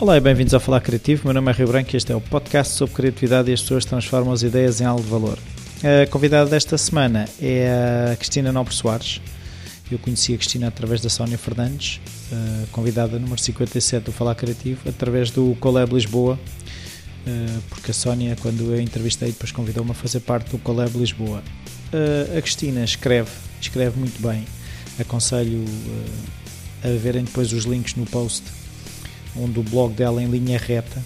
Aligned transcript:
Olá 0.00 0.16
e 0.16 0.20
bem-vindos 0.20 0.54
ao 0.54 0.60
Falar 0.60 0.80
Criativo. 0.80 1.22
Meu 1.24 1.34
nome 1.34 1.50
é 1.50 1.54
Rio 1.54 1.66
Branco 1.66 1.90
e 1.92 1.96
este 1.96 2.12
é 2.12 2.14
o 2.14 2.20
podcast 2.20 2.74
sobre 2.74 2.94
criatividade 2.94 3.50
e 3.50 3.52
as 3.52 3.60
pessoas 3.60 3.84
transformam 3.84 4.32
as 4.32 4.44
ideias 4.44 4.80
em 4.80 4.84
algo 4.84 5.02
de 5.02 5.08
valor. 5.08 5.36
A 5.82 6.06
convidada 6.06 6.48
desta 6.48 6.78
semana 6.78 7.28
é 7.42 8.12
a 8.12 8.14
Cristina 8.14 8.52
Nobre 8.52 8.72
Soares. 8.72 9.20
Eu 9.90 9.98
conheci 9.98 10.32
a 10.34 10.36
Cristina 10.36 10.68
através 10.68 11.00
da 11.00 11.08
Sónia 11.08 11.36
Fernandes, 11.36 12.00
convidada 12.70 13.18
número 13.18 13.40
57 13.40 14.04
do 14.04 14.12
Falar 14.12 14.36
Criativo, 14.36 14.88
através 14.88 15.32
do 15.32 15.56
Colab 15.58 15.92
Lisboa, 15.92 16.38
porque 17.68 17.90
a 17.90 17.94
Sónia, 17.94 18.36
quando 18.40 18.72
eu 18.72 18.80
entrevistei, 18.80 19.32
depois 19.32 19.50
convidou-me 19.50 19.90
a 19.90 19.94
fazer 19.94 20.20
parte 20.20 20.48
do 20.52 20.58
Colab 20.58 20.96
Lisboa. 20.96 21.42
A 22.36 22.40
Cristina 22.40 22.84
escreve, 22.84 23.30
escreve 23.60 23.98
muito 23.98 24.22
bem. 24.22 24.46
Aconselho 25.00 25.64
a 26.84 26.88
verem 27.02 27.24
depois 27.24 27.52
os 27.52 27.64
links 27.64 27.96
no 27.96 28.06
post 28.06 28.44
onde 29.36 29.58
o 29.58 29.62
blog 29.62 29.94
dela 29.94 30.22
em 30.22 30.26
linha 30.26 30.58
reta 30.58 31.02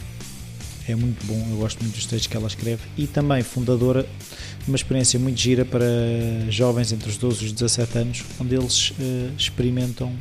é 0.89 0.97
muito 0.97 1.25
bom, 1.27 1.47
eu 1.51 1.59
gosto 1.59 1.80
muito 1.80 1.95
dos 1.95 2.07
textos 2.07 2.27
que 2.27 2.37
ela 2.37 2.49
escreve 2.49 2.83
e 2.97 3.07
também 3.07 3.43
fundadora 3.43 4.03
de 4.03 4.69
uma 4.69 4.77
experiência 4.77 5.19
muito 5.19 5.41
gira 5.41 5.65
para 5.65 5.85
jovens 6.51 6.93
entre 6.93 7.09
os 7.09 7.16
12 7.16 7.45
e 7.45 7.47
os 7.47 7.53
17 7.53 7.99
anos, 7.99 8.25
onde 8.41 8.55
eles 8.55 8.91
uh, 8.91 8.95
experimentam 9.39 10.13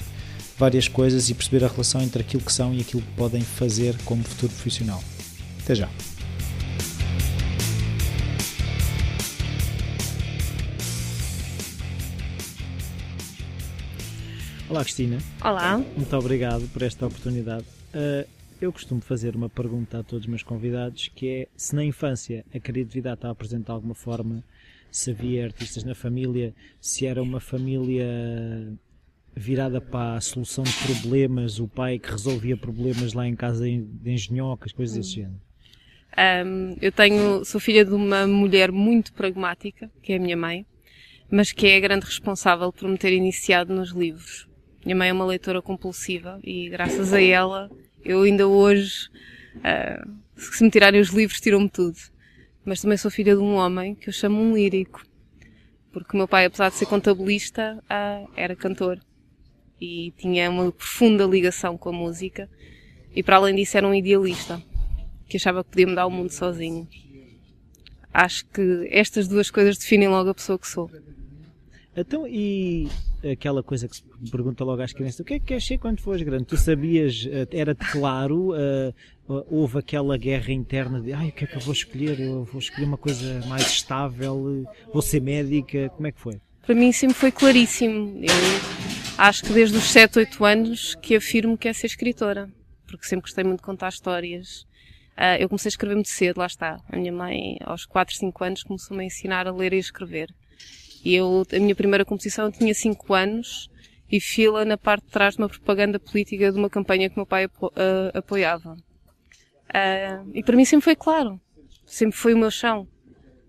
várias 0.58 0.88
coisas 0.88 1.30
e 1.30 1.34
perceber 1.34 1.66
a 1.66 1.68
relação 1.68 2.02
entre 2.02 2.22
aquilo 2.22 2.44
que 2.44 2.54
são 2.54 2.74
e 2.74 2.82
aquilo 2.82 3.02
que 3.02 3.12
podem 3.18 3.42
fazer 3.42 3.96
como 4.06 4.24
futuro 4.24 4.54
profissional. 4.54 5.04
Até 5.64 5.74
já! 5.74 5.90
Olá 14.70 14.84
Cristina. 14.84 15.18
Olá. 15.44 15.84
Muito 15.98 16.16
obrigado 16.16 16.66
por 16.72 16.82
esta 16.82 17.06
oportunidade. 17.06 17.66
Uh, 17.94 18.28
eu 18.62 18.72
costumo 18.72 19.02
fazer 19.02 19.36
uma 19.36 19.50
pergunta 19.50 20.00
a 20.00 20.04
todos 20.04 20.26
os 20.26 20.30
meus 20.30 20.44
convidados 20.44 21.10
que 21.16 21.28
é 21.28 21.48
se 21.56 21.76
na 21.76 21.84
infância 21.84 22.46
a 22.54 22.60
criatividade 22.60 23.16
está 23.16 23.34
presente 23.34 23.66
de 23.66 23.72
alguma 23.72 23.96
forma, 23.96 24.44
se 24.92 25.12
havia 25.12 25.46
artistas 25.46 25.84
na 25.84 25.96
família, 25.96 26.54
se 26.80 27.08
era 27.08 27.22
uma 27.24 27.40
família 27.40 28.06
virada 29.36 29.82
para 29.82 30.18
a 30.18 30.22
solução 30.22 30.64
de 30.64 30.74
problemas, 30.74 31.60
o 31.60 31.68
pai 31.68 31.98
que 31.98 32.12
resolvia 32.12 32.56
problemas 32.56 33.14
lá 33.14 33.28
em 33.28 33.36
casa 33.36 33.66
de 33.66 34.12
engenhocas, 34.12 34.72
coisas 34.72 34.96
desse 34.96 35.16
género. 35.16 35.42
Um, 36.46 36.76
eu 36.82 36.92
tenho, 36.92 37.44
sou 37.46 37.60
filha 37.60 37.86
de 37.86 37.94
uma 37.94 38.28
mulher 38.28 38.72
muito 38.72 39.14
pragmática, 39.14 39.90
que 40.04 40.14
é 40.14 40.18
a 40.18 40.20
minha 40.20 40.36
mãe, 40.36 40.66
mas 41.32 41.52
que 41.52 41.68
é 41.68 41.78
a 41.78 41.80
grande 41.80 42.06
responsável 42.06 42.72
por 42.72 42.90
me 42.90 42.98
ter 42.98 43.14
iniciado 43.14 43.74
nos 43.74 43.92
livros. 43.92 44.51
Minha 44.84 44.96
mãe 44.96 45.10
é 45.10 45.14
uma 45.14 45.26
leitora 45.26 45.62
compulsiva 45.62 46.40
e 46.44 46.68
graças 46.70 47.14
a 47.14 47.22
ela 47.22 47.70
eu 48.04 48.24
ainda 48.24 48.48
hoje, 48.48 49.10
uh, 49.58 50.12
se 50.36 50.64
me 50.64 50.72
tirarem 50.72 51.00
os 51.00 51.10
livros, 51.10 51.40
tiram-me 51.40 51.70
tudo. 51.70 51.98
Mas 52.66 52.82
também 52.82 52.98
sou 52.98 53.12
filha 53.12 53.36
de 53.36 53.42
um 53.42 53.56
homem 53.56 53.94
que 53.94 54.10
eu 54.10 54.14
chamo 54.14 54.42
um 54.42 54.56
lírico. 54.56 55.04
Porque 55.92 56.14
o 56.14 56.18
meu 56.18 56.28
pai, 56.28 56.46
apesar 56.46 56.70
de 56.70 56.76
ser 56.76 56.88
contabilista, 56.88 57.78
uh, 57.84 58.32
era 58.36 58.56
cantor. 58.56 59.00
E 59.80 60.14
tinha 60.18 60.50
uma 60.50 60.72
profunda 60.72 61.26
ligação 61.26 61.78
com 61.78 61.90
a 61.90 61.94
música. 61.94 62.50
E 63.16 63.22
para 63.22 63.36
além 63.36 63.56
disso 63.56 63.78
era 63.78 63.88
um 63.88 63.94
idealista. 63.94 64.62
Que 65.28 65.38
achava 65.38 65.64
que 65.64 65.70
podia 65.70 65.88
mudar 65.88 66.08
o 66.08 66.12
mundo 66.12 66.32
sozinho. 66.32 66.88
Acho 68.12 68.46
que 68.48 68.88
estas 68.92 69.28
duas 69.28 69.52
coisas 69.52 69.78
definem 69.78 70.10
logo 70.10 70.30
a 70.30 70.34
pessoa 70.34 70.58
que 70.58 70.68
sou. 70.68 70.90
Então, 71.96 72.26
e 72.26 72.88
aquela 73.32 73.62
coisa 73.62 73.88
que 73.88 73.98
se 73.98 74.04
pergunta 74.32 74.64
logo 74.64 74.82
às 74.82 74.94
crianças: 74.94 75.20
o 75.20 75.24
que 75.26 75.34
é 75.34 75.40
que 75.40 75.46
queres 75.46 75.66
ser 75.66 75.78
quando 75.78 76.00
fores 76.00 76.22
grande? 76.22 76.46
Tu 76.46 76.58
sabias, 76.58 77.28
eh, 77.30 77.48
era-te 77.52 77.86
claro, 77.92 78.52
uh, 78.52 78.94
houve 79.50 79.80
aquela 79.80 80.18
guerra 80.18 80.54
interna 80.54 81.02
de 81.02 81.12
ai, 81.12 81.30
o 81.30 81.32
que 81.32 81.44
é 81.44 81.48
que 81.48 81.56
eu 81.56 81.60
vou 81.60 81.74
escolher? 81.74 82.20
Eu 82.20 82.46
vou 82.46 82.60
escolher 82.60 82.86
uma 82.86 82.98
coisa 82.98 83.46
mais 83.48 83.68
estável, 83.68 84.66
vou 84.92 85.02
ser 85.02 85.22
médica, 85.22 85.90
como 85.90 86.08
é 86.08 86.12
que 86.12 86.22
foi? 86.22 86.40
Para 86.66 86.76
mim 86.76 86.92
sempre 86.94 87.16
foi 87.16 87.32
claríssimo. 87.32 88.20
Eu 88.22 88.32
acho 89.18 89.44
que 89.44 89.52
desde 89.52 89.78
os 89.78 89.84
7, 89.84 90.20
8 90.20 90.46
anos 90.46 90.96
que 90.96 91.16
afirmo 91.16 91.58
que 91.58 91.68
é 91.68 91.74
ser 91.74 91.88
escritora, 91.88 92.50
porque 92.88 93.06
sempre 93.06 93.24
gostei 93.24 93.44
muito 93.44 93.60
de 93.60 93.66
contar 93.66 93.90
histórias. 93.90 94.62
Uh, 95.18 95.36
eu 95.40 95.50
comecei 95.50 95.68
a 95.68 95.72
escrever 95.72 95.96
muito 95.96 96.10
cedo, 96.10 96.38
lá 96.38 96.46
está. 96.46 96.78
A 96.90 96.96
minha 96.96 97.12
mãe, 97.12 97.58
aos 97.66 97.86
4, 97.86 98.16
5 98.16 98.44
anos, 98.46 98.64
começou-me 98.64 99.04
a 99.04 99.06
ensinar 99.06 99.46
a 99.46 99.52
ler 99.52 99.74
e 99.74 99.76
a 99.76 99.80
escrever. 99.80 100.30
E 101.04 101.16
eu, 101.16 101.46
a 101.52 101.60
minha 101.60 101.76
primeira 101.76 102.06
competição 102.06 102.46
eu 102.46 102.52
tinha 102.52 102.74
5 102.74 103.14
anos 103.14 103.70
e 104.12 104.20
fila 104.20 104.66
na 104.66 104.78
parte 104.78 105.06
de 105.06 105.12
trás 105.12 105.36
de 105.36 105.42
uma 105.42 105.50
propaganda 105.50 106.00
política 106.00 106.52
de 106.52 106.58
uma 106.58 106.70
campanha 106.70 107.10
que 107.10 107.16
meu 107.16 107.26
pai 107.26 107.46
apo 107.46 107.68
uh, 107.68 108.12
apoiava. 108.14 108.74
Uh, 108.74 110.30
e 110.34 110.44
para 110.44 110.56
mim 110.56 110.66
sempre 110.66 110.84
foi 110.84 110.96
claro. 110.96 111.40
Sempre 111.86 112.18
foi 112.18 112.34
o 112.34 112.38
meu 112.38 112.52
chão. 112.52 112.88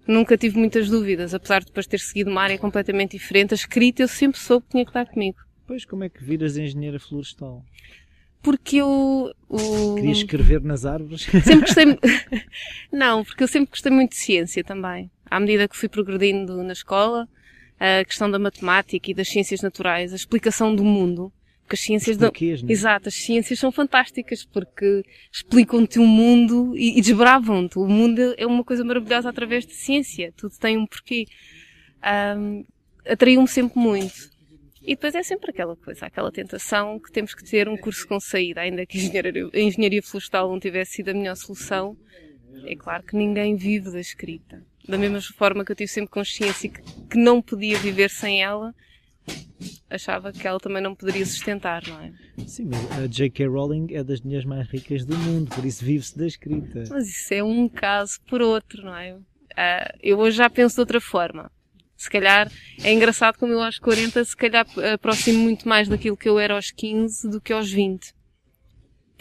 Nunca 0.07 0.37
tive 0.37 0.59
muitas 0.59 0.89
dúvidas, 0.89 1.35
apesar 1.35 1.61
de 1.61 1.67
depois 1.67 1.87
ter 1.87 2.01
seguido 2.01 2.31
uma 2.31 2.43
área 2.43 2.59
completamente 2.59 3.17
diferente. 3.17 3.53
A 3.53 3.55
escrita 3.55 4.03
eu 4.03 4.09
sempre 4.09 4.39
soube 4.39 4.65
que 4.67 4.73
tinha 4.73 4.85
que 4.85 4.91
estar 4.91 5.07
comigo. 5.07 5.39
Pois, 5.67 5.85
como 5.85 6.05
é 6.05 6.09
que 6.09 6.23
viras 6.25 6.57
engenheira 6.57 6.99
florestal? 6.99 7.65
Porque 8.43 8.79
eu. 8.79 9.33
O... 9.49 9.95
Queria 9.95 10.13
escrever 10.13 10.61
nas 10.61 10.85
árvores? 10.85 11.23
Sempre 11.45 11.61
gostei. 11.61 11.85
Não, 12.93 13.25
porque 13.25 13.45
eu 13.45 13.49
sempre 13.49 13.71
gostei 13.71 13.93
muito 13.93 14.11
de 14.11 14.17
ciência 14.17 14.65
também. 14.65 15.09
À 15.31 15.39
medida 15.39 15.69
que 15.69 15.77
fui 15.77 15.89
progredindo 15.89 16.61
na 16.65 16.73
escola, 16.73 17.29
a 17.83 18.05
questão 18.05 18.31
da 18.31 18.39
matemática 18.39 19.11
e 19.11 19.15
das 19.15 19.29
ciências 19.29 19.61
naturais, 19.61 20.13
a 20.13 20.17
explicação 20.17 20.75
do 20.75 20.85
mundo. 20.85 21.33
Porque 21.63 21.75
as 21.75 21.81
ciências 21.81 22.17
da... 22.17 22.27
Né? 22.27 22.33
Exato, 22.69 23.09
as 23.09 23.15
ciências 23.15 23.59
são 23.59 23.73
fantásticas 23.73 24.45
porque 24.45 25.03
explicam-te 25.33 25.99
o 25.99 26.07
mundo 26.07 26.77
e, 26.77 26.99
e 26.99 27.01
desbravam-te. 27.01 27.79
O 27.79 27.89
mundo 27.89 28.35
é 28.37 28.47
uma 28.47 28.63
coisa 28.63 28.85
maravilhosa 28.85 29.29
através 29.29 29.67
de 29.67 29.75
ciência. 29.75 30.33
Tudo 30.37 30.55
tem 30.59 30.77
um 30.77 30.87
porquê. 30.87 31.27
Um, 32.37 32.65
Atraiu-me 33.05 33.49
sempre 33.49 33.81
muito. 33.81 34.31
E 34.81 34.95
depois 34.95 35.15
é 35.17 35.23
sempre 35.25 35.51
aquela 35.51 35.77
coisa, 35.77 36.07
aquela 36.07 36.31
tentação 36.31 37.01
que 37.01 37.11
temos 37.11 37.35
que 37.35 37.45
ter 37.45 37.69
um 37.69 37.77
curso 37.77 38.07
com 38.07 38.21
saída, 38.21 38.61
ainda 38.61 38.87
que 38.87 38.99
a 38.99 39.01
engenharia, 39.01 39.51
a 39.53 39.59
engenharia 39.59 40.03
florestal 40.03 40.51
não 40.51 40.61
tivesse 40.61 40.93
sido 40.93 41.09
a 41.09 41.15
melhor 41.15 41.37
solução. 41.37 41.97
É 42.65 42.77
claro 42.77 43.03
que 43.03 43.17
ninguém 43.17 43.57
vive 43.57 43.91
da 43.91 43.99
escrita 43.99 44.63
da 44.87 44.99
mesma 44.99 45.21
forma 45.21 45.65
que 45.65 45.73
eu 45.73 45.77
tive 45.77 45.89
sempre 45.89 46.11
consciência 46.11 46.69
que, 46.69 46.83
que 46.83 47.17
não 47.17 47.41
podia 47.41 47.79
viver 47.79 48.11
sem 48.11 48.43
ela, 48.43 48.75
achava 49.89 50.33
que 50.33 50.47
ela 50.47 50.59
também 50.59 50.83
não 50.83 50.95
poderia 50.95 51.25
sustentar, 51.25 51.83
não 51.87 52.01
é? 52.01 52.13
Sim, 52.47 52.67
mas 52.67 52.99
a 52.99 53.07
J.K. 53.07 53.47
Rowling 53.47 53.89
é 53.93 54.03
das 54.03 54.21
mulheres 54.21 54.45
mais 54.45 54.69
ricas 54.69 55.05
do 55.05 55.17
mundo, 55.17 55.55
por 55.55 55.65
isso 55.65 55.85
vive-se 55.85 56.19
da 56.19 56.27
escrita. 56.27 56.85
Mas 56.91 57.09
isso 57.09 57.35
é 57.35 57.43
um 57.43 57.69
caso 57.69 58.21
por 58.29 58.41
outro, 58.41 58.85
não 58.85 58.97
é? 58.97 59.15
Uh, 59.15 59.99
eu 60.03 60.19
hoje 60.19 60.39
já 60.39 60.49
penso 60.51 60.77
de 60.77 60.81
outra 60.81 61.01
forma. 61.01 61.51
Se 61.97 62.11
calhar 62.11 62.51
é 62.83 62.93
engraçado 62.93 63.39
como 63.39 63.53
eu 63.53 63.63
aos 63.63 63.79
40, 63.79 64.25
se 64.25 64.37
calhar 64.37 64.67
aproximo 64.93 65.39
muito 65.39 65.69
mais 65.69 65.89
daquilo 65.89 66.17
que 66.17 66.29
eu 66.29 66.39
era 66.39 66.55
aos 66.55 66.73
15 66.73 67.29
do 67.29 67.41
que 67.41 67.53
aos 67.53 67.71
20 67.71 68.13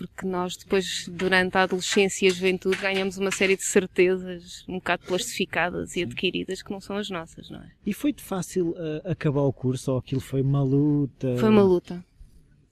porque 0.08 0.26
nós 0.26 0.56
depois, 0.58 1.08
durante 1.08 1.58
a 1.58 1.64
adolescência 1.64 2.26
e 2.26 2.30
a 2.30 2.34
juventude, 2.34 2.78
ganhamos 2.78 3.18
uma 3.18 3.32
série 3.32 3.56
de 3.56 3.64
certezas 3.64 4.66
um 4.68 4.76
bocado 4.76 5.04
plastificadas 5.06 5.96
e 5.96 6.04
adquiridas 6.04 6.62
que 6.62 6.72
não 6.72 6.82
são 6.82 6.96
as 6.98 7.10
nossas, 7.10 7.50
não 7.50 7.60
é? 7.60 7.70
E 7.86 7.94
foi-te 7.94 8.24
fácil 8.24 8.70
uh, 8.72 9.12
acabar 9.12 9.42
o 9.42 9.54
curso 9.54 9.92
ou 9.92 9.98
aquilo 9.98 10.22
foi 10.22 10.42
uma 10.42 10.64
luta? 10.64 11.36
Foi 11.38 11.50
uma 11.50 11.64
luta. 11.64 12.06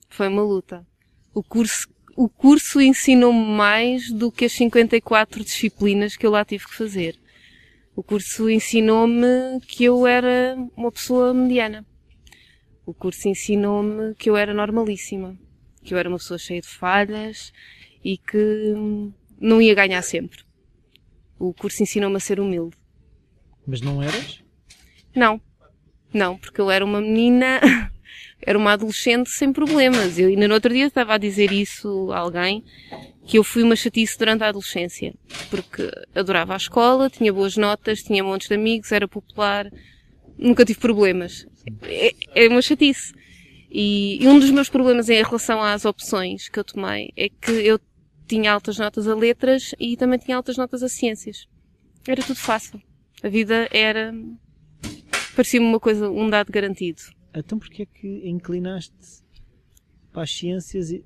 Foi 0.09 0.27
uma 0.27 0.41
luta. 0.41 0.85
O 1.33 1.43
curso, 1.43 1.87
o 2.15 2.27
curso 2.27 2.81
ensinou-me 2.81 3.45
mais 3.45 4.11
do 4.11 4.31
que 4.31 4.45
as 4.45 4.53
54 4.53 5.43
disciplinas 5.43 6.15
que 6.15 6.25
eu 6.25 6.31
lá 6.31 6.43
tive 6.43 6.65
que 6.65 6.75
fazer. 6.75 7.19
O 7.95 8.01
curso 8.01 8.49
ensinou-me 8.49 9.59
que 9.67 9.83
eu 9.83 10.07
era 10.07 10.55
uma 10.75 10.91
pessoa 10.91 11.33
mediana. 11.33 11.85
O 12.85 12.93
curso 12.93 13.27
ensinou-me 13.27 14.15
que 14.15 14.29
eu 14.29 14.37
era 14.37 14.53
normalíssima 14.53 15.37
que 15.83 15.93
eu 15.93 15.97
era 15.97 16.09
uma 16.09 16.17
pessoa 16.17 16.37
cheia 16.37 16.61
de 16.61 16.67
falhas 16.67 17.51
e 18.03 18.17
que 18.17 18.75
não 19.39 19.61
ia 19.61 19.73
ganhar 19.73 20.01
sempre. 20.01 20.39
O 21.37 21.53
curso 21.53 21.81
ensinou-me 21.81 22.17
a 22.17 22.19
ser 22.19 22.39
humilde. 22.39 22.75
Mas 23.65 23.81
não 23.81 24.01
eras? 24.01 24.43
Não. 25.15 25.41
Não, 26.13 26.37
porque 26.37 26.59
eu 26.59 26.71
era 26.71 26.83
uma 26.83 26.99
menina, 26.99 27.61
era 28.41 28.57
uma 28.57 28.73
adolescente 28.73 29.29
sem 29.29 29.53
problemas. 29.53 30.17
Eu 30.17 30.27
ainda 30.27 30.47
no 30.47 30.53
outro 30.53 30.73
dia 30.73 30.87
estava 30.87 31.13
a 31.13 31.17
dizer 31.17 31.51
isso 31.51 32.11
a 32.11 32.17
alguém, 32.17 32.63
que 33.25 33.37
eu 33.37 33.43
fui 33.43 33.61
uma 33.61 33.75
chatice 33.75 34.17
durante 34.17 34.43
a 34.43 34.49
adolescência. 34.49 35.13
Porque 35.49 35.89
adorava 36.15 36.53
a 36.53 36.57
escola, 36.57 37.09
tinha 37.09 37.31
boas 37.31 37.55
notas, 37.55 38.01
tinha 38.01 38.23
montes 38.23 38.47
de 38.47 38.55
amigos, 38.55 38.91
era 38.91 39.07
popular, 39.07 39.71
nunca 40.37 40.65
tive 40.65 40.79
problemas. 40.79 41.45
É, 41.83 42.13
é 42.35 42.47
uma 42.47 42.61
chatice. 42.61 43.13
E, 43.71 44.23
e, 44.23 44.27
um 44.27 44.39
dos 44.39 44.49
meus 44.51 44.67
problemas 44.69 45.09
em 45.09 45.21
relação 45.21 45.61
às 45.61 45.85
opções 45.85 46.49
que 46.49 46.59
eu 46.59 46.63
tomei 46.63 47.11
é 47.15 47.29
que 47.29 47.51
eu 47.51 47.79
tinha 48.27 48.51
altas 48.51 48.77
notas 48.77 49.07
a 49.07 49.15
letras 49.15 49.73
e 49.79 49.95
também 49.95 50.17
tinha 50.19 50.37
altas 50.37 50.57
notas 50.57 50.81
a 50.83 50.89
ciências. 50.89 51.47
Era 52.07 52.21
tudo 52.23 52.37
fácil. 52.39 52.81
A 53.21 53.29
vida 53.29 53.67
era. 53.71 54.13
parecia-me 55.35 55.65
uma 55.65 55.79
coisa, 55.79 56.09
um 56.09 56.29
dado 56.29 56.51
garantido. 56.51 57.01
Então 57.35 57.59
porquê 57.59 57.83
é 57.83 57.85
que 57.85 58.27
inclinaste 58.27 58.93
para 60.11 60.23
as 60.23 60.31
ciências? 60.35 60.89
E... 60.91 61.03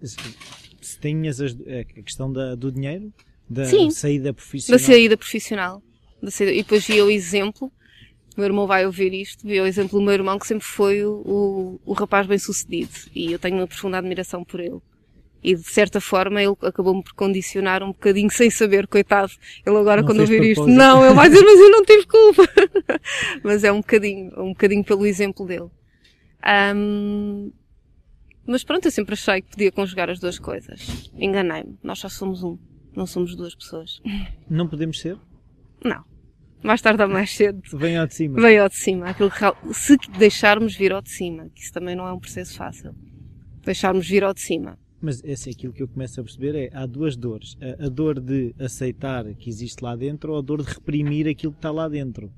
se 0.82 1.00
tinhas 1.00 1.40
as- 1.42 1.54
a 1.54 1.84
questão 2.04 2.32
da- 2.32 2.56
do 2.56 2.72
dinheiro, 2.72 3.14
da 3.50 3.66
Sim. 3.66 3.90
saída 3.92 4.26
Da 4.30 4.34
profissional. 4.34 4.80
saída 4.80 5.18
profissional. 5.18 5.84
Da 6.22 6.32
saída- 6.32 6.54
E 6.54 6.58
depois 6.64 6.86
via 6.86 7.04
o 7.06 7.10
exemplo, 7.10 7.72
o 8.36 8.40
meu 8.40 8.46
irmão 8.46 8.68
vai 8.68 8.86
ouvir 8.86 9.14
isto, 9.14 9.46
via 9.46 9.64
o 9.64 9.66
exemplo 9.66 10.00
do 10.00 10.06
meu 10.06 10.14
irmão 10.14 10.40
que 10.40 10.48
sempre 10.48 10.66
foi 10.66 11.04
o, 11.06 11.22
o, 11.26 11.82
o 11.86 11.94
rapaz 11.94 12.28
bem 12.28 12.38
sucedido. 12.38 12.92
E 13.14 13.32
eu 13.32 13.40
tenho 13.40 13.58
uma 13.58 13.68
profunda 13.68 13.98
admiração 13.98 14.44
por 14.44 14.60
ele. 14.60 14.80
E 15.44 15.56
de 15.56 15.64
certa 15.64 16.00
forma 16.00 16.42
ele 16.42 16.56
acabou-me 16.62 17.04
por 17.04 17.14
condicionar 17.14 17.84
um 17.84 17.88
bocadinho 17.88 18.30
sem 18.32 18.50
saber, 18.50 18.88
coitado. 18.88 19.32
Ele 19.66 19.78
agora 19.78 20.02
Não 20.02 20.08
quando 20.08 20.22
ouvir 20.22 20.44
isto, 20.44 20.66
não, 20.68 21.06
ele 21.06 21.14
vai 21.14 21.30
dizer, 21.30 21.44
mas 21.44 21.60
eu 21.60 21.70
não 21.70 21.84
tive 21.84 22.06
culpa. 22.08 22.44
mas 23.44 23.64
é 23.64 23.72
um 23.72 23.82
bocadinho, 23.82 24.32
um 24.38 24.50
bocadinho 24.50 24.84
pelo 24.84 25.06
exemplo 25.06 25.46
dele. 25.46 25.70
Ahm, 26.42 27.52
mas 28.46 28.64
pronto, 28.64 28.86
eu 28.86 28.92
sempre 28.92 29.14
achei 29.14 29.42
que 29.42 29.50
podia 29.50 29.72
conjugar 29.72 30.10
as 30.10 30.20
duas 30.20 30.38
coisas. 30.38 31.12
Enganei-me. 31.18 31.78
Nós 31.82 32.00
só 32.00 32.10
somos 32.10 32.44
um. 32.44 32.58
Não 32.96 33.06
somos 33.06 33.36
duas 33.36 33.56
pessoas. 33.56 34.02
Não 34.50 34.68
podemos 34.68 35.00
ser? 35.00 35.18
Não. 35.84 36.04
Mais 36.64 36.82
tarde 36.82 37.04
ou 37.04 37.10
mais 37.10 37.32
cedo 37.36 37.62
Vem 37.78 37.98
ao 37.98 38.08
de 38.08 38.16
cima. 38.16 38.42
vem 38.42 38.58
ao 38.58 38.70
de 38.70 38.76
cima. 38.76 39.10
Aquilo 39.10 39.30
que, 39.30 39.74
se 39.74 39.98
deixarmos 40.18 40.76
vir 40.76 40.94
ao 40.94 41.02
de 41.02 41.10
cima, 41.12 41.50
que 41.54 41.62
isso 41.62 41.74
também 41.74 41.96
não 41.96 42.08
é 42.08 42.14
um 42.14 42.20
processo 42.20 42.56
fácil. 42.56 42.96
Deixarmos 43.64 44.08
vir 44.08 44.24
ao 44.24 44.34
de 44.34 44.42
cima. 44.42 44.78
Mas 45.02 45.22
esse, 45.26 45.50
aquilo 45.50 45.74
que 45.74 45.84
eu 45.84 45.88
começo 45.88 46.20
a 46.22 46.24
perceber 46.24 46.56
é 46.56 46.70
há 46.74 46.86
duas 46.86 47.18
dores. 47.18 47.58
A, 47.62 47.86
a 47.88 47.90
dor 47.90 48.20
de 48.22 48.56
aceitar 48.58 49.26
que 49.36 49.50
existe 49.50 49.82
lá 49.84 49.96
dentro 49.96 50.32
ou 50.32 50.40
a 50.40 50.42
dor 50.42 50.64
de 50.64 50.72
reprimir 50.74 51.28
aquilo 51.28 51.52
que 51.52 51.58
está 51.60 51.72
lá 51.72 51.90
dentro. 51.90 52.32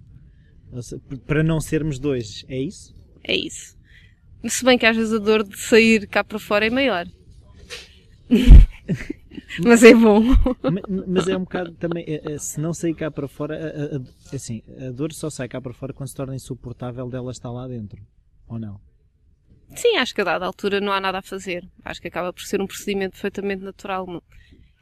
Ou 0.72 0.82
se- 0.82 0.98
Para 1.28 1.44
não 1.44 1.62
sermos 1.62 2.00
dois. 2.00 2.44
É 2.48 2.58
isso? 2.60 2.96
É 3.24 3.36
isso. 3.36 3.78
Se 4.48 4.66
bem 4.66 4.78
que 4.78 4.86
às 4.86 4.96
vezes 4.98 5.14
a 5.14 5.20
dor 5.20 5.44
de 5.44 5.58
sair 5.60 6.08
cá 6.08 6.24
para 6.24 6.40
fora 6.40 6.66
é 6.66 6.70
maior. 6.72 7.06
Mas 9.64 9.84
é 9.84 9.94
bom. 9.94 10.22
Ma- 10.22 11.04
Mas 11.08 11.28
é 11.28 11.36
um 11.36 11.42
bocado 11.44 11.72
também, 11.74 12.04
é- 12.08 12.34
é, 12.34 12.38
se 12.38 12.60
não 12.60 12.74
sair 12.74 12.94
cá 12.94 13.10
para 13.12 13.28
fora, 13.28 13.56
a- 13.58 14.36
assim, 14.36 14.62
a 14.88 14.92
dor 14.92 15.12
só 15.14 15.30
sai 15.30 15.48
cá 15.48 15.60
para 15.62 15.74
fora 15.74 15.94
quando 15.94 16.10
se 16.10 16.16
torna 16.16 16.36
insuportável 16.36 17.10
dela 17.10 17.32
estar 17.32 17.52
lá 17.52 17.68
dentro. 17.68 18.02
Ou 18.48 18.60
não? 18.60 18.80
Sim, 19.76 19.98
acho 19.98 20.14
que 20.14 20.22
a 20.22 20.26
dada 20.26 20.46
altura 20.46 20.80
não 20.80 20.92
há 20.94 21.02
nada 21.02 21.18
a 21.18 21.22
fazer. 21.22 21.68
Acho 21.84 22.00
que 22.02 22.08
acaba 22.08 22.32
por 22.32 22.44
ser 22.44 22.62
um 22.62 22.68
procedimento 22.68 23.14
perfeitamente 23.14 23.64
natural. 23.64 24.22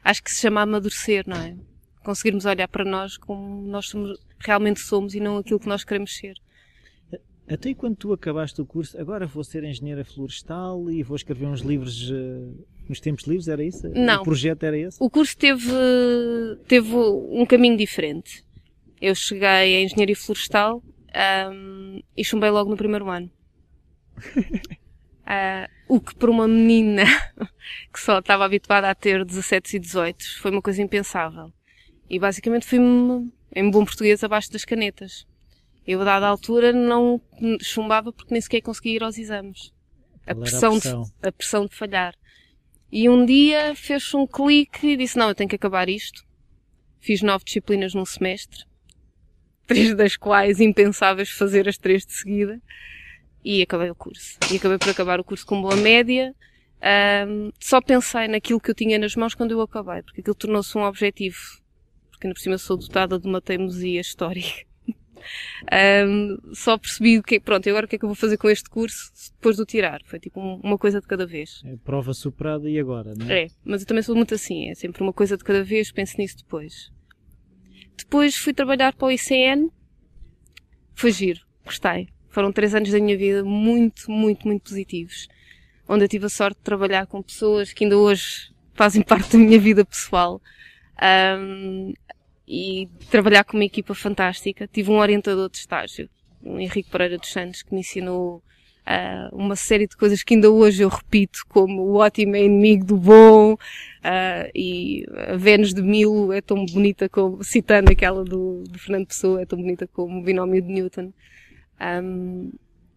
Acho 0.02 0.22
que 0.22 0.30
se 0.30 0.42
chama 0.42 0.60
amadurecer, 0.60 1.24
não 1.26 1.36
é? 1.38 1.56
Conseguirmos 2.04 2.44
olhar 2.44 2.68
para 2.68 2.84
nós 2.84 3.16
como 3.16 3.66
nós 3.66 3.88
somos, 3.88 4.18
realmente 4.38 4.80
somos 4.80 5.14
e 5.14 5.20
não 5.20 5.38
aquilo 5.38 5.58
que 5.58 5.68
nós 5.68 5.84
queremos 5.84 6.14
ser. 6.14 6.34
Até 7.48 7.74
quando 7.74 7.96
tu 7.96 8.12
acabaste 8.12 8.60
o 8.60 8.66
curso, 8.66 8.98
agora 8.98 9.26
vou 9.26 9.44
ser 9.44 9.64
engenheira 9.64 10.04
florestal 10.04 10.90
e 10.90 11.02
vou 11.02 11.14
escrever 11.14 11.46
uns 11.46 11.60
livros 11.60 12.10
eh, 12.10 12.64
nos 12.88 13.00
tempos 13.00 13.24
livres, 13.24 13.48
era 13.48 13.62
isso? 13.62 13.86
Não. 13.88 14.22
O 14.22 14.24
projeto 14.24 14.62
era 14.62 14.78
esse? 14.78 14.96
O 14.98 15.10
curso 15.10 15.36
teve, 15.36 15.70
teve 16.66 16.94
um 16.94 17.44
caminho 17.44 17.76
diferente. 17.76 18.42
Eu 19.00 19.14
cheguei 19.14 19.46
a 19.46 19.82
Engenharia 19.82 20.16
Florestal 20.16 20.82
ahm, 21.14 22.00
e 22.16 22.24
chumbei 22.24 22.50
logo 22.50 22.70
no 22.70 22.76
primeiro 22.76 23.08
ano. 23.08 23.30
Ah, 25.26 25.70
o 25.88 26.02
que 26.02 26.14
para 26.14 26.30
uma 26.30 26.46
menina 26.46 27.04
que 27.90 27.98
só 27.98 28.18
estava 28.18 28.44
habituada 28.44 28.90
a 28.90 28.94
ter 28.94 29.24
17 29.24 29.76
e 29.76 29.80
18 29.80 30.38
foi 30.38 30.50
uma 30.50 30.60
coisa 30.60 30.82
impensável. 30.82 31.50
E 32.10 32.18
basicamente 32.18 32.66
fui-me, 32.66 33.32
em 33.56 33.70
bom 33.70 33.86
português, 33.86 34.22
abaixo 34.22 34.52
das 34.52 34.66
canetas. 34.66 35.26
Eu, 35.86 36.00
a 36.00 36.04
dada 36.04 36.26
altura, 36.26 36.72
não 36.72 37.20
chumbava 37.60 38.12
porque 38.12 38.32
nem 38.32 38.40
sequer 38.40 38.62
conseguia 38.62 38.96
ir 38.96 39.02
aos 39.02 39.18
exames. 39.18 39.72
A 40.26 40.30
era 40.30 40.38
a 40.38 40.42
pressão, 40.42 40.80
pressão? 40.80 41.02
De, 41.02 41.28
a 41.28 41.32
pressão 41.32 41.66
de 41.66 41.74
falhar. 41.74 42.14
E 42.90 43.08
um 43.08 43.26
dia 43.26 43.74
fez 43.74 44.14
um 44.14 44.26
clique 44.26 44.86
e 44.86 44.96
disse, 44.96 45.18
não, 45.18 45.28
eu 45.28 45.34
tenho 45.34 45.48
que 45.48 45.56
acabar 45.56 45.88
isto. 45.88 46.24
Fiz 47.00 47.20
nove 47.22 47.44
disciplinas 47.44 47.92
num 47.92 48.04
semestre. 48.04 48.64
Três 49.66 49.94
das 49.94 50.16
quais 50.16 50.60
impensáveis 50.60 51.30
fazer 51.30 51.68
as 51.68 51.76
três 51.76 52.06
de 52.06 52.12
seguida. 52.12 52.60
E 53.44 53.60
acabei 53.60 53.90
o 53.90 53.94
curso. 53.94 54.38
E 54.50 54.56
acabei 54.56 54.78
por 54.78 54.88
acabar 54.88 55.20
o 55.20 55.24
curso 55.24 55.44
com 55.44 55.60
boa 55.60 55.76
média. 55.76 56.34
Ahm, 56.80 57.50
só 57.58 57.80
pensei 57.80 58.28
naquilo 58.28 58.60
que 58.60 58.70
eu 58.70 58.74
tinha 58.74 58.98
nas 58.98 59.16
mãos 59.16 59.34
quando 59.34 59.52
eu 59.52 59.60
acabei, 59.60 60.02
porque 60.02 60.20
aquilo 60.20 60.34
tornou-se 60.34 60.76
um 60.76 60.82
objetivo. 60.82 61.38
Porque 62.10 62.26
ainda 62.26 62.34
por 62.34 62.40
cima 62.40 62.58
sou 62.58 62.76
dotada 62.76 63.18
de 63.18 63.26
uma 63.26 63.40
teimosia 63.40 64.00
histórica. 64.00 64.66
Ahm, 65.70 66.36
só 66.52 66.76
percebi 66.78 67.18
o 67.18 67.22
que, 67.22 67.40
pronto, 67.40 67.66
e 67.66 67.70
agora 67.70 67.86
o 67.86 67.88
que 67.88 67.96
é 67.96 67.98
que 67.98 68.04
eu 68.04 68.08
vou 68.08 68.16
fazer 68.16 68.36
com 68.36 68.48
este 68.50 68.68
curso 68.68 69.10
depois 69.34 69.56
de 69.56 69.62
o 69.62 69.66
tirar? 69.66 70.00
Foi 70.04 70.18
tipo 70.20 70.40
um- 70.40 70.60
uma 70.62 70.76
coisa 70.78 71.00
de 71.00 71.06
cada 71.06 71.26
vez. 71.26 71.62
É 71.64 71.76
prova 71.76 72.12
superada 72.14 72.68
e 72.68 72.78
agora, 72.78 73.14
não 73.16 73.30
é? 73.30 73.44
É, 73.44 73.46
mas 73.64 73.80
eu 73.82 73.86
também 73.86 74.02
sou 74.02 74.14
muito 74.14 74.34
assim, 74.34 74.68
é 74.68 74.74
sempre 74.74 75.02
uma 75.02 75.12
coisa 75.12 75.36
de 75.36 75.44
cada 75.44 75.62
vez, 75.64 75.90
penso 75.92 76.14
nisso 76.18 76.36
depois. 76.38 76.90
Depois 77.96 78.36
fui 78.36 78.52
trabalhar 78.52 78.92
para 78.94 79.06
o 79.06 79.10
ICN, 79.10 79.68
foi 80.94 81.10
giro, 81.12 81.40
gostei. 81.64 82.08
Foram 82.30 82.52
três 82.52 82.74
anos 82.74 82.90
da 82.90 82.98
minha 82.98 83.16
vida 83.16 83.44
muito, 83.44 84.10
muito, 84.10 84.46
muito 84.46 84.62
positivos. 84.62 85.28
Onde 85.88 86.04
eu 86.04 86.08
tive 86.08 86.26
a 86.26 86.28
sorte 86.28 86.56
de 86.58 86.64
trabalhar 86.64 87.06
com 87.06 87.22
pessoas 87.22 87.72
que 87.72 87.84
ainda 87.84 87.96
hoje 87.96 88.50
fazem 88.74 89.02
parte 89.04 89.32
da 89.32 89.38
minha 89.38 89.58
vida 89.58 89.84
pessoal. 89.84 90.40
Ahm, 91.00 91.92
e 92.46 92.88
trabalhar 93.10 93.44
com 93.44 93.56
uma 93.56 93.64
equipa 93.64 93.94
fantástica. 93.94 94.68
Tive 94.70 94.90
um 94.90 94.98
orientador 94.98 95.48
de 95.50 95.58
estágio, 95.58 96.08
o 96.42 96.58
Henrique 96.58 96.90
Pereira 96.90 97.18
dos 97.18 97.30
Santos, 97.30 97.62
que 97.62 97.72
me 97.72 97.80
ensinou 97.80 98.42
ah, 98.86 99.30
uma 99.32 99.56
série 99.56 99.86
de 99.86 99.96
coisas 99.96 100.22
que 100.22 100.34
ainda 100.34 100.50
hoje 100.50 100.82
eu 100.82 100.88
repito, 100.88 101.40
como 101.48 101.82
o 101.82 101.94
ótimo 101.96 102.36
é 102.36 102.44
inimigo 102.44 102.84
do 102.84 102.96
bom, 102.96 103.56
ah, 104.02 104.48
e 104.54 105.06
a 105.28 105.36
Vênus 105.36 105.72
de 105.72 105.82
Milo 105.82 106.32
é 106.32 106.40
tão 106.40 106.64
bonita 106.66 107.08
como, 107.08 107.42
citando 107.42 107.90
aquela 107.90 108.22
do, 108.24 108.62
do 108.64 108.78
Fernando 108.78 109.06
Pessoa, 109.06 109.42
é 109.42 109.46
tão 109.46 109.58
bonita 109.58 109.86
como 109.86 110.20
o 110.20 110.22
binómio 110.22 110.60
de 110.60 110.68
Newton. 110.68 111.12
Ahm, 111.80 112.50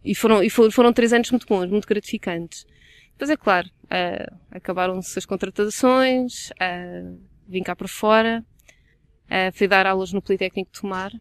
e 0.04 0.14
foram, 0.16 0.44
e 0.44 0.50
foram, 0.50 0.72
foram 0.72 0.94
três 0.94 1.12
anos 1.14 1.32
muito 1.32 1.48
bons, 1.48 1.70
muito 1.70 1.88
gratificantes. 1.88 2.66
Depois 3.12 3.30
é 3.30 3.38
claro, 3.38 3.70
ah, 3.90 4.32
acabaram-se 4.52 5.18
as 5.18 5.26
contratações, 5.26 6.52
ah, 6.60 7.14
vim 7.48 7.64
cá 7.64 7.76
para 7.76 7.88
fora, 7.88 8.44
ah, 9.30 9.52
fui 9.54 9.68
dar 9.68 9.86
aulas 9.86 10.12
no 10.14 10.22
Politécnico 10.22 10.72
de 10.72 10.82
Tomar. 10.82 11.12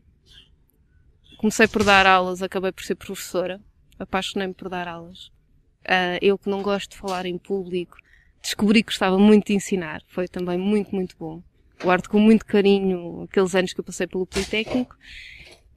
Comecei 1.38 1.68
por 1.68 1.84
dar 1.84 2.06
aulas, 2.06 2.42
acabei 2.42 2.72
por 2.72 2.82
ser 2.84 2.94
professora. 2.94 3.60
Apaixonei-me 3.98 4.54
por 4.54 4.68
dar 4.68 4.88
aulas. 4.88 5.30
Ah, 5.84 6.18
eu 6.20 6.38
que 6.38 6.48
não 6.48 6.62
gosto 6.62 6.92
de 6.92 6.96
falar 6.96 7.26
em 7.26 7.38
público, 7.38 7.96
descobri 8.42 8.82
que 8.82 8.90
gostava 8.90 9.18
muito 9.18 9.46
de 9.48 9.54
ensinar. 9.54 10.02
Foi 10.08 10.28
também 10.28 10.58
muito, 10.58 10.94
muito 10.94 11.16
bom. 11.18 11.42
Guardo 11.82 12.08
com 12.08 12.18
muito 12.18 12.46
carinho 12.46 13.22
aqueles 13.22 13.54
anos 13.54 13.72
que 13.72 13.80
eu 13.80 13.84
passei 13.84 14.06
pelo 14.06 14.26
Politécnico. 14.26 14.96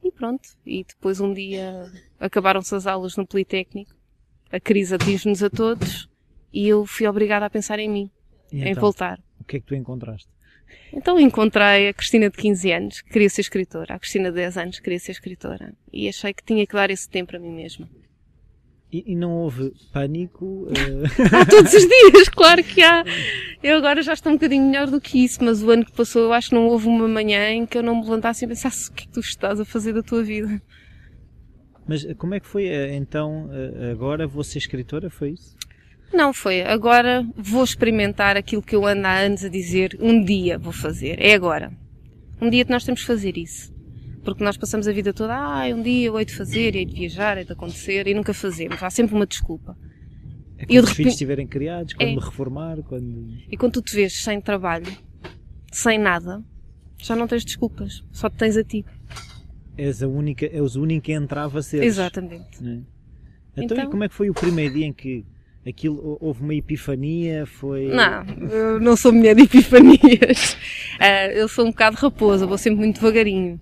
E 0.03 0.12
pronto. 0.12 0.48
E 0.65 0.83
depois 0.86 1.19
um 1.19 1.33
dia 1.33 1.91
acabaram-se 2.19 2.74
as 2.74 2.88
aulas 2.88 3.17
no 3.17 3.27
Politécnico. 3.27 3.93
A 4.51 4.59
crise 4.59 4.95
atinge-nos 4.95 5.43
a 5.43 5.50
todos. 5.50 6.09
E 6.51 6.67
eu 6.67 6.86
fui 6.86 7.05
obrigada 7.05 7.45
a 7.45 7.50
pensar 7.50 7.77
em 7.79 7.88
mim, 7.89 8.09
E 8.51 8.63
em 8.63 8.69
então, 8.71 8.81
voltar. 8.81 9.19
o 9.39 9.43
que 9.43 9.57
é 9.57 9.59
que 9.59 9.65
tu 9.67 9.75
encontraste? 9.75 10.27
Então 10.93 11.19
encontrei 11.19 11.89
a 11.89 11.93
Cristina 11.93 12.29
de 12.29 12.38
15 12.38 12.71
anos, 12.71 13.01
que 13.01 13.09
queria 13.11 13.29
ser 13.29 13.41
escritora. 13.41 13.95
A 13.95 13.99
Cristina 13.99 14.29
de 14.29 14.35
10 14.35 14.57
anos, 14.57 14.77
que 14.77 14.83
queria 14.83 14.99
ser 14.99 15.11
escritora. 15.11 15.73
E 15.93 16.07
achei 16.09 16.33
que 16.33 16.43
tinha 16.43 16.65
que 16.65 16.73
dar 16.73 16.89
esse 16.89 17.09
tempo 17.09 17.35
a 17.35 17.39
mim 17.39 17.51
mesma. 17.51 17.88
E, 18.91 19.11
e 19.11 19.15
não 19.15 19.33
houve 19.33 19.71
pânico? 19.93 20.67
eh, 20.69 21.03
Há 21.35 21.45
todos 21.45 21.71
os 21.71 21.88
dias, 21.88 22.27
claro 22.33 22.63
que 22.63 22.81
há. 22.81 23.03
Eu 23.61 23.77
agora 23.77 24.01
já 24.01 24.13
estou 24.13 24.31
um 24.31 24.35
bocadinho 24.35 24.65
melhor 24.65 24.88
do 24.88 24.99
que 24.99 25.23
isso, 25.23 25.43
mas 25.43 25.61
o 25.61 25.69
ano 25.69 25.85
que 25.85 25.91
passou 25.91 26.23
eu 26.23 26.33
acho 26.33 26.49
que 26.49 26.55
não 26.55 26.65
houve 26.67 26.88
uma 26.88 27.07
manhã 27.07 27.51
em 27.51 27.67
que 27.67 27.77
eu 27.77 27.83
não 27.83 27.95
me 27.97 28.01
levantasse 28.01 28.45
e 28.45 28.47
pensasse 28.47 28.89
o 28.89 28.93
que 28.93 29.03
é 29.03 29.05
que 29.05 29.11
tu 29.13 29.19
estás 29.19 29.59
a 29.59 29.65
fazer 29.65 29.93
da 29.93 30.01
tua 30.01 30.23
vida. 30.23 30.59
mas 31.88 32.03
como 32.15 32.33
é 32.33 32.39
que 32.39 32.47
foi 32.47 32.65
eh, 32.67 32.95
então, 32.95 33.47
eh, 33.51 33.91
agora 33.91 34.25
vou 34.25 34.43
ser 34.43 34.57
escritora, 34.57 35.07
foi 35.09 35.31
isso? 35.33 35.55
Não 36.13 36.33
foi. 36.33 36.61
Agora 36.61 37.25
vou 37.35 37.63
experimentar 37.63 38.35
aquilo 38.35 38.61
que 38.61 38.75
eu 38.75 38.85
ando 38.85 39.05
há 39.05 39.19
anos 39.19 39.43
a 39.43 39.49
dizer. 39.49 39.97
Um 40.01 40.23
dia 40.23 40.57
vou 40.57 40.73
fazer. 40.73 41.19
É 41.19 41.33
agora. 41.33 41.71
Um 42.41 42.49
dia 42.49 42.65
que 42.65 42.71
nós 42.71 42.83
temos 42.83 43.01
que 43.01 43.07
fazer 43.07 43.37
isso. 43.37 43.73
Porque 44.23 44.43
nós 44.43 44.57
passamos 44.57 44.87
a 44.87 44.91
vida 44.91 45.13
toda, 45.13 45.33
ah, 45.35 45.63
um 45.73 45.81
dia 45.81 46.07
eu 46.07 46.19
hei 46.19 46.25
de 46.25 46.35
fazer, 46.35 46.75
hei 46.75 46.85
de 46.85 46.93
viajar, 46.93 47.37
hei 47.37 47.45
de 47.45 47.53
acontecer, 47.53 48.05
e 48.07 48.13
nunca 48.13 48.33
fazemos. 48.33 48.81
Há 48.83 48.89
sempre 48.89 49.15
uma 49.15 49.25
desculpa. 49.25 49.77
É 50.57 50.65
quando 50.65 50.75
eu 50.75 50.83
os 50.83 50.89
filhos 50.89 50.97
repente- 50.97 51.09
estiverem 51.13 51.47
criados, 51.47 51.93
quando 51.93 52.09
É. 52.09 52.15
me 52.15 52.19
reformar, 52.19 52.77
quando... 52.83 53.33
E 53.49 53.55
quando 53.55 53.73
tu 53.73 53.81
te 53.81 53.95
vês 53.95 54.21
sem 54.21 54.41
trabalho, 54.41 54.85
sem 55.71 55.97
nada, 55.97 56.43
já 56.97 57.15
não 57.15 57.27
tens 57.27 57.45
desculpas. 57.45 58.03
Só 58.11 58.29
te 58.29 58.35
tens 58.35 58.57
a 58.57 58.63
ti. 58.63 58.85
És 59.77 60.03
a 60.03 60.07
única, 60.07 60.45
és 60.45 60.75
o 60.75 60.81
único 60.81 61.05
que 61.05 61.13
entrava 61.13 61.59
a 61.59 61.63
ser. 61.63 61.81
Exatamente. 61.81 62.57
Então, 62.59 62.83
Então- 63.55 63.77
e 63.83 63.87
como 63.87 64.03
é 64.03 64.09
que 64.09 64.15
foi 64.15 64.29
o 64.29 64.33
primeiro 64.33 64.73
dia 64.73 64.85
em 64.85 64.93
que 64.93 65.25
aquilo 65.67 66.17
houve 66.21 66.41
uma 66.41 66.55
epifania? 66.55 67.45
Foi. 67.45 67.87
Não, 67.87 68.25
eu 68.49 68.79
não 68.79 68.95
sou 68.95 69.11
mulher 69.11 69.35
de 69.35 69.43
epifanias. 69.43 70.57
Ah, 71.01 71.27
eu 71.27 71.47
sou 71.47 71.65
um 71.65 71.69
bocado 71.69 71.95
raposa, 71.95 72.45
vou 72.45 72.57
sempre 72.57 72.79
muito 72.79 72.95
devagarinho. 72.95 73.57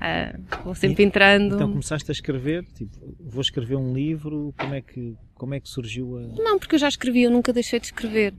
Ah, 0.00 0.38
vou 0.64 0.76
sempre 0.76 1.02
entrando. 1.02 1.56
Então 1.56 1.70
começaste 1.70 2.08
a 2.08 2.12
escrever, 2.12 2.64
tipo, 2.76 3.16
vou 3.18 3.40
escrever 3.40 3.74
um 3.74 3.92
livro, 3.92 4.54
como 4.56 4.72
é 4.72 4.80
que, 4.80 5.16
como 5.34 5.54
é 5.54 5.60
que 5.60 5.68
surgiu 5.68 6.18
a. 6.18 6.20
Não, 6.40 6.60
porque 6.60 6.76
eu 6.76 6.78
já 6.78 6.88
escrevi, 6.88 7.22
eu 7.22 7.32
nunca 7.32 7.52
deixei 7.52 7.80
de 7.80 7.86
escrever. 7.86 8.32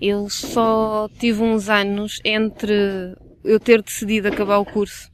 Eu 0.00 0.28
só 0.30 1.08
tive 1.18 1.42
uns 1.42 1.68
anos 1.68 2.20
entre 2.24 3.14
eu 3.44 3.60
ter 3.60 3.82
decidido 3.82 4.28
acabar 4.28 4.58
o 4.58 4.64
curso, 4.64 5.10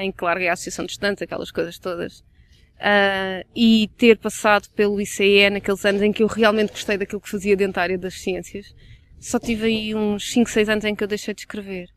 em 0.00 0.10
que 0.10 0.24
larguei 0.24 0.48
a 0.48 0.52
Associação 0.52 0.84
de 0.84 0.92
Estudantes, 0.92 1.22
aquelas 1.22 1.50
coisas 1.50 1.78
todas, 1.78 2.24
uh, 2.78 3.46
e 3.54 3.90
ter 3.96 4.16
passado 4.18 4.68
pelo 4.70 5.00
ICE 5.00 5.50
naqueles 5.50 5.84
anos 5.84 6.02
em 6.02 6.12
que 6.12 6.22
eu 6.22 6.26
realmente 6.26 6.70
gostei 6.70 6.96
daquilo 6.96 7.20
que 7.20 7.28
fazia 7.28 7.56
dentro 7.56 7.74
da 7.74 7.82
área 7.82 7.98
das 7.98 8.14
ciências. 8.14 8.74
Só 9.18 9.38
tive 9.38 9.66
aí 9.66 9.94
uns 9.94 10.30
5, 10.30 10.50
6 10.50 10.68
anos 10.68 10.84
em 10.84 10.94
que 10.94 11.02
eu 11.02 11.08
deixei 11.08 11.34
de 11.34 11.40
escrever. 11.40 11.88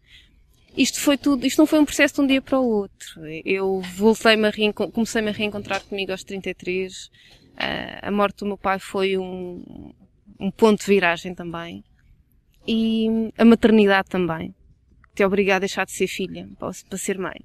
Isto 0.76 1.00
foi 1.02 1.18
tudo, 1.18 1.46
isto 1.46 1.60
não 1.60 1.66
foi 1.66 1.80
um 1.80 1.86
processo 1.86 2.16
de 2.16 2.22
um 2.22 2.28
dia 2.28 2.42
para 2.42 2.60
o 2.60 2.66
outro. 2.66 3.28
Eu 3.46 3.82
voltei-me 3.96 4.48
a 4.48 4.74
comecei-me 4.74 5.30
a 5.30 5.34
reencontrar 5.34 5.84
comigo 5.84 6.12
aos 6.12 6.24
33. 6.24 7.06
Uh, 7.06 7.10
ah, 7.58 8.08
a 8.08 8.12
morte 8.12 8.40
do 8.40 8.46
meu 8.46 8.58
pai 8.58 8.80
foi 8.80 9.18
um, 9.18 9.94
um 10.40 10.50
ponto 10.50 10.80
de 10.80 10.86
viragem 10.86 11.36
também. 11.36 11.84
E 12.66 13.08
a 13.38 13.44
maternidade 13.44 14.10
também. 14.10 14.56
Te 15.14 15.26
obriga 15.26 15.58
a 15.58 15.60
deixar 15.60 15.86
de 15.86 15.92
ser 15.92 16.08
filha 16.08 16.48
para, 16.58 16.72
para 16.90 16.98
ser 16.98 17.20
mãe. 17.20 17.42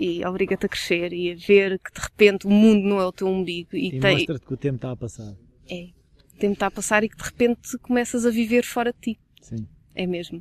E 0.00 0.24
obriga-te 0.24 0.66
a 0.66 0.68
crescer 0.68 1.12
e 1.12 1.32
a 1.32 1.34
ver 1.34 1.80
que 1.80 1.92
de 1.92 2.00
repente 2.00 2.46
o 2.46 2.50
mundo 2.50 2.86
não 2.86 3.00
é 3.00 3.06
o 3.06 3.10
teu 3.10 3.26
umbigo. 3.26 3.74
E, 3.74 3.88
e 3.88 4.00
tem... 4.00 4.18
mostra-te 4.18 4.46
que 4.46 4.54
o 4.54 4.56
tempo 4.56 4.76
está 4.76 4.92
a 4.92 4.96
passar. 4.96 5.34
É. 5.68 5.88
O 6.34 6.38
tempo 6.38 6.52
está 6.52 6.66
a 6.68 6.70
passar 6.70 7.02
e 7.02 7.08
que 7.08 7.16
de 7.16 7.24
repente 7.24 7.76
começas 7.78 8.24
a 8.24 8.30
viver 8.30 8.64
fora 8.64 8.92
de 8.92 9.14
ti. 9.14 9.20
Sim. 9.42 9.66
É 9.96 10.06
mesmo. 10.06 10.40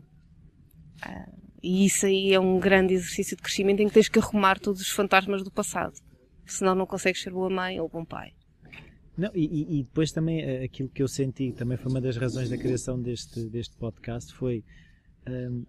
Ah, 1.01 1.27
e 1.63 1.85
isso 1.85 2.05
aí 2.05 2.33
é 2.33 2.39
um 2.39 2.59
grande 2.59 2.93
exercício 2.93 3.35
de 3.35 3.41
crescimento 3.41 3.79
em 3.79 3.87
que 3.87 3.93
tens 3.95 4.07
que 4.07 4.19
arrumar 4.19 4.59
todos 4.59 4.79
os 4.79 4.89
fantasmas 4.89 5.43
do 5.43 5.49
passado. 5.49 5.95
Senão 6.45 6.75
não 6.75 6.85
consegues 6.85 7.21
ser 7.23 7.31
boa 7.31 7.49
mãe 7.49 7.79
ou 7.79 7.89
bom 7.89 8.05
pai. 8.05 8.33
Não, 9.17 9.31
e, 9.33 9.79
e, 9.79 9.83
depois 9.83 10.11
também 10.11 10.41
eh, 10.41 10.63
aquilo 10.65 10.89
que 10.89 11.01
eu 11.01 11.07
senti, 11.07 11.51
também 11.51 11.75
foi 11.75 11.91
uma 11.91 11.99
das 11.99 12.15
razões 12.17 12.49
da 12.49 12.57
criação 12.57 13.01
deste, 13.01 13.49
deste 13.49 13.75
podcast, 13.75 14.31
foi 14.31 14.63
um, 15.27 15.65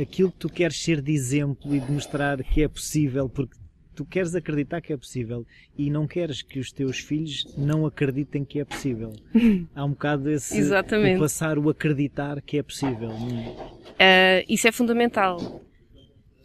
aquilo 0.00 0.30
que 0.30 0.38
tu 0.38 0.48
queres 0.48 0.80
ser 0.82 1.00
de 1.00 1.12
exemplo 1.12 1.74
e 1.74 1.80
de 1.80 1.90
mostrar 1.90 2.42
que 2.42 2.62
é 2.62 2.68
possível, 2.68 3.28
porque 3.28 3.56
tu 3.94 4.04
queres 4.04 4.34
acreditar 4.34 4.80
que 4.80 4.92
é 4.92 4.96
possível 4.96 5.46
e 5.76 5.88
não 5.90 6.06
queres 6.06 6.42
que 6.42 6.58
os 6.58 6.72
teus 6.72 6.98
filhos 6.98 7.46
não 7.56 7.86
acreditem 7.86 8.44
que 8.44 8.58
é 8.58 8.64
possível. 8.64 9.12
Há 9.74 9.84
um 9.84 9.90
bocado 9.90 10.30
esse 10.30 10.56
Exatamente. 10.56 11.16
o 11.16 11.20
passar 11.20 11.58
o 11.58 11.68
acreditar 11.68 12.40
que 12.42 12.58
é 12.58 12.62
possível. 12.62 13.10
Uh, 13.10 14.44
isso 14.48 14.66
é 14.66 14.72
fundamental. 14.72 15.62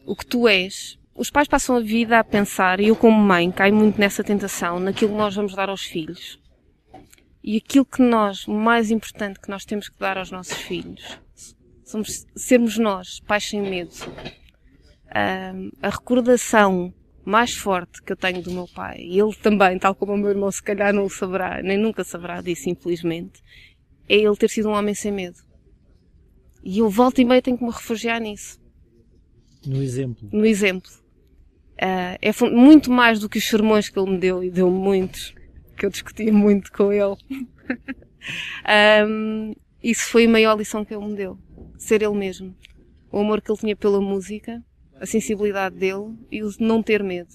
O 0.05 0.15
que 0.15 0.25
tu 0.25 0.47
és. 0.47 0.97
Os 1.15 1.29
pais 1.29 1.49
passam 1.49 1.75
a 1.75 1.81
vida 1.81 2.17
a 2.17 2.23
pensar, 2.23 2.79
e 2.79 2.87
eu 2.87 2.95
como 2.95 3.21
mãe 3.21 3.51
caio 3.51 3.75
muito 3.75 3.99
nessa 3.99 4.23
tentação, 4.23 4.79
naquilo 4.79 5.11
que 5.11 5.17
nós 5.17 5.35
vamos 5.35 5.53
dar 5.53 5.67
aos 5.67 5.81
filhos. 5.81 6.39
E 7.43 7.57
aquilo 7.57 7.83
que 7.83 8.01
nós, 8.01 8.47
o 8.47 8.53
mais 8.53 8.89
importante 8.89 9.37
que 9.37 9.49
nós 9.49 9.65
temos 9.65 9.89
que 9.89 9.99
dar 9.99 10.17
aos 10.17 10.31
nossos 10.31 10.57
filhos, 10.57 11.19
somos 11.89 12.27
sermos 12.35 12.77
nós, 12.77 13.19
pais 13.21 13.45
sem 13.45 13.61
medo. 13.61 13.93
Uh, 15.07 15.71
a 15.81 15.89
recordação 15.89 16.93
mais 17.25 17.53
forte 17.53 18.01
que 18.03 18.11
eu 18.11 18.17
tenho 18.17 18.41
do 18.41 18.51
meu 18.51 18.67
pai, 18.67 18.99
e 18.99 19.19
ele 19.19 19.33
também, 19.35 19.77
tal 19.79 19.95
como 19.95 20.13
o 20.13 20.17
meu 20.17 20.29
irmão, 20.29 20.51
se 20.51 20.61
calhar 20.61 20.93
não 20.93 21.05
o 21.05 21.09
saberá, 21.09 21.61
nem 21.61 21.77
nunca 21.77 22.03
saberá 22.03 22.41
disso, 22.41 22.69
infelizmente, 22.69 23.41
é 24.07 24.15
ele 24.15 24.35
ter 24.35 24.49
sido 24.49 24.69
um 24.69 24.73
homem 24.73 24.93
sem 24.93 25.11
medo. 25.11 25.37
E 26.63 26.79
eu 26.79 26.89
volto 26.89 27.19
e 27.19 27.25
meio 27.25 27.41
tenho 27.41 27.57
que 27.57 27.63
me 27.63 27.71
refugiar 27.71 28.19
nisso. 28.19 28.59
No 29.65 29.81
exemplo. 29.81 30.29
No 30.31 30.45
exemplo. 30.45 30.91
Uh, 31.81 32.17
é 32.21 32.31
muito 32.51 32.91
mais 32.91 33.19
do 33.19 33.29
que 33.29 33.37
os 33.37 33.47
sermões 33.47 33.89
que 33.89 33.97
ele 33.97 34.11
me 34.11 34.17
deu, 34.19 34.43
e 34.43 34.51
deu 34.51 34.69
muitos, 34.69 35.33
que 35.75 35.85
eu 35.85 35.89
discutia 35.89 36.31
muito 36.31 36.71
com 36.71 36.91
ele. 36.91 37.15
um, 39.07 39.55
isso 39.81 40.09
foi 40.09 40.25
a 40.25 40.29
maior 40.29 40.57
lição 40.57 40.83
que 40.83 40.93
ele 40.93 41.05
me 41.05 41.15
deu. 41.15 41.39
Ser 41.79 42.03
ele 42.03 42.13
mesmo. 42.13 42.53
O 43.11 43.19
amor 43.19 43.41
que 43.41 43.49
ele 43.49 43.57
tinha 43.57 43.75
pela 43.75 43.99
música, 43.99 44.63
a 44.99 45.05
sensibilidade 45.05 45.75
dele 45.75 46.13
e 46.29 46.43
o 46.43 46.51
não 46.59 46.83
ter 46.83 47.01
medo. 47.01 47.33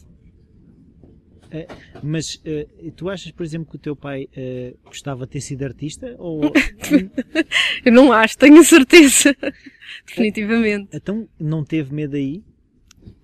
É, 1.51 1.67
mas 2.03 2.35
uh, 2.37 2.91
tu 2.93 3.09
achas, 3.09 3.31
por 3.31 3.43
exemplo, 3.45 3.71
que 3.71 3.77
o 3.77 3.79
teu 3.79 3.97
pai 3.97 4.25
uh, 4.25 4.77
gostava 4.85 5.25
de 5.25 5.33
ter 5.33 5.41
sido 5.41 5.65
artista? 5.65 6.15
Ou... 6.19 6.41
Eu 7.85 7.93
não 7.93 8.13
acho, 8.13 8.37
tenho 8.37 8.63
certeza. 8.65 9.35
Definitivamente. 10.07 10.89
Então 10.93 11.29
não 11.39 11.65
teve 11.65 11.95
medo 11.95 12.17
aí? 12.17 12.43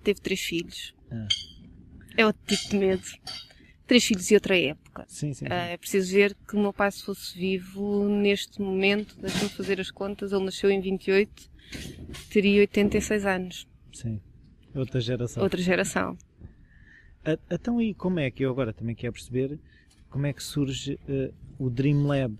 Teve 0.03 0.21
três 0.21 0.41
filhos. 0.41 0.95
Ah. 1.11 1.27
É 2.17 2.25
outro 2.25 2.41
tipo 2.47 2.69
de 2.69 2.77
medo. 2.77 3.03
Três 3.85 4.05
filhos 4.05 4.31
e 4.31 4.33
outra 4.33 4.57
época. 4.57 4.80
Sim, 5.07 5.33
sim, 5.33 5.33
sim. 5.33 5.45
Uh, 5.45 5.53
é 5.53 5.77
preciso 5.77 6.13
ver 6.13 6.35
que 6.47 6.55
o 6.55 6.59
meu 6.59 6.73
pai, 6.73 6.91
se 6.91 7.03
fosse 7.03 7.37
vivo 7.37 8.07
neste 8.09 8.61
momento, 8.61 9.15
deixa-me 9.19 9.49
fazer 9.49 9.79
as 9.79 9.91
contas, 9.91 10.31
ele 10.31 10.45
nasceu 10.45 10.69
em 10.69 10.81
28, 10.81 11.49
teria 12.29 12.61
86 12.61 13.25
anos. 13.25 13.67
Sim. 13.93 14.19
Outra 14.73 14.99
geração. 14.99 15.43
Outra 15.43 15.61
geração. 15.61 16.17
Então, 17.49 17.81
e 17.81 17.93
como 17.93 18.19
é 18.19 18.31
que 18.31 18.43
eu 18.43 18.49
agora 18.49 18.73
também 18.73 18.95
quero 18.95 19.13
perceber 19.13 19.59
como 20.09 20.25
é 20.25 20.33
que 20.33 20.43
surge 20.43 20.99
uh, 21.07 21.33
o 21.57 21.69
Dream 21.69 22.05
Lab, 22.05 22.35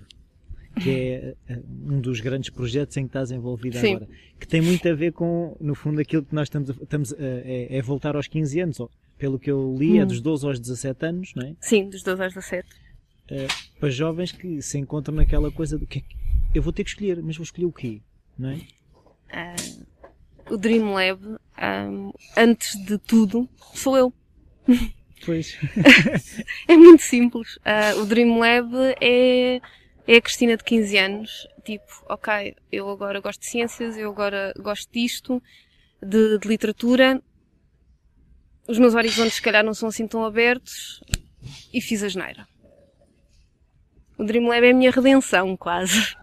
que 0.82 0.90
é 0.90 1.36
uh, 1.50 1.94
um 1.94 2.02
dos 2.02 2.20
grandes 2.20 2.50
projetos 2.50 2.98
em 2.98 3.04
que 3.04 3.10
estás 3.10 3.32
envolvida 3.32 3.80
Sim. 3.80 3.96
agora, 3.96 4.10
que 4.40 4.48
tem 4.48 4.62
muito 4.62 4.88
a 4.88 4.94
ver 4.94 5.14
com, 5.14 5.56
no 5.60 5.74
fundo, 5.74 6.02
aquilo 6.02 6.24
que 6.24 6.36
nós 6.36 6.48
estamos, 6.48 6.70
a, 6.70 6.74
estamos 6.74 7.12
uh, 7.12 7.16
é, 7.20 7.78
é, 7.78 7.82
voltar 7.82 8.16
aos 8.16 8.28
15 8.28 8.60
anos, 8.60 8.80
ou, 8.80 8.92
pelo 9.22 9.38
que 9.38 9.52
eu 9.52 9.76
li, 9.78 10.00
é 10.00 10.02
hum. 10.02 10.02
é 10.02 10.06
dos 10.08 10.20
12 10.20 10.48
aos 10.48 10.60
17 10.60 11.06
anos, 11.06 11.32
não 11.36 11.46
é? 11.46 11.56
Sim, 11.62 11.88
dos 11.88 12.02
12 12.02 12.24
aos 12.24 12.34
17. 12.34 12.68
para 13.80 13.90
jovens 13.92 14.32
que 14.32 14.64
se 14.64 14.80
encontram 14.80 15.16
naquela 15.16 15.52
coisa 15.52 15.78
do 15.78 15.86
que 15.86 16.00
é 16.00 16.04
eu 16.56 16.62
vou 16.64 16.74
ter 16.74 16.84
que 16.84 16.90
escolher, 16.90 17.22
mas 17.22 17.38
vou 17.38 17.44
escolher 17.44 17.68
o 17.68 17.72
quê, 17.72 18.02
não 18.38 18.50
é? 18.50 18.60
o 20.50 20.58
Dream 20.58 20.92
Lab, 20.92 21.24
um, 21.24 22.12
antes 22.36 22.84
de 22.84 22.98
tudo, 22.98 23.48
sou 23.76 23.96
eu. 23.96 24.14
Pois. 25.24 25.56
é 26.68 26.76
muito 26.76 27.04
simples. 27.04 27.58
Uh, 27.58 28.02
o 28.02 28.06
Dream 28.08 28.40
Lab 28.40 28.74
é, 29.00 29.62
é 30.08 30.16
a 30.16 30.22
Cristina 30.22 30.58
de 30.58 30.64
15 30.64 30.98
anos. 30.98 31.48
Tipo, 31.64 31.86
ok, 32.10 32.56
eu 32.72 32.90
agora 32.90 33.22
gosto 33.22 33.40
de 33.40 33.46
ciências, 33.46 33.96
eu 33.96 34.10
agora 34.10 34.52
gosto 34.58 34.92
disto, 34.92 35.42
de, 36.02 36.40
de 36.40 36.48
literatura. 36.48 37.22
Os 38.68 38.78
meus 38.78 38.94
horizontes, 38.94 39.36
se 39.36 39.42
calhar, 39.42 39.64
não 39.64 39.74
são 39.74 39.90
assim 39.90 40.08
tão 40.08 40.24
abertos. 40.24 41.02
E 41.74 41.82
fiz 41.82 42.04
a 42.04 42.08
geneira. 42.08 42.48
O 44.18 44.24
Dream 44.24 44.48
Lab 44.48 44.66
é 44.66 44.72
a 44.72 44.74
minha 44.74 44.92
redenção, 44.92 45.58
quase. 45.58 46.16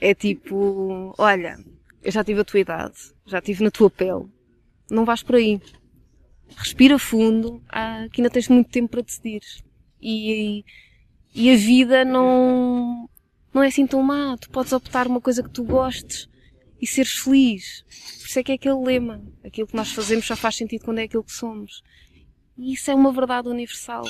É 0.00 0.14
tipo, 0.14 1.14
olha, 1.18 1.58
eu 2.02 2.10
já 2.10 2.24
tive 2.24 2.40
a 2.40 2.44
tua 2.44 2.60
idade, 2.60 2.94
já 3.26 3.40
tive 3.40 3.62
na 3.62 3.70
tua 3.70 3.90
pele. 3.90 4.26
Não 4.90 5.04
vais 5.04 5.22
por 5.22 5.36
aí. 5.36 5.60
Respira 6.56 6.98
fundo, 6.98 7.62
ah, 7.68 8.06
que 8.12 8.20
ainda 8.20 8.30
tens 8.30 8.48
muito 8.48 8.70
tempo 8.70 8.88
para 8.88 9.02
decidir. 9.02 9.42
E, 10.00 10.64
e 11.34 11.50
a 11.50 11.56
vida 11.56 12.04
não, 12.04 13.08
não 13.52 13.62
é 13.62 13.68
assim 13.68 13.86
tão 13.86 14.02
má. 14.02 14.36
Tu 14.38 14.50
podes 14.50 14.72
optar 14.72 15.06
uma 15.06 15.20
coisa 15.20 15.42
que 15.42 15.50
tu 15.50 15.64
gostes 15.64 16.28
e 16.84 16.86
seres 16.86 17.12
feliz. 17.12 17.82
Por 18.20 18.26
isso 18.28 18.38
é 18.38 18.42
que 18.42 18.52
é 18.52 18.54
aquele 18.56 18.74
lema. 18.74 19.24
Aquilo 19.42 19.66
que 19.66 19.74
nós 19.74 19.90
fazemos 19.90 20.26
só 20.26 20.36
faz 20.36 20.54
sentido 20.56 20.84
quando 20.84 20.98
é 20.98 21.04
aquilo 21.04 21.24
que 21.24 21.32
somos. 21.32 21.82
E 22.58 22.74
isso 22.74 22.90
é 22.90 22.94
uma 22.94 23.10
verdade 23.10 23.48
universal. 23.48 24.04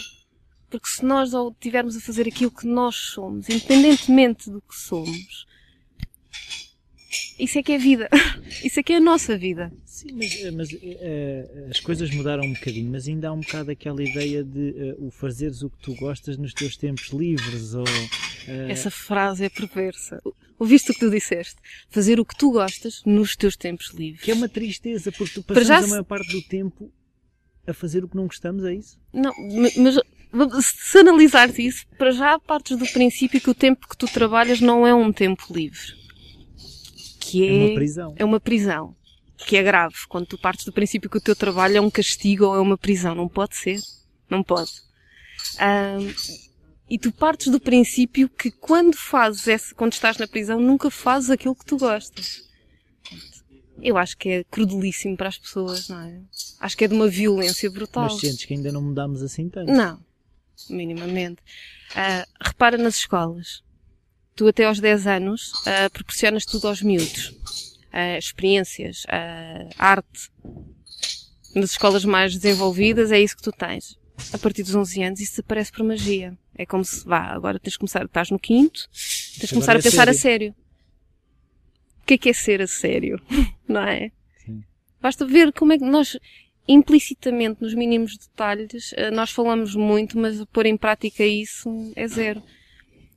Porque 0.69 0.89
se 0.89 1.05
nós 1.05 1.33
estivermos 1.33 1.97
a 1.97 2.01
fazer 2.01 2.27
aquilo 2.27 2.51
que 2.51 2.67
nós 2.67 2.97
somos, 2.97 3.49
independentemente 3.49 4.51
do 4.51 4.61
que 4.61 4.75
somos, 4.75 5.47
isso 7.39 7.59
é 7.59 7.63
que 7.63 7.73
é 7.73 7.79
vida. 7.79 8.09
Isso 8.63 8.79
é 8.79 8.83
que 8.83 8.93
é 8.93 8.97
a 8.97 9.01
nossa 9.01 9.37
vida. 9.37 9.73
Sim, 9.85 10.13
mas, 10.13 10.43
eh, 10.43 10.51
mas 10.51 10.73
uh, 10.73 11.71
as 11.71 11.81
coisas 11.81 12.11
mudaram 12.11 12.45
um 12.45 12.53
bocadinho, 12.53 12.91
mas 12.91 13.09
ainda 13.09 13.29
há 13.29 13.33
um 13.33 13.41
bocado 13.41 13.71
aquela 13.71 14.03
ideia 14.03 14.45
de 14.45 14.95
uh, 14.99 15.07
o 15.07 15.11
fazeres 15.11 15.63
o 15.63 15.71
que 15.71 15.79
tu 15.79 15.95
gostas 15.95 16.37
nos 16.37 16.55
teus 16.55 16.77
tempos 16.77 17.09
livres. 17.09 17.75
Ou, 17.75 17.85
uh... 17.85 18.71
Essa 18.71 18.91
frase 18.91 19.45
é 19.45 19.49
perversa. 19.49 20.23
Ouviste 20.59 20.91
o 20.91 20.95
que 20.95 21.01
tu 21.01 21.11
disseste? 21.11 21.57
Fazer 21.91 22.21
o 22.21 22.25
que 22.25 22.37
tu 22.37 22.53
gostas 22.53 23.03
nos 23.05 23.35
teus 23.35 23.57
tempos 23.57 23.93
livres. 23.93 24.23
Que 24.23 24.31
é 24.31 24.35
uma 24.35 24.49
tristeza, 24.49 25.11
porque 25.11 25.35
tu 25.35 25.43
passamos 25.43 25.69
já... 25.69 25.79
a 25.79 25.87
maior 25.87 26.05
parte 26.05 26.31
do 26.31 26.43
tempo 26.43 26.93
a 27.67 27.73
fazer 27.73 28.05
o 28.05 28.09
que 28.09 28.17
não 28.17 28.27
gostamos, 28.27 28.65
é 28.65 28.75
isso? 28.75 28.99
Não, 29.13 29.33
mas 29.77 29.99
se 30.65 30.99
analisares 30.99 31.59
isso, 31.59 31.87
para 31.97 32.11
já 32.11 32.39
partes 32.39 32.77
do 32.77 32.87
princípio 32.87 33.41
que 33.41 33.51
o 33.51 33.55
tempo 33.55 33.89
que 33.89 33.97
tu 33.97 34.07
trabalhas 34.07 34.61
não 34.61 34.87
é 34.87 34.95
um 34.95 35.13
tempo 35.13 35.47
livre 35.51 36.04
que 37.39 37.49
é, 37.49 37.57
é 37.57 37.67
uma 37.67 37.75
prisão. 37.75 38.15
É 38.17 38.25
uma 38.25 38.41
prisão. 38.41 38.97
Que 39.37 39.57
é 39.57 39.63
grave. 39.63 39.95
Quando 40.09 40.27
tu 40.27 40.39
partes 40.39 40.65
do 40.65 40.73
princípio 40.73 41.11
que 41.11 41.19
o 41.19 41.21
teu 41.21 41.35
trabalho 41.35 41.77
é 41.77 41.81
um 41.81 41.91
castigo 41.91 42.47
ou 42.47 42.55
é 42.55 42.61
uma 42.61 42.79
prisão. 42.79 43.15
Não 43.15 43.29
pode 43.29 43.57
ser. 43.57 43.81
Não 44.31 44.43
pode. 44.43 44.71
Um, 45.61 46.15
e 46.89 46.99
tu 46.99 47.11
partes 47.11 47.49
do 47.49 47.59
princípio 47.59 48.29
que 48.29 48.51
quando 48.51 48.97
fazes 48.97 49.47
esse, 49.49 49.75
quando 49.75 49.93
estás 49.93 50.17
na 50.19 50.29
prisão, 50.29 50.61
nunca 50.61 50.91
fazes 50.91 51.31
aquilo 51.31 51.55
que 51.55 51.65
tu 51.65 51.77
gostas. 51.77 52.45
Eu 53.83 53.99
acho 53.99 54.17
que 54.17 54.29
é 54.29 54.45
crudelíssimo 54.45 55.17
para 55.17 55.29
as 55.29 55.37
pessoas, 55.37 55.89
não 55.89 56.01
é? 56.01 56.21
Acho 56.61 56.77
que 56.77 56.85
é 56.85 56.89
de 56.89 56.95
uma 56.95 57.09
violência 57.09 57.71
brutal. 57.71 58.05
Mas 58.05 58.21
sentes 58.21 58.45
que 58.45 58.55
ainda 58.55 58.71
não 58.71 58.81
mudamos 58.81 59.23
assim 59.23 59.49
tanto? 59.49 59.73
Não, 59.73 59.99
minimamente. 60.71 61.43
Uh, 61.91 62.25
repara 62.41 62.79
nas 62.79 62.95
escolas 62.95 63.64
tu 64.35 64.49
até 64.49 64.65
aos 64.65 64.81
10 64.81 65.07
anos 65.07 65.53
uh, 65.53 65.91
proporcionas 65.93 66.45
tudo 66.45 66.69
aos 66.69 66.83
miúdos. 66.83 67.29
Uh, 67.93 68.19
experiências, 68.19 69.05
uh, 69.05 69.71
arte. 69.79 70.31
Nas 71.55 71.71
escolas 71.71 72.05
mais 72.05 72.35
desenvolvidas 72.35 73.13
é 73.13 73.21
isso 73.21 73.37
que 73.37 73.43
tu 73.43 73.53
tens. 73.53 73.97
A 74.33 74.39
partir 74.39 74.65
dos 74.65 74.75
11 74.75 75.03
anos 75.03 75.21
isso 75.21 75.41
aparece 75.41 75.71
por 75.71 75.85
magia. 75.85 76.37
É 76.57 76.67
como 76.67 76.85
se, 76.85 77.05
vá, 77.05 77.33
agora 77.33 77.59
tens 77.61 77.73
de 77.73 77.79
começar, 77.79 78.05
estás 78.05 78.31
no 78.31 78.39
quinto, 78.39 78.89
tens 79.39 79.49
de 79.49 79.55
começar 79.55 79.77
a 79.77 79.79
é 79.79 79.83
pensar 79.83 79.91
sério. 79.91 80.11
a 80.11 80.15
sério. 80.15 80.55
O 82.03 82.07
que 82.07 82.15
é 82.15 82.19
que 82.19 82.29
é 82.29 82.33
ser 82.33 82.61
a 82.61 82.67
sério? 82.67 83.21
Não 83.69 83.81
é? 83.81 84.11
Sim. 84.45 84.65
Basta 85.01 85.25
ver 85.25 85.53
como 85.53 85.73
é 85.73 85.79
que 85.79 85.85
nós, 85.85 86.19
implicitamente, 86.67 87.63
nos 87.63 87.75
mínimos 87.75 88.17
detalhes, 88.19 88.93
nós 89.13 89.31
falamos 89.31 89.75
muito, 89.75 90.19
mas 90.19 90.45
pôr 90.47 90.67
em 90.67 90.77
prática 90.77 91.25
isso 91.25 91.93
é 91.95 92.07
zero. 92.09 92.43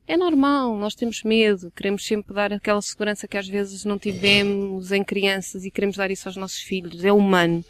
É 0.08 0.16
normal, 0.16 0.78
nós 0.78 0.96
temos 0.96 1.22
medo, 1.22 1.70
queremos 1.76 2.06
sempre 2.06 2.34
dar 2.34 2.54
aquela 2.54 2.82
segurança 2.82 3.28
que 3.28 3.38
às 3.38 3.46
vezes 3.46 3.84
não 3.84 4.00
tivemos 4.00 4.94
em 4.94 5.04
crianças 5.04 5.66
e 5.66 5.70
queremos 5.70 5.98
dar 5.98 6.10
isso 6.10 6.30
aos 6.30 6.38
nossos 6.38 6.60
filhos. 6.60 7.04
É 7.04 7.12
humano. 7.12 7.64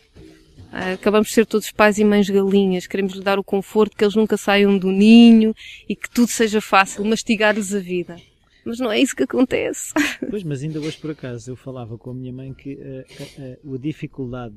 Ah, 0.72 0.94
acabamos 0.94 1.30
de 1.30 1.34
ser 1.34 1.48
todos 1.48 1.72
pais 1.72 1.98
e 1.98 2.04
mães 2.04 2.30
galinhas, 2.30 2.86
queremos 2.86 3.14
lhe 3.14 3.24
dar 3.24 3.40
o 3.40 3.44
conforto 3.44 3.98
que 3.98 4.04
eles 4.04 4.14
nunca 4.14 4.38
saiam 4.38 4.78
do 4.78 4.92
ninho 4.92 5.56
e 5.90 5.96
que 5.96 6.08
tudo 6.08 6.28
seja 6.28 6.62
fácil, 6.62 7.04
mastigar-lhes 7.04 7.74
a 7.74 7.80
vida. 7.80 8.18
Mas 8.64 8.78
não 8.78 8.92
é 8.92 9.00
isso 9.00 9.16
que 9.16 9.24
acontece. 9.24 9.94
Pois, 10.30 10.44
mas 10.44 10.62
ainda 10.62 10.80
hoje 10.80 10.98
por 10.98 11.10
acaso 11.10 11.50
eu 11.50 11.56
falava 11.56 11.98
com 11.98 12.12
a 12.12 12.14
minha 12.14 12.34
mãe 12.34 12.54
que 12.54 12.76
uh, 12.76 13.66
uh, 13.66 13.76
a 13.76 13.78
dificuldade 13.80 14.56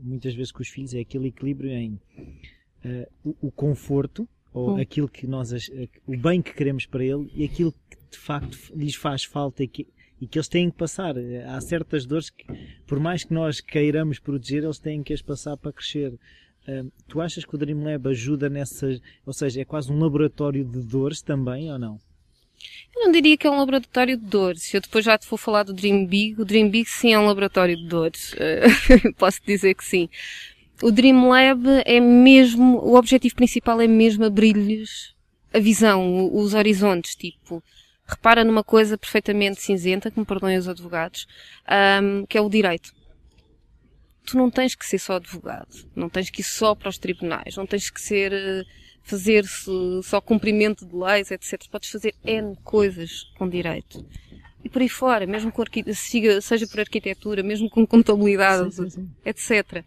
muitas 0.00 0.34
vezes 0.34 0.50
com 0.50 0.62
os 0.62 0.68
filhos 0.68 0.94
é 0.94 1.00
aquele 1.00 1.28
equilíbrio 1.28 1.70
em 1.70 2.00
o, 3.24 3.48
o 3.48 3.50
conforto 3.50 4.28
ou 4.52 4.72
hum. 4.72 4.80
aquilo 4.80 5.08
que 5.08 5.26
nós 5.26 5.52
o 6.06 6.16
bem 6.16 6.40
que 6.42 6.52
queremos 6.52 6.86
para 6.86 7.04
ele 7.04 7.30
e 7.34 7.44
aquilo 7.44 7.72
que 7.72 7.96
de 8.10 8.18
facto 8.18 8.56
lhes 8.74 8.94
faz 8.94 9.24
falta 9.24 9.62
e 9.62 9.68
que, 9.68 9.86
e 10.20 10.26
que 10.26 10.38
eles 10.38 10.48
têm 10.48 10.70
que 10.70 10.76
passar. 10.76 11.14
Há 11.46 11.60
certas 11.60 12.06
dores 12.06 12.30
que, 12.30 12.44
por 12.86 12.98
mais 12.98 13.24
que 13.24 13.32
nós 13.32 13.60
queiramos 13.60 14.18
proteger, 14.18 14.64
eles 14.64 14.78
têm 14.78 15.02
que 15.02 15.12
as 15.12 15.22
passar 15.22 15.56
para 15.56 15.72
crescer. 15.72 16.12
Uh, 16.66 16.90
tu 17.06 17.20
achas 17.20 17.44
que 17.44 17.54
o 17.54 17.58
Dream 17.58 17.82
Lab 17.82 18.08
ajuda 18.08 18.48
nessas, 18.48 19.00
ou 19.24 19.32
seja, 19.32 19.60
é 19.62 19.64
quase 19.64 19.90
um 19.90 19.98
laboratório 19.98 20.64
de 20.64 20.80
dores 20.80 21.22
também 21.22 21.72
ou 21.72 21.78
não? 21.78 21.98
Eu 22.94 23.04
não 23.04 23.12
diria 23.12 23.36
que 23.36 23.46
é 23.46 23.50
um 23.50 23.56
laboratório 23.56 24.16
de 24.16 24.24
dores. 24.24 24.74
Eu 24.74 24.80
depois 24.80 25.04
já 25.04 25.16
te 25.16 25.28
vou 25.28 25.38
falar 25.38 25.62
do 25.62 25.72
Dream 25.72 26.04
Big. 26.04 26.40
O 26.40 26.44
Dream 26.44 26.68
Big 26.68 26.88
sim 26.88 27.12
é 27.12 27.18
um 27.18 27.26
laboratório 27.26 27.76
de 27.76 27.86
dores. 27.86 28.32
Uh, 28.32 29.12
posso 29.16 29.40
dizer 29.46 29.74
que 29.74 29.84
sim 29.84 30.08
o 30.82 30.90
Dream 30.90 31.28
Lab 31.28 31.66
é 31.84 32.00
mesmo, 32.00 32.78
o 32.78 32.96
objetivo 32.96 33.34
principal 33.34 33.80
é 33.80 33.86
mesmo 33.86 34.24
abrir-lhes 34.24 35.14
a 35.52 35.58
visão, 35.58 36.34
os 36.34 36.54
horizontes, 36.54 37.14
tipo, 37.14 37.62
repara 38.06 38.44
numa 38.44 38.62
coisa 38.62 38.96
perfeitamente 38.96 39.60
cinzenta, 39.60 40.10
que 40.10 40.18
me 40.18 40.26
perdoem 40.26 40.56
os 40.56 40.68
advogados, 40.68 41.26
um, 42.02 42.26
que 42.26 42.36
é 42.36 42.40
o 42.40 42.48
direito. 42.48 42.92
Tu 44.26 44.36
não 44.36 44.50
tens 44.50 44.74
que 44.74 44.86
ser 44.86 44.98
só 44.98 45.16
advogado, 45.16 45.74
não 45.96 46.08
tens 46.08 46.28
que 46.30 46.42
ir 46.42 46.44
só 46.44 46.74
para 46.74 46.90
os 46.90 46.98
tribunais, 46.98 47.56
não 47.56 47.66
tens 47.66 47.88
que 47.88 48.00
ser, 48.00 48.32
eh, 48.32 48.62
fazer 49.02 49.44
só 50.02 50.20
cumprimento 50.20 50.84
de 50.84 50.94
leis, 50.94 51.30
etc. 51.30 51.66
Podes 51.70 51.90
fazer 51.90 52.14
N 52.24 52.54
coisas 52.62 53.24
com 53.38 53.48
direito 53.48 54.04
e 54.68 54.70
por 54.70 54.82
aí 54.82 54.88
fora, 54.88 55.26
mesmo 55.26 55.50
com 55.50 55.64
seja 56.42 56.66
por 56.66 56.80
arquitetura, 56.80 57.42
mesmo 57.42 57.70
com 57.70 57.86
contabilidade, 57.86 58.74
sim, 58.74 58.90
sim, 58.90 58.90
sim. 58.90 59.10
etc. 59.24 59.82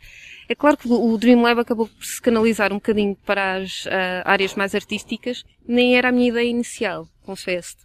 É 0.49 0.55
claro 0.55 0.75
que 0.75 0.87
o 0.87 1.17
Dream 1.17 1.41
Lab 1.41 1.61
acabou 1.61 1.87
por 1.87 2.03
se 2.03 2.19
canalizar 2.19 2.73
um 2.73 2.77
bocadinho 2.77 3.15
para 3.25 3.57
as 3.57 3.85
uh, 3.85 4.25
áreas 4.25 4.55
mais 4.55 4.73
artísticas, 4.73 5.45
nem 5.67 5.95
era 5.95 6.09
a 6.09 6.11
minha 6.11 6.29
ideia 6.29 6.49
inicial, 6.49 7.07
confesso. 7.23 7.77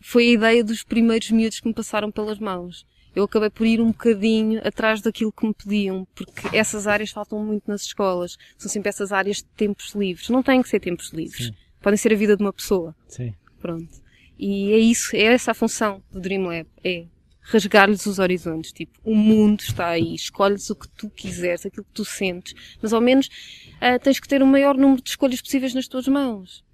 Foi 0.00 0.24
a 0.24 0.32
ideia 0.32 0.64
dos 0.64 0.82
primeiros 0.82 1.30
miúdos 1.30 1.60
que 1.60 1.68
me 1.68 1.74
passaram 1.74 2.10
pelas 2.10 2.38
mãos. 2.38 2.84
Eu 3.14 3.24
acabei 3.24 3.50
por 3.50 3.66
ir 3.66 3.80
um 3.80 3.88
bocadinho 3.88 4.60
atrás 4.66 5.00
daquilo 5.00 5.30
que 5.30 5.46
me 5.46 5.54
pediam, 5.54 6.06
porque 6.14 6.56
essas 6.56 6.86
áreas 6.86 7.10
faltam 7.10 7.38
muito 7.44 7.64
nas 7.68 7.82
escolas. 7.82 8.36
São 8.58 8.70
sempre 8.70 8.88
essas 8.88 9.12
áreas 9.12 9.36
de 9.36 9.44
tempos 9.44 9.94
livres. 9.94 10.28
Não 10.28 10.42
têm 10.42 10.62
que 10.62 10.68
ser 10.68 10.80
tempos 10.80 11.12
livres. 11.12 11.52
Podem 11.80 11.96
ser 11.98 12.12
a 12.12 12.16
vida 12.16 12.36
de 12.36 12.42
uma 12.42 12.52
pessoa. 12.52 12.96
Sim. 13.06 13.34
Pronto. 13.60 14.01
E 14.44 14.72
é 14.72 14.78
isso, 14.78 15.14
é 15.14 15.22
essa 15.22 15.52
a 15.52 15.54
função 15.54 16.02
do 16.10 16.20
Dream 16.20 16.42
Lab, 16.42 16.66
é 16.82 17.06
rasgar-lhes 17.42 18.06
os 18.06 18.18
horizontes, 18.18 18.72
tipo, 18.72 18.98
o 19.04 19.14
mundo 19.14 19.60
está 19.60 19.86
aí, 19.90 20.16
escolhes 20.16 20.68
o 20.68 20.74
que 20.74 20.88
tu 20.88 21.08
quiseres, 21.10 21.64
aquilo 21.64 21.84
que 21.84 21.92
tu 21.92 22.04
sentes, 22.04 22.52
mas 22.82 22.92
ao 22.92 23.00
menos 23.00 23.28
uh, 23.28 24.02
tens 24.02 24.18
que 24.18 24.26
ter 24.26 24.42
o 24.42 24.46
maior 24.46 24.76
número 24.76 25.00
de 25.00 25.10
escolhas 25.10 25.40
possíveis 25.40 25.74
nas 25.74 25.86
tuas 25.86 26.08
mãos. 26.08 26.64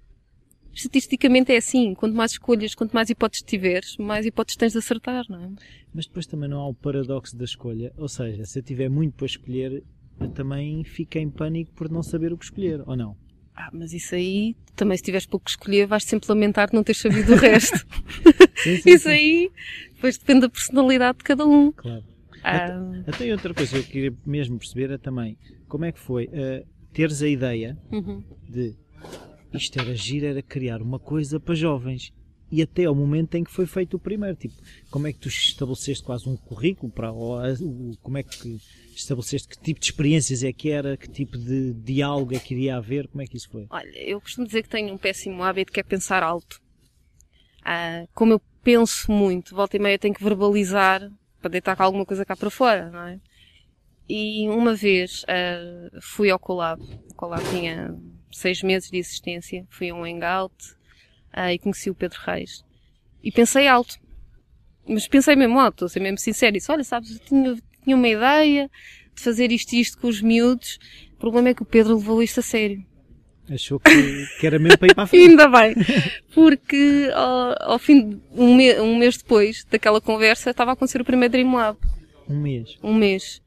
Estatisticamente 0.73 1.51
é 1.51 1.57
assim, 1.57 1.93
quanto 1.93 2.15
mais 2.15 2.31
escolhas, 2.31 2.73
quanto 2.73 2.91
mais 2.91 3.11
hipóteses 3.11 3.45
tiveres, 3.45 3.97
mais 3.97 4.25
hipóteses 4.25 4.57
tens 4.57 4.71
de 4.71 4.79
acertar, 4.79 5.25
não 5.29 5.39
é? 5.39 5.49
Mas 5.93 6.07
depois 6.07 6.25
também 6.25 6.49
não 6.49 6.61
há 6.61 6.67
o 6.69 6.73
paradoxo 6.73 7.37
da 7.37 7.45
escolha, 7.45 7.93
ou 7.95 8.09
seja, 8.09 8.45
se 8.45 8.57
eu 8.57 8.63
tiver 8.63 8.89
muito 8.89 9.13
para 9.13 9.27
escolher, 9.27 9.83
eu 10.19 10.29
também 10.31 10.83
fico 10.83 11.19
em 11.19 11.29
pânico 11.29 11.71
por 11.73 11.87
não 11.87 12.01
saber 12.01 12.33
o 12.33 12.37
que 12.37 12.45
escolher, 12.45 12.81
ou 12.87 12.97
não? 12.97 13.15
Ah, 13.61 13.69
mas 13.73 13.91
isso 13.91 14.15
aí, 14.15 14.55
também 14.73 14.95
se 14.95 15.03
tiveres 15.03 15.25
pouco 15.25 15.43
que 15.43 15.51
escolher, 15.51 15.85
vais 15.85 16.05
sempre 16.05 16.29
lamentar 16.29 16.69
não 16.71 16.81
ter 16.81 16.95
sabido 16.95 17.33
o 17.33 17.35
resto. 17.37 17.85
sim, 18.55 18.77
sim, 18.77 18.89
isso 18.89 19.03
sim. 19.03 19.09
aí, 19.09 19.51
depois 19.93 20.17
depende 20.17 20.41
da 20.41 20.49
personalidade 20.49 21.17
de 21.17 21.23
cada 21.25 21.45
um. 21.45 21.69
Claro. 21.73 22.05
Ah. 22.41 22.55
Até, 23.05 23.11
até 23.11 23.31
outra 23.33 23.53
coisa 23.53 23.73
que 23.73 23.79
eu 23.79 23.83
queria 23.83 24.13
mesmo 24.25 24.57
perceber 24.57 24.91
é 24.91 24.97
também 24.97 25.37
como 25.67 25.83
é 25.83 25.91
que 25.91 25.99
foi 25.99 26.27
uh, 26.27 26.65
teres 26.93 27.21
a 27.21 27.27
ideia 27.27 27.77
uhum. 27.91 28.23
de 28.47 28.77
isto 29.53 29.77
era 29.77 29.91
agir, 29.91 30.23
era 30.23 30.41
criar 30.41 30.81
uma 30.81 30.97
coisa 30.97 31.37
para 31.37 31.53
jovens 31.53 32.13
e 32.51 32.61
até 32.61 32.85
ao 32.85 32.95
momento 32.95 33.35
em 33.35 33.43
que 33.43 33.51
foi 33.51 33.65
feito 33.65 33.95
o 33.95 33.99
primeiro. 33.99 34.35
Tipo, 34.35 34.55
como 34.89 35.07
é 35.07 35.13
que 35.13 35.19
tu 35.19 35.27
estabeleceste 35.27 36.03
quase 36.03 36.27
um 36.27 36.35
currículo 36.35 36.91
para, 36.91 37.11
ou, 37.11 37.39
como 38.01 38.17
é 38.17 38.23
que 38.23 38.59
estabeleceste 38.95 39.47
que 39.47 39.59
tipo 39.59 39.79
de 39.79 39.85
experiências 39.85 40.43
é 40.43 40.51
que 40.51 40.69
era, 40.69 40.97
que 40.97 41.09
tipo 41.09 41.37
de 41.37 41.73
diálogo 41.73 42.35
é 42.35 42.39
que 42.39 42.53
iria 42.53 42.77
haver, 42.77 43.07
como 43.07 43.21
é 43.21 43.27
que 43.27 43.37
isso 43.37 43.49
foi? 43.49 43.67
Olha, 43.69 43.97
eu 43.97 44.19
costumo 44.19 44.45
dizer 44.45 44.63
que 44.63 44.69
tenho 44.69 44.93
um 44.93 44.97
péssimo 44.97 45.43
hábito 45.43 45.71
que 45.71 45.79
é 45.79 45.83
pensar 45.83 46.23
alto. 46.23 46.61
Ah, 47.63 48.05
como 48.13 48.33
eu 48.33 48.41
penso 48.63 49.11
muito, 49.11 49.55
volta 49.55 49.77
e 49.77 49.79
meia 49.79 49.99
tenho 49.99 50.13
que 50.13 50.23
verbalizar 50.23 51.09
para 51.41 51.51
deitar 51.51 51.75
com 51.75 51.83
alguma 51.83 52.05
coisa 52.05 52.25
cá 52.25 52.35
para 52.35 52.49
fora, 52.49 52.89
não 52.89 53.07
é? 53.07 53.19
E 54.07 54.49
uma 54.49 54.73
vez 54.73 55.23
uh, 55.23 56.01
fui 56.01 56.31
ao 56.31 56.39
Colab, 56.39 56.81
o 56.81 57.13
Colab 57.13 57.43
tinha 57.51 57.95
seis 58.31 58.63
meses 58.63 58.89
de 58.89 58.97
existência, 58.97 59.65
fui 59.69 59.89
a 59.89 59.95
um 59.95 60.03
hangout 60.03 60.55
uh, 61.35 61.49
e 61.51 61.59
conheci 61.59 61.89
o 61.89 61.95
Pedro 61.95 62.19
Reis. 62.25 62.63
E 63.23 63.31
pensei 63.31 63.67
alto. 63.67 63.95
Mas 64.87 65.07
pensei 65.07 65.35
mesmo 65.35 65.59
alto, 65.59 65.75
estou 65.75 65.85
a 65.85 65.89
ser 65.89 65.99
mesmo 65.99 66.17
sincero. 66.17 66.53
Disse, 66.53 66.71
olha, 66.71 66.83
sabes, 66.83 67.11
eu 67.11 67.19
tinha, 67.19 67.57
tinha 67.83 67.95
uma 67.95 68.07
ideia 68.07 68.69
de 69.15 69.21
fazer 69.21 69.51
isto 69.51 69.73
e 69.73 69.79
isto 69.79 69.99
com 69.99 70.07
os 70.07 70.21
miúdos. 70.21 70.79
O 71.13 71.17
problema 71.19 71.49
é 71.49 71.53
que 71.53 71.61
o 71.61 71.65
Pedro 71.65 71.95
levou 71.95 72.23
isto 72.23 72.39
a 72.39 72.43
sério. 72.43 72.83
Achou 73.51 73.79
que, 73.79 73.91
que 74.39 74.45
era 74.45 74.59
mesmo 74.59 74.77
para 74.77 74.87
ir 74.87 74.95
para 74.95 75.03
a 75.03 75.07
frente. 75.07 75.29
Ainda 75.29 75.47
bem. 75.47 75.75
Porque 76.33 77.09
ao, 77.13 77.73
ao 77.73 77.79
fim 77.79 78.09
de 78.09 78.21
um, 78.31 78.55
me, 78.55 78.79
um 78.79 78.97
mês 78.97 79.17
depois 79.17 79.65
daquela 79.65 79.99
conversa 79.99 80.51
estava 80.51 80.71
a 80.71 80.73
acontecer 80.73 81.01
o 81.01 81.05
primeiro 81.05 81.31
Dream 81.31 81.53
Lab. 81.53 81.77
Um 82.27 82.39
mês? 82.39 82.77
Um 82.83 82.93
mês. 82.93 83.41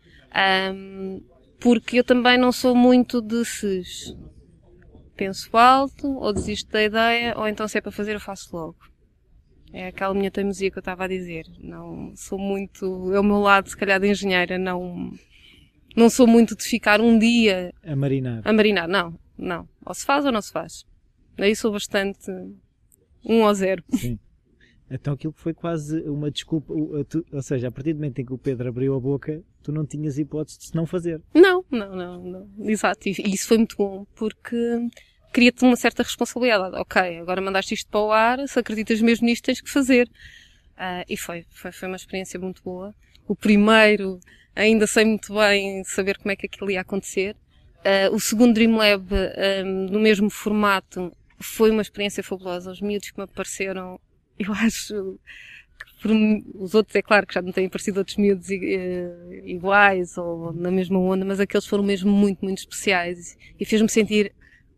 Um, 0.75 1.23
porque 1.61 2.01
eu 2.01 2.05
também 2.05 2.37
não 2.37 2.51
sou 2.51 2.75
muito 2.75 3.21
de 3.21 3.45
se 3.45 4.17
penso 5.17 5.57
alto, 5.57 6.09
ou 6.19 6.33
desisto 6.33 6.71
da 6.71 6.83
ideia, 6.83 7.35
ou 7.37 7.47
então 7.47 7.67
se 7.69 7.79
é 7.79 7.81
para 7.81 7.93
fazer 7.93 8.15
eu 8.15 8.21
faço 8.21 8.55
logo. 8.57 8.77
É 9.73 9.87
aquela 9.87 10.13
minha 10.13 10.31
teimosia 10.31 10.71
que 10.71 10.79
eu 10.79 10.81
estava 10.81 11.05
a 11.05 11.09
dizer. 11.09 11.47
Não 11.59 12.13
sou 12.15 12.39
muito, 12.39 13.13
é 13.15 13.19
o 13.19 13.25
meu 13.25 13.39
lado, 13.39 13.69
se 13.69 13.77
calhar, 13.77 13.99
de 13.99 14.09
engenheira, 14.09 14.59
não, 14.59 15.13
não 15.97 16.11
sou 16.11 16.27
muito 16.27 16.55
de 16.57 16.65
ficar 16.65 17.01
um 17.01 17.19
dia 17.19 17.73
a 17.85 17.97
marinar. 17.97 18.43
A 18.45 18.53
marinar, 18.53 18.89
não, 18.89 19.19
não. 19.37 19.69
Ou 19.85 19.95
se 19.95 20.05
faz 20.05 20.25
ou 20.25 20.33
não 20.33 20.43
se 20.43 20.53
faz. 20.53 20.85
Aí 21.39 21.57
sou 21.57 21.73
bastante 21.73 22.31
um 23.25 23.43
ou 23.43 23.55
zero. 23.55 23.83
Sim. 23.95 24.19
Então 24.93 25.15
aquilo 25.15 25.33
foi 25.37 25.55
quase 25.55 26.01
uma 26.03 26.31
desculpa, 26.31 26.73
ou 26.75 27.43
seja, 27.43 27.69
a 27.69 27.71
partir 27.71 27.95
do 27.95 27.97
momento 27.97 28.19
em 28.19 28.25
que 28.25 28.33
o 28.33 28.39
Pedro 28.39 28.69
abriu 28.69 28.95
a 28.95 29.01
boca, 29.01 29.43
tu 29.63 29.73
não 29.73 29.87
tinhas 29.87 30.19
hipótese 30.19 30.59
de 30.59 30.67
se 30.67 30.75
não 30.75 30.85
fazer. 30.85 31.21
Não, 31.35 31.65
não, 31.71 31.97
não, 31.97 32.23
não. 32.23 32.69
Exato. 32.69 33.09
E 33.09 33.13
isso 33.35 33.49
foi 33.49 33.57
muito 33.57 33.77
bom, 33.77 34.07
porque 34.15 34.57
cria-te 35.33 35.65
uma 35.65 35.77
certa 35.77 36.03
responsabilidade. 36.03 36.77
Ok, 36.77 37.19
agora 37.19 37.41
mandaste 37.41 37.75
isto 37.75 37.89
para 37.91 38.01
o 38.01 38.13
ar, 38.13 38.47
se 38.47 38.59
acreditas 38.59 39.01
mesmo 39.01 39.27
nisto, 39.27 39.45
tens 39.45 39.61
que 39.61 39.71
fazer. 39.71 40.09
Uh, 40.73 41.05
e 41.09 41.17
foi, 41.17 41.47
foi, 41.51 41.73
foi 41.73 41.89
uma 41.89 41.97
experiência 41.97 42.39
muito 42.39 42.63
boa. 42.63 42.95
O 43.27 43.35
primeiro, 43.35 44.21
ainda 44.55 44.87
sei 44.87 45.05
muito 45.05 45.33
bem 45.35 45.83
saber 45.85 46.19
como 46.19 46.33
é 46.33 46.37
que 46.37 46.47
aquilo 46.47 46.71
ia 46.71 46.83
acontecer. 46.83 47.35
Uh, 47.79 48.15
o 48.15 48.21
segundo 48.21 48.55
Dream 48.55 48.77
Lab, 48.77 49.09
um, 49.65 49.87
no 49.91 49.99
mesmo 49.99 50.29
formato, 50.29 51.13
foi 51.41 51.71
uma 51.71 51.83
experiência 51.83 52.23
fabulosa. 52.23 52.71
Os 52.71 52.81
miúdos 52.81 53.11
que 53.11 53.19
me 53.19 53.25
apareceram, 53.25 53.99
eu 54.43 54.53
acho 54.53 55.19
que 55.79 56.03
por, 56.03 56.11
os 56.63 56.75
outros, 56.75 56.95
é 56.97 57.03
claro 57.03 57.27
que 57.27 57.35
já 57.35 57.43
não 57.43 57.53
têm 57.53 57.67
aparecido 57.67 57.99
outros 57.99 58.17
miúdos 58.17 58.49
uh, 58.49 59.35
iguais 59.45 60.17
ou 60.17 60.53
na 60.53 60.71
mesma 60.71 60.99
onda, 60.99 61.25
mas 61.25 61.41
aqueles 61.41 61.67
foram 61.67 61.85
mesmo 61.85 62.11
muito, 62.11 62.45
muito 62.45 62.59
especiais 62.59 63.37
e 63.59 63.65
fez-me 63.65 63.89
sentir 63.89 64.35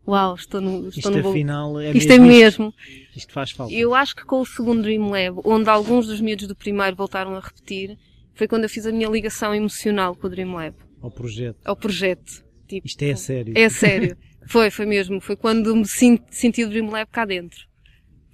uau, 0.07 0.35
estou 0.35 0.61
no, 0.61 0.87
estou 0.89 1.11
isto 1.11 1.11
no 1.11 1.29
afinal 1.29 1.79
é 1.79 1.91
isto 1.91 2.09
mesmo 2.09 2.25
é 2.25 2.27
mesmo. 2.27 2.73
Isto 3.15 3.33
faz 3.33 3.51
falta. 3.51 3.73
Eu 3.73 3.95
acho 3.95 4.15
que 4.15 4.23
com 4.23 4.39
o 4.39 4.45
segundo 4.45 4.83
Dream 4.83 5.09
Lab, 5.09 5.41
onde 5.43 5.69
alguns 5.69 6.07
dos 6.07 6.21
miúdos 6.21 6.47
do 6.47 6.55
primeiro 6.55 6.95
voltaram 6.95 7.35
a 7.35 7.39
repetir, 7.39 7.97
foi 8.33 8.47
quando 8.47 8.63
eu 8.63 8.69
fiz 8.69 8.85
a 8.85 8.91
minha 8.91 9.09
ligação 9.09 9.55
emocional 9.55 10.15
com 10.15 10.27
o 10.27 10.29
Dream 10.29 10.53
Lab. 10.53 10.75
Ao 11.01 11.09
projeto. 11.09 11.57
Ao 11.65 11.75
projeto. 11.75 12.45
Tipo, 12.67 12.87
Isto 12.87 13.03
é 13.03 13.15
sério. 13.15 13.53
É 13.55 13.69
sério. 13.69 14.17
foi, 14.47 14.69
foi 14.69 14.85
mesmo. 14.85 15.19
Foi 15.21 15.35
quando 15.35 15.75
me 15.75 15.85
senti 15.85 16.63
o 16.63 16.69
Dream 16.69 16.89
Lab 16.89 17.09
cá 17.11 17.25
dentro. 17.25 17.65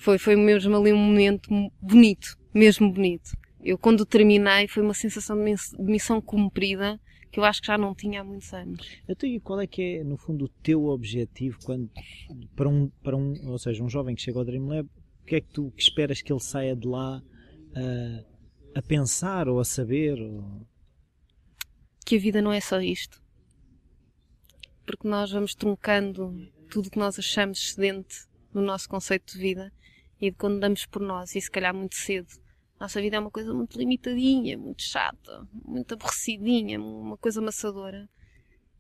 Foi, 0.01 0.17
foi 0.17 0.35
mesmo 0.35 0.75
ali 0.75 0.91
um 0.91 0.97
momento 0.97 1.47
bonito. 1.79 2.35
Mesmo 2.51 2.91
bonito. 2.91 3.37
Eu, 3.63 3.77
quando 3.77 4.03
terminei, 4.03 4.67
foi 4.67 4.81
uma 4.81 4.95
sensação 4.95 5.37
de 5.37 5.53
missão 5.77 6.19
cumprida 6.19 6.99
que 7.31 7.39
eu 7.39 7.43
acho 7.43 7.61
que 7.61 7.67
já 7.67 7.77
não 7.77 7.93
tinha 7.93 8.21
há 8.21 8.23
muitos 8.23 8.51
anos. 8.51 8.83
Então, 9.07 9.29
e 9.29 9.39
qual 9.39 9.61
é 9.61 9.67
que 9.67 9.99
é, 9.99 10.03
no 10.03 10.17
fundo, 10.17 10.45
o 10.45 10.49
teu 10.49 10.85
objetivo 10.85 11.59
quando, 11.63 11.87
para 12.55 12.67
um, 12.67 12.89
para 13.03 13.15
um, 13.15 13.47
ou 13.47 13.59
seja, 13.59 13.83
um 13.83 13.87
jovem 13.87 14.15
que 14.15 14.23
chega 14.23 14.39
ao 14.39 14.43
Dream 14.43 14.65
Lab, 14.65 14.89
o 15.21 15.25
que 15.25 15.35
é 15.35 15.41
que 15.41 15.49
tu 15.49 15.71
que 15.71 15.83
esperas 15.83 16.19
que 16.19 16.33
ele 16.33 16.41
saia 16.41 16.75
de 16.75 16.87
lá 16.87 17.21
a, 17.75 18.79
a 18.79 18.81
pensar 18.81 19.47
ou 19.47 19.59
a 19.59 19.63
saber? 19.63 20.19
Ou... 20.19 20.65
Que 22.03 22.15
a 22.15 22.19
vida 22.19 22.41
não 22.41 22.51
é 22.51 22.59
só 22.59 22.81
isto. 22.81 23.21
Porque 24.83 25.07
nós 25.07 25.31
vamos 25.31 25.53
truncando 25.53 26.33
tudo 26.71 26.87
o 26.87 26.89
que 26.89 26.97
nós 26.97 27.19
achamos 27.19 27.59
excedente 27.59 28.25
no 28.51 28.63
nosso 28.63 28.89
conceito 28.89 29.33
de 29.33 29.39
vida 29.39 29.71
e 30.21 30.29
de 30.29 30.37
quando 30.37 30.59
damos 30.59 30.85
por 30.85 31.01
nós, 31.01 31.35
e 31.35 31.41
se 31.41 31.49
calhar 31.49 31.73
muito 31.73 31.95
cedo, 31.95 32.29
nossa 32.79 33.01
vida 33.01 33.17
é 33.17 33.19
uma 33.19 33.31
coisa 33.31 33.53
muito 33.53 33.77
limitadinha, 33.77 34.57
muito 34.57 34.81
chata, 34.81 35.47
muito 35.65 35.93
aborrecidinha, 35.93 36.79
uma 36.79 37.17
coisa 37.17 37.39
amassadora. 37.39 38.09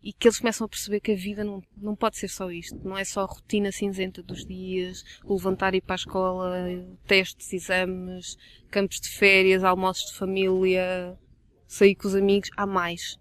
E 0.03 0.11
que 0.11 0.27
eles 0.27 0.39
começam 0.39 0.65
a 0.65 0.67
perceber 0.67 0.99
que 0.99 1.11
a 1.11 1.15
vida 1.15 1.43
não, 1.43 1.61
não 1.77 1.95
pode 1.95 2.17
ser 2.17 2.27
só 2.27 2.49
isto. 2.49 2.75
Não 2.83 2.97
é 2.97 3.03
só 3.03 3.21
a 3.21 3.25
rotina 3.25 3.71
cinzenta 3.71 4.23
dos 4.23 4.43
dias, 4.43 5.03
o 5.23 5.35
levantar 5.35 5.75
e 5.75 5.77
ir 5.77 5.81
para 5.81 5.93
a 5.93 5.97
escola, 5.97 6.57
testes, 7.05 7.53
exames, 7.53 8.35
campos 8.71 8.99
de 8.99 9.09
férias, 9.09 9.63
almoços 9.63 10.11
de 10.11 10.17
família, 10.17 11.15
sair 11.67 11.93
com 11.93 12.07
os 12.07 12.15
amigos. 12.15 12.49
Há 12.57 12.65
mais. 12.65 13.19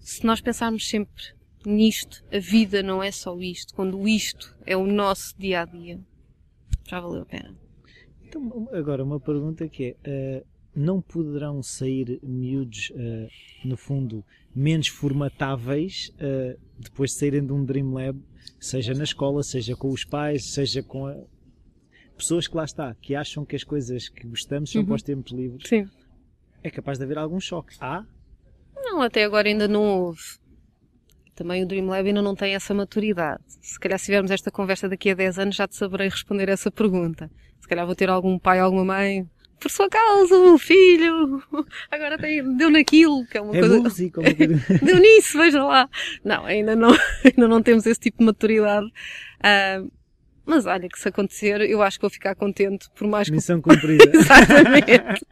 Se 0.00 0.26
nós 0.26 0.42
pensarmos 0.42 0.86
sempre 0.86 1.24
nisto, 1.64 2.22
a 2.30 2.38
vida 2.38 2.82
não 2.82 3.02
é 3.02 3.10
só 3.10 3.34
isto, 3.38 3.74
quando 3.74 4.06
isto 4.06 4.54
é 4.66 4.76
o 4.76 4.86
nosso 4.86 5.34
dia 5.38 5.62
a 5.62 5.64
dia, 5.64 5.98
já 6.86 7.00
valeu 7.00 7.22
a 7.22 7.26
pena. 7.26 7.54
Então, 8.22 8.68
agora, 8.72 9.04
uma 9.04 9.20
pergunta 9.20 9.68
que 9.68 9.96
é: 10.04 10.42
uh, 10.42 10.46
não 10.74 11.00
poderão 11.00 11.62
sair 11.62 12.18
miúdos, 12.22 12.90
uh, 12.90 13.28
no 13.64 13.76
fundo, 13.76 14.24
menos 14.54 14.88
formatáveis 14.88 16.12
uh, 16.14 16.58
depois 16.78 17.10
de 17.10 17.18
saírem 17.18 17.46
de 17.46 17.52
um 17.52 17.64
Dream 17.64 17.92
Lab, 17.92 18.20
seja 18.58 18.94
na 18.94 19.04
escola, 19.04 19.42
seja 19.42 19.76
com 19.76 19.88
os 19.88 20.04
pais, 20.04 20.52
seja 20.52 20.82
com 20.82 21.06
a... 21.06 21.16
pessoas 22.16 22.48
que 22.48 22.56
lá 22.56 22.64
está, 22.64 22.94
que 22.94 23.14
acham 23.14 23.44
que 23.44 23.54
as 23.54 23.64
coisas 23.64 24.08
que 24.08 24.26
gostamos 24.26 24.70
são 24.70 24.80
uhum. 24.80 24.86
para 24.86 24.96
os 24.96 25.02
tempos 25.02 25.32
livres? 25.32 25.68
Sim. 25.68 25.88
É 26.62 26.70
capaz 26.70 26.98
de 26.98 27.04
haver 27.04 27.18
algum 27.18 27.38
choque. 27.38 27.76
Há? 27.80 28.04
Não, 28.74 29.00
até 29.00 29.24
agora 29.24 29.48
ainda 29.48 29.68
não 29.68 29.82
houve. 29.82 30.20
Também 31.34 31.62
o 31.62 31.66
Dream 31.66 31.86
Lab 31.86 32.06
ainda 32.06 32.22
não 32.22 32.34
tem 32.34 32.54
essa 32.54 32.72
maturidade. 32.72 33.42
Se 33.60 33.78
calhar 33.78 33.98
se 33.98 34.06
tivermos 34.06 34.30
esta 34.30 34.50
conversa 34.50 34.88
daqui 34.88 35.10
a 35.10 35.14
10 35.14 35.38
anos 35.38 35.56
já 35.56 35.66
te 35.66 35.74
saberei 35.76 36.08
responder 36.08 36.48
essa 36.48 36.70
pergunta. 36.70 37.30
Se 37.60 37.68
calhar 37.68 37.84
vou 37.84 37.94
ter 37.94 38.08
algum 38.08 38.38
pai, 38.38 38.60
alguma 38.60 38.84
mãe. 38.84 39.28
Por 39.58 39.70
sua 39.70 39.88
causa, 39.88 40.36
o 40.36 40.58
filho, 40.58 41.42
agora 41.90 42.18
tem, 42.18 42.56
deu 42.56 42.70
naquilo, 42.70 43.24
que 43.26 43.38
é 43.38 43.40
uma 43.40 43.56
é 43.56 43.60
coisa. 43.60 43.80
Música, 43.80 44.20
deu 44.82 44.98
nisso, 44.98 45.38
veja 45.38 45.64
lá. 45.64 45.88
Não, 46.22 46.44
ainda 46.44 46.76
não, 46.76 46.90
ainda 47.24 47.48
não 47.48 47.62
temos 47.62 47.86
esse 47.86 47.98
tipo 47.98 48.18
de 48.18 48.26
maturidade. 48.26 48.86
Uh, 48.86 49.90
mas 50.44 50.66
olha, 50.66 50.88
que 50.88 50.98
se 50.98 51.08
acontecer, 51.08 51.62
eu 51.62 51.82
acho 51.82 51.98
que 51.98 52.02
vou 52.02 52.10
ficar 52.10 52.34
contente 52.34 52.90
por 52.94 53.08
mais 53.08 53.28
que. 53.28 53.34
Missão 53.34 53.60
cumprida. 53.60 54.04
Exatamente. 54.12 55.24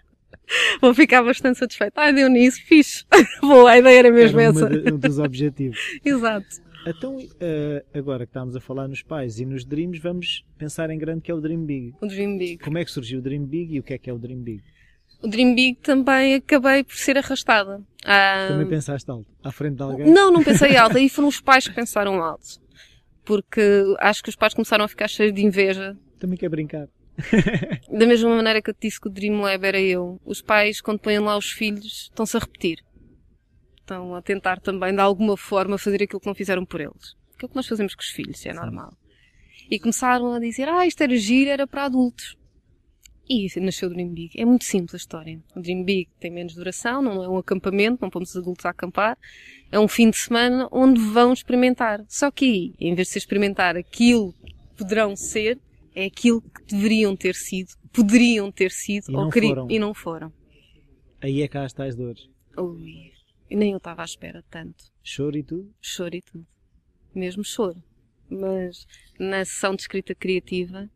Vou 0.81 0.95
ficar 0.95 1.23
bastante 1.23 1.59
satisfeita. 1.59 2.01
Ai, 2.01 2.12
deu 2.12 2.29
nisso, 2.29 2.61
fixe. 2.65 3.05
Boa, 3.41 3.71
a 3.71 3.79
ideia 3.79 3.99
era 3.99 4.11
mesmo 4.11 4.41
era 4.41 4.51
essa. 4.51 4.95
um 4.95 4.99
dos 4.99 5.19
objetivos. 5.19 5.79
Exato. 6.05 6.62
Então, 6.87 7.17
uh, 7.17 7.99
agora 7.99 8.27
que 8.27 8.31
estamos 8.31 8.57
a 8.57 8.61
falar 8.61 8.88
nos 8.88 9.03
pais 9.03 9.38
e 9.38 9.45
nos 9.45 9.65
dreams, 9.65 10.01
vamos 10.01 10.45
pensar 10.59 10.91
em 10.91 10.99
grande 10.99 11.21
que 11.21 11.31
é 11.31 11.35
o 11.35 11.41
Dream 11.41 11.65
Big. 11.65 11.95
O 12.01 12.07
Dream 12.07 12.37
Big. 12.37 12.59
Como 12.59 12.77
é 12.77 12.85
que 12.85 12.91
surgiu 12.91 13.21
o 13.21 13.23
Dream 13.23 13.45
Big 13.45 13.75
e 13.75 13.79
o 13.79 13.83
que 13.83 13.95
é 13.95 13.99
que 13.99 14.11
é 14.11 14.12
o 14.12 14.19
Dream 14.19 14.41
Big? 14.41 14.62
O 15.23 15.29
Dream 15.29 15.55
Big 15.55 15.79
também 15.81 16.35
acabei 16.35 16.83
por 16.83 16.97
ser 16.97 17.17
arrastada. 17.17 17.81
Ah, 18.05 18.47
também 18.49 18.67
pensaste 18.67 19.09
alto? 19.09 19.27
À 19.45 19.53
frente 19.53 19.77
de 19.77 19.83
alguém? 19.83 20.11
Não, 20.11 20.33
não 20.33 20.43
pensei 20.43 20.77
alto. 20.77 20.97
Aí 20.99 21.09
foram 21.11 21.29
os 21.29 21.41
pais 21.41 21.69
que 21.69 21.75
pensaram 21.75 22.21
alto. 22.21 22.61
Porque 23.25 23.62
acho 24.01 24.21
que 24.21 24.29
os 24.29 24.35
pais 24.35 24.53
começaram 24.53 24.85
a 24.85 24.88
ficar 24.88 25.07
cheios 25.07 25.33
de 25.33 25.45
inveja. 25.45 25.97
Também 26.19 26.37
quer 26.37 26.49
brincar. 26.49 26.88
da 27.90 28.07
mesma 28.07 28.35
maneira 28.35 28.62
que 28.62 28.70
eu 28.70 28.75
te 28.75 28.88
disse 28.88 29.01
que 29.01 29.09
o 29.09 29.11
Dream 29.11 29.40
Lab 29.40 29.64
era 29.64 29.81
eu. 29.81 30.20
Os 30.25 30.40
pais, 30.40 30.81
quando 30.81 30.98
põem 30.98 31.18
lá 31.18 31.37
os 31.37 31.51
filhos, 31.51 32.09
estão-se 32.11 32.37
a 32.37 32.40
repetir 32.40 32.79
estão 33.83 34.14
a 34.14 34.22
tentar 34.22 34.61
também, 34.61 34.94
de 34.94 35.01
alguma 35.01 35.37
forma, 35.37 35.77
fazer 35.77 36.03
aquilo 36.03 36.20
que 36.20 36.27
não 36.27 36.35
fizeram 36.35 36.64
por 36.64 36.81
eles. 36.81 37.14
Aquilo 37.35 37.51
que 37.51 37.57
nós 37.57 37.66
fazemos 37.66 37.94
com 37.94 38.01
os 38.01 38.09
filhos, 38.09 38.44
é 38.46 38.53
normal. 38.53 38.96
E 39.70 39.79
começaram 39.79 40.33
a 40.33 40.40
dizer, 40.40 40.68
ah, 40.68 40.87
isto 40.87 41.03
era 41.03 41.16
giro, 41.16 41.51
era 41.51 41.66
para 41.66 41.85
adultos. 41.85 42.37
E 43.29 43.48
nasceu 43.61 43.88
o 43.88 43.92
Dream 43.92 44.11
Big. 44.11 44.38
É 44.38 44.44
muito 44.44 44.64
simples 44.64 44.94
a 44.94 44.96
história. 44.96 45.40
O 45.57 45.61
Dream 45.61 45.85
Big 45.85 46.11
tem 46.20 46.31
menos 46.31 46.55
duração, 46.55 47.01
não 47.01 47.22
é 47.22 47.29
um 47.29 47.38
acampamento, 47.38 47.98
não 48.03 48.11
pomos 48.11 48.31
os 48.31 48.37
adultos 48.37 48.66
a 48.66 48.70
acampar. 48.70 49.16
É 49.70 49.79
um 49.79 49.88
fim 49.88 50.11
de 50.11 50.16
semana 50.16 50.68
onde 50.70 51.01
vão 51.01 51.33
experimentar. 51.33 52.05
Só 52.09 52.31
que 52.31 52.44
aí, 52.44 52.75
em 52.81 52.94
vez 52.94 53.09
de 53.09 53.12
se 53.12 53.18
experimentar 53.18 53.77
aquilo 53.77 54.35
que 54.44 54.55
poderão 54.77 55.16
ser, 55.16 55.59
é 55.94 56.07
aquilo 56.07 56.40
que 56.40 56.64
deveriam 56.64 57.16
ter 57.16 57.35
sido, 57.35 57.70
poderiam 57.92 58.50
ter 58.50 58.70
sido, 58.70 59.11
e 59.11 59.14
ou 59.14 59.24
não, 59.24 59.31
foram. 59.31 59.70
e 59.70 59.78
não 59.78 59.94
foram. 59.94 60.33
Aí 61.20 61.42
é 61.42 61.48
cá 61.48 61.64
as 61.64 61.72
tais 61.72 61.94
dores. 61.94 62.28
Ui. 62.57 63.12
Nem 63.50 63.72
eu 63.72 63.76
estava 63.76 64.02
à 64.02 64.05
espera 64.05 64.42
tanto. 64.50 64.85
Choro 65.02 65.37
e 65.37 65.42
tudo? 65.42 65.72
Choro 65.81 66.16
e 66.16 66.22
tudo. 66.22 66.46
Mesmo 67.14 67.44
choro. 67.44 67.83
Mas 68.28 68.87
na 69.18 69.44
sessão 69.44 69.74
de 69.74 69.83
escrita 69.83 70.14
criativa 70.14 70.90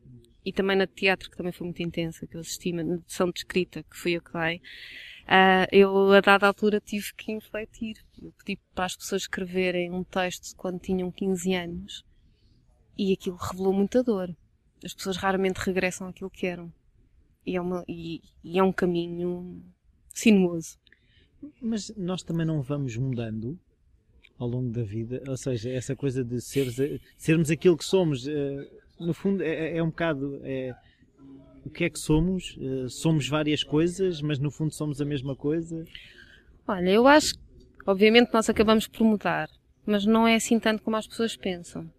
e 0.45 0.53
também 0.53 0.77
na 0.77 0.87
teatro, 0.87 1.31
que 1.31 1.37
também 1.37 1.53
foi 1.53 1.67
muito 1.67 1.83
intensa, 1.83 2.27
que 2.27 2.37
eu 2.37 2.41
assisti, 2.41 2.73
na 2.73 2.99
sessão 3.07 3.31
de 3.31 3.41
escrita, 3.41 3.83
que 3.83 3.97
fui 3.97 4.13
eu 4.13 4.23
que 4.23 4.33
dei, 4.33 4.57
uh, 4.57 5.67
eu 5.71 6.13
a 6.13 6.21
dada 6.21 6.47
altura 6.47 6.81
tive 6.81 7.13
que 7.15 7.33
infletir. 7.33 7.97
Eu 8.23 8.33
pedi 8.33 8.59
para 8.75 8.87
as 8.87 8.97
pessoas 8.97 9.23
escreverem 9.23 9.91
um 9.91 10.03
texto 10.03 10.57
quando 10.57 10.81
tinham 10.81 11.11
15 11.11 11.55
anos 11.55 12.05
e 12.97 13.13
aquilo 13.13 13.37
revelou 13.37 13.73
muita 13.73 14.03
dor. 14.03 14.35
As 14.85 14.95
pessoas 14.95 15.17
raramente 15.17 15.59
regressam 15.59 16.09
àquilo 16.09 16.31
que 16.31 16.47
eram. 16.47 16.73
E 17.45 17.57
é, 17.57 17.61
uma, 17.61 17.85
e, 17.87 18.21
e 18.43 18.59
é 18.59 18.63
um 18.63 18.73
caminho 18.73 19.63
sinuoso. 20.13 20.79
Mas 21.61 21.95
nós 21.97 22.23
também 22.23 22.47
não 22.47 22.63
vamos 22.63 22.97
mudando 22.97 23.59
ao 24.39 24.49
longo 24.49 24.71
da 24.71 24.83
vida, 24.83 25.23
ou 25.27 25.37
seja, 25.37 25.71
essa 25.71 25.97
coisa 25.97 26.23
de 26.23 26.41
seres, 26.41 26.77
sermos 27.17 27.51
aquilo 27.51 27.77
que 27.77 27.85
somos, 27.85 28.27
eh, 28.29 28.69
no 29.01 29.15
fundo 29.15 29.43
é, 29.43 29.79
é 29.79 29.83
um 29.83 29.89
bocado 29.89 30.41
é, 30.43 30.75
o 31.65 31.71
que 31.71 31.85
é 31.85 31.91
que 31.91 31.99
somos? 31.99 32.57
Eh, 32.61 32.89
somos 32.89 33.29
várias 33.29 33.65
coisas, 33.65 34.21
mas 34.21 34.39
no 34.39 34.51
fundo 34.51 34.73
somos 34.75 35.01
a 35.01 35.05
mesma 35.05 35.35
coisa. 35.35 35.85
Olha, 36.69 36.91
eu 36.91 37.07
acho 37.07 37.35
que 37.35 37.41
obviamente 37.87 38.33
nós 38.33 38.49
acabamos 38.49 38.87
por 38.87 39.05
mudar, 39.05 39.49
mas 39.85 40.05
não 40.05 40.29
é 40.29 40.37
assim 40.37 40.61
tanto 40.61 40.83
como 40.83 40.97
as 40.97 41.07
pessoas 41.07 41.37
pensam. 41.37 41.91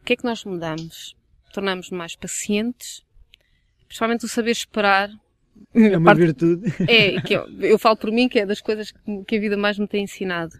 O 0.00 0.04
que 0.04 0.14
é 0.14 0.16
que 0.16 0.24
nós 0.24 0.44
mudamos? 0.44 1.14
Tornamos-nos 1.54 1.96
mais 1.96 2.16
pacientes, 2.16 3.04
principalmente 3.86 4.24
o 4.24 4.28
saber 4.28 4.50
esperar 4.50 5.08
é 5.72 5.96
uma 5.96 6.06
parte, 6.06 6.18
virtude. 6.18 6.68
É, 6.88 7.20
que 7.20 7.32
eu, 7.32 7.46
eu, 7.60 7.78
falo 7.78 7.96
por 7.96 8.10
mim 8.10 8.28
que 8.28 8.40
é 8.40 8.44
das 8.44 8.60
coisas 8.60 8.90
que, 8.90 9.24
que 9.24 9.36
a 9.36 9.40
vida 9.40 9.56
mais 9.56 9.78
me 9.78 9.86
tem 9.86 10.02
ensinado. 10.02 10.52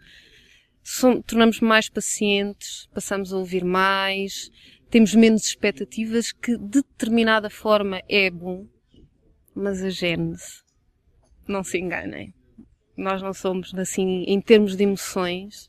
tornamos 1.27 1.59
mais 1.59 1.89
pacientes, 1.89 2.89
passamos 2.95 3.33
a 3.33 3.37
ouvir 3.37 3.65
mais, 3.65 4.53
temos 4.89 5.17
menos 5.17 5.45
expectativas, 5.45 6.31
que 6.31 6.57
de 6.57 6.81
determinada 6.81 7.51
forma 7.51 8.01
é 8.09 8.31
bom, 8.31 8.69
mas 9.53 9.83
a 9.83 9.91
gênese, 9.91 10.63
não 11.49 11.65
se 11.65 11.77
enganem. 11.77 12.33
Nós 12.97 13.21
não 13.21 13.35
somos 13.35 13.75
assim, 13.75 14.23
em 14.29 14.41
termos 14.41 14.77
de 14.77 14.85
emoções, 14.85 15.69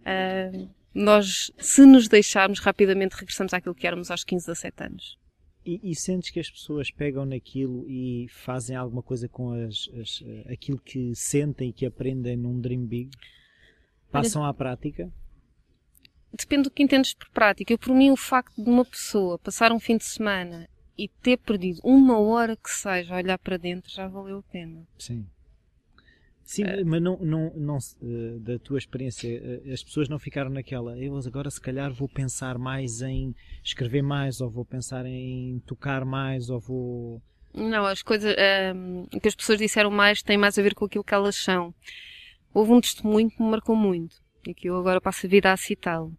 uh, 0.00 0.68
nós, 0.94 1.50
se 1.58 1.86
nos 1.86 2.08
deixarmos 2.08 2.58
rapidamente, 2.58 3.16
regressamos 3.16 3.54
àquilo 3.54 3.74
que 3.74 3.86
éramos 3.86 4.10
aos 4.10 4.24
15, 4.24 4.46
17 4.46 4.82
anos. 4.84 5.18
E, 5.64 5.90
e, 5.90 5.94
sentes 5.94 6.30
que 6.30 6.40
as 6.40 6.50
pessoas 6.50 6.90
pegam 6.90 7.26
naquilo 7.26 7.86
e 7.86 8.26
fazem 8.30 8.74
alguma 8.74 9.02
coisa 9.02 9.28
com 9.28 9.52
as, 9.52 9.88
as, 10.00 10.22
aquilo 10.50 10.78
que 10.78 11.14
sentem 11.14 11.68
e 11.68 11.72
que 11.72 11.84
aprendem 11.84 12.36
num 12.36 12.58
Dream 12.58 12.86
Big? 12.86 13.10
Passam 14.10 14.42
Olha, 14.42 14.50
à 14.50 14.54
prática? 14.54 15.12
Depende 16.32 16.64
do 16.64 16.70
que 16.70 16.82
entendes 16.82 17.12
por 17.12 17.28
prática. 17.30 17.72
Eu, 17.72 17.78
por 17.78 17.94
mim, 17.94 18.10
o 18.10 18.16
facto 18.16 18.62
de 18.62 18.68
uma 18.68 18.84
pessoa 18.84 19.38
passar 19.38 19.70
um 19.70 19.78
fim 19.78 19.98
de 19.98 20.04
semana 20.04 20.68
e 20.96 21.08
ter 21.08 21.36
perdido 21.36 21.80
uma 21.84 22.18
hora 22.18 22.56
que 22.56 22.70
seja 22.70 23.14
a 23.14 23.18
olhar 23.18 23.38
para 23.38 23.56
dentro 23.56 23.90
já 23.90 24.08
valeu 24.08 24.38
a 24.38 24.42
pena. 24.42 24.86
Sim. 24.98 25.26
Sim, 26.42 26.64
uh, 26.64 26.84
mas 26.84 27.00
não, 27.00 27.16
não, 27.18 27.52
não 27.54 27.78
uh, 27.78 28.40
da 28.40 28.58
tua 28.58 28.78
experiência, 28.78 29.40
uh, 29.40 29.72
as 29.72 29.82
pessoas 29.82 30.08
não 30.08 30.18
ficaram 30.18 30.50
naquela. 30.50 30.98
Eu 30.98 31.16
agora, 31.16 31.50
se 31.50 31.60
calhar, 31.60 31.92
vou 31.92 32.08
pensar 32.08 32.58
mais 32.58 33.02
em 33.02 33.34
escrever 33.62 34.02
mais, 34.02 34.40
ou 34.40 34.50
vou 34.50 34.64
pensar 34.64 35.06
em 35.06 35.60
tocar 35.66 36.04
mais, 36.04 36.50
ou 36.50 36.60
vou. 36.60 37.22
Não, 37.54 37.86
as 37.86 38.02
coisas. 38.02 38.34
Um, 38.74 39.06
o 39.14 39.20
que 39.20 39.28
as 39.28 39.34
pessoas 39.34 39.58
disseram 39.58 39.90
mais 39.90 40.22
tem 40.22 40.36
mais 40.36 40.58
a 40.58 40.62
ver 40.62 40.74
com 40.74 40.84
aquilo 40.84 41.04
que 41.04 41.14
elas 41.14 41.36
são. 41.36 41.74
Houve 42.52 42.72
um 42.72 42.80
testemunho 42.80 43.30
que 43.30 43.42
me 43.42 43.50
marcou 43.50 43.76
muito, 43.76 44.16
e 44.46 44.52
que 44.52 44.68
eu 44.68 44.76
agora 44.76 45.00
passo 45.00 45.26
a 45.26 45.30
vida 45.30 45.52
a 45.52 45.56
citá-lo. 45.56 46.12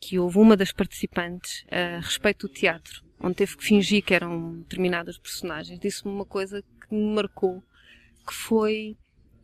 Que 0.00 0.18
houve 0.18 0.38
uma 0.38 0.56
das 0.56 0.72
participantes 0.72 1.64
a 1.70 2.00
respeito 2.00 2.46
do 2.46 2.52
teatro 2.52 3.08
onde 3.20 3.36
teve 3.36 3.56
que 3.56 3.64
fingir 3.64 4.02
que 4.02 4.14
eram 4.14 4.58
determinadas 4.60 5.18
personagens, 5.18 5.78
disse-me 5.78 6.12
uma 6.12 6.24
coisa 6.24 6.62
que 6.62 6.94
me 6.94 7.14
marcou, 7.14 7.62
que 8.26 8.32
foi 8.32 8.96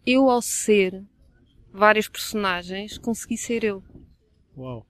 eu 0.07 0.29
ao 0.29 0.43
ser 0.43 1.03
várias 1.73 2.09
personagens 2.09 2.99
consegui 2.99 3.37
ser 3.37 3.65
eu. 3.65 3.83
Uau. 4.57 4.87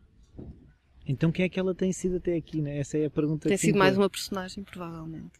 Então 1.07 1.31
quem 1.31 1.44
é 1.44 1.48
que 1.48 1.59
ela 1.59 1.74
tem 1.74 1.92
sido 1.92 2.16
até 2.16 2.37
aqui, 2.37 2.61
né? 2.61 2.79
Essa 2.79 2.98
é 2.98 3.07
a 3.07 3.11
pergunta 3.11 3.48
Tem 3.48 3.57
sido 3.57 3.79
mais 3.79 3.96
uma 3.96 4.09
personagem, 4.09 4.64
provavelmente. 4.64 5.38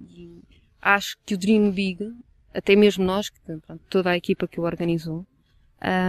E 0.00 0.42
acho 0.80 1.16
que 1.24 1.34
o 1.34 1.38
Dream 1.38 1.70
Big, 1.70 2.12
até 2.52 2.74
mesmo 2.76 3.04
nós, 3.04 3.30
toda 3.88 4.10
a 4.10 4.16
equipa 4.16 4.48
que 4.48 4.60
o 4.60 4.64
organizou, 4.64 5.26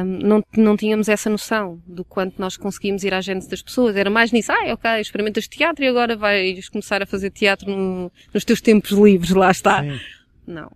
não, 0.05 0.43
não 0.55 0.77
tínhamos 0.77 1.09
essa 1.09 1.29
noção 1.29 1.81
do 1.85 2.05
quanto 2.05 2.39
nós 2.39 2.55
conseguimos 2.55 3.03
ir 3.03 3.13
à 3.13 3.21
gente 3.21 3.47
das 3.47 3.61
pessoas. 3.61 3.95
Era 3.95 4.09
mais 4.09 4.31
nisso, 4.31 4.51
ah, 4.51 4.73
ok, 4.73 5.01
experimentas 5.01 5.47
teatro 5.47 5.83
e 5.83 5.87
agora 5.87 6.15
vais 6.15 6.69
começar 6.69 7.01
a 7.01 7.05
fazer 7.05 7.29
teatro 7.31 7.69
no, 7.69 8.11
nos 8.33 8.45
teus 8.45 8.61
tempos 8.61 8.91
livres, 8.91 9.31
lá 9.31 9.51
está. 9.51 9.83
Sim. 9.83 9.99
Não. 10.47 10.71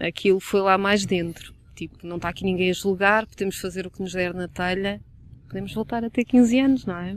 Aquilo 0.00 0.40
foi 0.40 0.60
lá 0.60 0.78
mais 0.78 1.04
dentro. 1.04 1.54
Tipo, 1.74 2.06
não 2.06 2.16
está 2.16 2.28
aqui 2.28 2.44
ninguém 2.44 2.70
a 2.70 2.72
julgar, 2.72 3.26
podemos 3.26 3.56
fazer 3.58 3.86
o 3.86 3.90
que 3.90 4.00
nos 4.00 4.12
der 4.12 4.34
na 4.34 4.48
telha, 4.48 5.00
podemos 5.46 5.72
voltar 5.72 6.04
a 6.04 6.10
ter 6.10 6.24
15 6.24 6.58
anos, 6.58 6.86
não 6.86 6.96
é? 6.96 7.16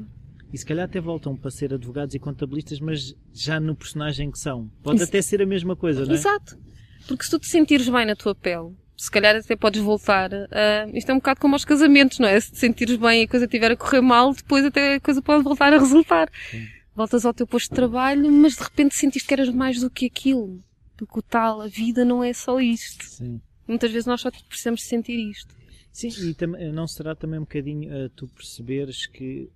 E 0.53 0.57
se 0.57 0.65
calhar 0.65 0.85
até 0.85 0.99
voltam 0.99 1.35
para 1.35 1.49
ser 1.49 1.73
advogados 1.73 2.13
e 2.13 2.19
contabilistas, 2.19 2.79
mas 2.79 3.15
já 3.33 3.59
no 3.59 3.75
personagem 3.75 4.29
que 4.29 4.37
são. 4.37 4.69
Pode 4.83 4.97
Isso. 4.97 5.05
até 5.05 5.21
ser 5.21 5.41
a 5.41 5.45
mesma 5.45 5.75
coisa, 5.75 6.05
não 6.05 6.11
é? 6.11 6.13
Exato. 6.13 6.59
Porque 7.07 7.23
se 7.23 7.29
tu 7.29 7.39
te 7.39 7.47
sentires 7.47 7.87
bem 7.87 8.05
na 8.05 8.15
tua 8.15 8.35
pele, 8.35 8.75
se 8.97 9.09
calhar 9.09 9.35
até 9.35 9.55
podes 9.55 9.81
voltar. 9.81 10.31
Uh, 10.31 10.95
isto 10.95 11.09
é 11.09 11.13
um 11.13 11.17
bocado 11.17 11.39
como 11.39 11.55
aos 11.55 11.65
casamentos, 11.65 12.19
não 12.19 12.27
é? 12.27 12.39
Se 12.39 12.51
te 12.51 12.59
sentires 12.59 12.97
bem 12.97 13.21
e 13.21 13.23
a 13.23 13.27
coisa 13.27 13.45
estiver 13.45 13.71
a 13.71 13.75
correr 13.75 14.01
mal, 14.01 14.33
depois 14.33 14.63
até 14.65 14.95
a 14.95 14.99
coisa 14.99 15.21
pode 15.21 15.43
voltar 15.43 15.73
a 15.73 15.79
resultar. 15.79 16.29
Sim. 16.51 16.67
Voltas 16.93 17.25
ao 17.25 17.33
teu 17.33 17.47
posto 17.47 17.69
de 17.69 17.75
trabalho, 17.75 18.31
mas 18.31 18.57
de 18.57 18.63
repente 18.63 18.95
sentiste 18.95 19.27
que 19.27 19.33
eras 19.33 19.49
mais 19.49 19.79
do 19.79 19.89
que 19.89 20.05
aquilo, 20.05 20.61
do 21.01 21.07
que 21.07 21.19
o 21.19 21.21
tal. 21.21 21.61
A 21.61 21.67
vida 21.67 22.05
não 22.05 22.23
é 22.23 22.31
só 22.31 22.59
isto. 22.61 23.03
Sim. 23.05 23.41
Muitas 23.67 23.91
vezes 23.91 24.05
nós 24.05 24.21
só 24.21 24.29
precisamos 24.47 24.83
sentir 24.83 25.29
isto. 25.29 25.55
Sim, 25.91 26.09
e 26.09 26.71
não 26.71 26.87
será 26.87 27.15
também 27.15 27.39
um 27.39 27.43
bocadinho 27.43 28.05
uh, 28.05 28.09
tu 28.09 28.27
perceberes 28.27 29.05
que 29.05 29.49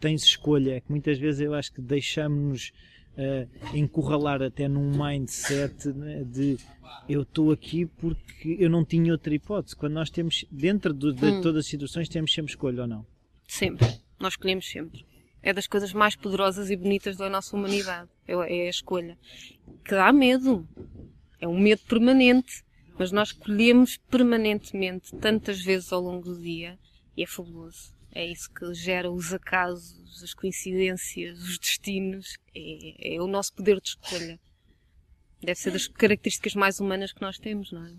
tens 0.00 0.24
escolha, 0.24 0.76
é 0.76 0.80
que 0.80 0.90
muitas 0.90 1.16
vezes 1.16 1.40
eu 1.40 1.54
acho 1.54 1.72
que 1.72 1.80
deixamos-nos 1.80 2.72
uh, 3.16 3.76
encurralar 3.76 4.42
até 4.42 4.66
num 4.66 4.90
mindset 4.90 5.88
né, 5.92 6.24
de 6.24 6.58
eu 7.08 7.22
estou 7.22 7.52
aqui 7.52 7.86
porque 7.86 8.56
eu 8.58 8.68
não 8.68 8.84
tinha 8.84 9.12
outra 9.12 9.32
hipótese. 9.32 9.76
Quando 9.76 9.92
nós 9.92 10.10
temos, 10.10 10.44
dentro 10.50 10.92
de, 10.92 11.12
de 11.12 11.26
hum. 11.26 11.40
todas 11.40 11.64
as 11.64 11.66
situações, 11.66 12.08
temos 12.08 12.32
sempre 12.32 12.50
escolha 12.50 12.82
ou 12.82 12.88
não? 12.88 13.06
Sempre. 13.46 13.86
Nós 14.18 14.32
escolhemos 14.32 14.68
sempre. 14.68 15.04
É 15.46 15.52
das 15.52 15.68
coisas 15.68 15.92
mais 15.92 16.16
poderosas 16.16 16.70
e 16.70 16.76
bonitas 16.76 17.16
da 17.16 17.30
nossa 17.30 17.54
humanidade. 17.54 18.10
É, 18.26 18.66
a 18.66 18.68
escolha. 18.68 19.16
Que 19.84 19.92
dá 19.92 20.12
medo. 20.12 20.66
É 21.40 21.46
um 21.46 21.56
medo 21.56 21.82
permanente. 21.82 22.64
Mas 22.98 23.12
nós 23.12 23.28
escolhemos 23.28 23.96
permanentemente, 24.10 25.14
tantas 25.14 25.62
vezes 25.62 25.92
ao 25.92 26.00
longo 26.00 26.24
do 26.24 26.40
dia, 26.40 26.76
e 27.16 27.22
é 27.22 27.26
fabuloso. 27.28 27.94
É 28.10 28.26
isso 28.26 28.50
que 28.52 28.74
gera 28.74 29.08
os 29.08 29.32
acasos, 29.32 30.20
as 30.20 30.34
coincidências, 30.34 31.38
os 31.40 31.58
destinos. 31.60 32.36
É, 32.52 33.14
é 33.14 33.22
o 33.22 33.28
nosso 33.28 33.52
poder 33.54 33.80
de 33.80 33.90
escolha. 33.90 34.40
Deve 35.40 35.60
ser 35.60 35.70
das 35.70 35.86
características 35.86 36.56
mais 36.56 36.80
humanas 36.80 37.12
que 37.12 37.20
nós 37.20 37.38
temos, 37.38 37.70
não 37.70 37.86
é? 37.86 37.92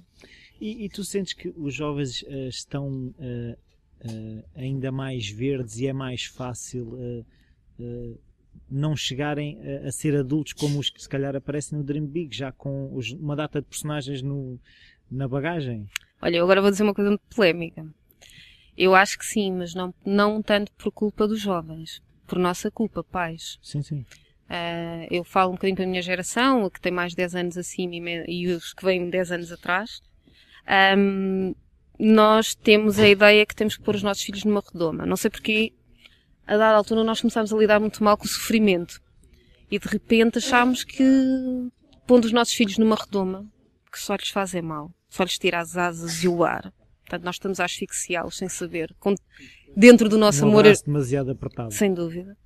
E, 0.60 0.83
e 0.83 0.89
tu 0.89 1.01
sentes 1.05 1.31
que 1.31 1.47
os 1.55 1.73
jovens 1.73 2.23
uh, 2.23 2.49
estão 2.49 2.89
uh, 2.89 3.57
uh, 4.05 4.43
ainda 4.55 4.91
mais 4.91 5.29
verdes 5.29 5.77
e 5.77 5.88
é 5.88 5.93
mais 5.93 6.25
fácil 6.25 6.97
não 8.69 8.95
chegarem 8.95 9.60
a, 9.62 9.88
a, 9.88 9.91
ser 9.91 10.15
adultos 10.15 10.53
como 10.53 10.79
os 10.79 10.89
que 10.89 11.01
se 11.01 11.07
calhar 11.07 11.36
aparecem 11.36 11.77
no 11.77 11.83
Dream 11.83 12.05
Big, 12.05 12.36
já 12.36 12.51
com 12.51 12.93
os, 12.93 13.12
uma 13.12 13.36
data 13.36 13.62
de 13.62 13.67
personagens 13.67 14.21
no, 14.21 14.60
na 15.10 15.27
bagagem? 15.27 15.88
Olha, 16.21 16.38
eu 16.38 16.43
agora 16.43 16.62
vou 16.62 16.71
dizer 16.71 16.83
uma 16.83 16.93
coisa 16.93 17.12
muito 17.12 17.23
polémica. 17.33 17.86
Eu 18.77 18.93
acho 18.93 19.17
que 19.17 19.25
sim, 19.25 19.51
mas 19.51 19.73
não, 19.73 19.93
não 20.05 20.41
tanto 20.41 20.71
por 20.73 20.91
culpa 20.91 21.27
dos 21.27 21.39
jovens. 21.39 22.01
Por 22.27 22.38
nossa 22.38 22.69
culpa, 22.69 23.03
pais. 23.03 23.57
Sim, 23.62 23.81
sim. 23.81 24.05
Uh, 24.49 25.07
eu 25.10 25.23
falo 25.23 25.51
um 25.51 25.55
bocadinho 25.55 25.75
para 25.75 25.86
a 25.86 25.88
minha 25.88 26.01
geração, 26.01 26.69
que 26.69 26.79
tem 26.79 26.91
mais 26.91 27.12
de 27.12 27.17
10 27.17 27.36
anos 27.36 27.57
acima 27.57 27.95
e, 27.95 28.25
e 28.27 28.47
os 28.47 28.73
que 28.73 28.83
vêm 28.83 29.10
10 29.10 29.31
anos 29.31 29.51
atrás. 29.51 30.01
Um, 30.97 31.55
nós 31.99 32.53
temos 32.53 32.99
a 32.99 33.07
ideia 33.07 33.45
que 33.45 33.55
temos 33.55 33.75
que 33.75 33.83
pôr 33.83 33.95
os 33.95 34.03
nossos 34.03 34.23
filhos 34.23 34.43
numa 34.43 34.62
redoma. 34.62 35.05
Não 35.05 35.17
sei 35.17 35.29
porque, 35.31 35.73
a 36.45 36.57
dada 36.57 36.77
altura, 36.77 37.03
nós 37.03 37.21
começámos 37.21 37.51
a 37.51 37.57
lidar 37.57 37.79
muito 37.79 38.03
mal 38.03 38.17
com 38.17 38.25
o 38.25 38.29
sofrimento. 38.29 39.01
E 39.69 39.79
de 39.79 39.88
repente 39.88 40.38
achámos 40.38 40.83
que, 40.83 41.03
pondo 42.05 42.25
os 42.25 42.31
nossos 42.31 42.53
filhos 42.53 42.77
numa 42.77 42.95
redoma, 42.95 43.45
que 43.91 43.99
só 43.99 44.15
lhes 44.15 44.29
faz 44.29 44.53
é 44.53 44.62
mal. 44.62 44.91
Só 45.10 45.23
lhes 45.23 45.38
tira 45.38 45.60
as 45.60 45.75
asas 45.75 46.23
e 46.23 46.27
o 46.27 46.43
ar. 46.43 46.71
Portanto, 47.01 47.23
nós 47.23 47.36
estamos 47.36 47.60
a 47.60 47.65
asfixiá-los 47.65 48.38
sem 48.38 48.49
saber. 48.49 48.93
Dentro 49.75 50.10
do 50.10 50.17
nosso 50.17 50.45
um 50.45 50.49
amor. 50.49 50.65
demasiado 50.86 51.31
apertado. 51.31 51.73
Sem 51.73 51.93
dúvida. 51.93 52.38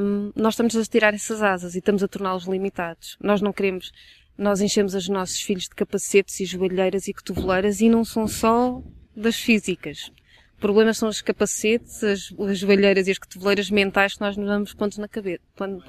Um, 0.00 0.32
nós 0.34 0.54
estamos 0.54 0.76
a 0.76 0.84
tirar 0.84 1.12
essas 1.12 1.42
asas 1.42 1.74
e 1.74 1.78
estamos 1.78 2.02
a 2.02 2.08
torná-los 2.08 2.44
limitados. 2.46 3.16
Nós 3.20 3.40
não 3.40 3.52
queremos. 3.52 3.92
Nós 4.36 4.60
enchemos 4.60 4.94
os 4.94 5.08
nossos 5.08 5.40
filhos 5.40 5.64
de 5.64 5.70
capacetes 5.70 6.40
e 6.40 6.44
joelheiras 6.44 7.08
e 7.08 7.14
cotoveleiras 7.14 7.80
e 7.80 7.88
não 7.88 8.04
são 8.04 8.28
só 8.28 8.82
das 9.16 9.36
físicas. 9.36 10.10
O 10.56 10.60
problema 10.60 10.92
são 10.92 11.08
os 11.08 11.20
capacetes, 11.22 12.02
as, 12.02 12.32
as 12.38 12.58
joelheiras 12.58 13.08
e 13.08 13.10
as 13.10 13.18
cotoveleiras 13.18 13.70
mentais 13.70 14.14
que 14.14 14.20
nós 14.20 14.36
nos 14.36 14.46
damos 14.46 14.74
pontos 14.74 14.98
na 14.98 15.08
cabeça, 15.08 15.42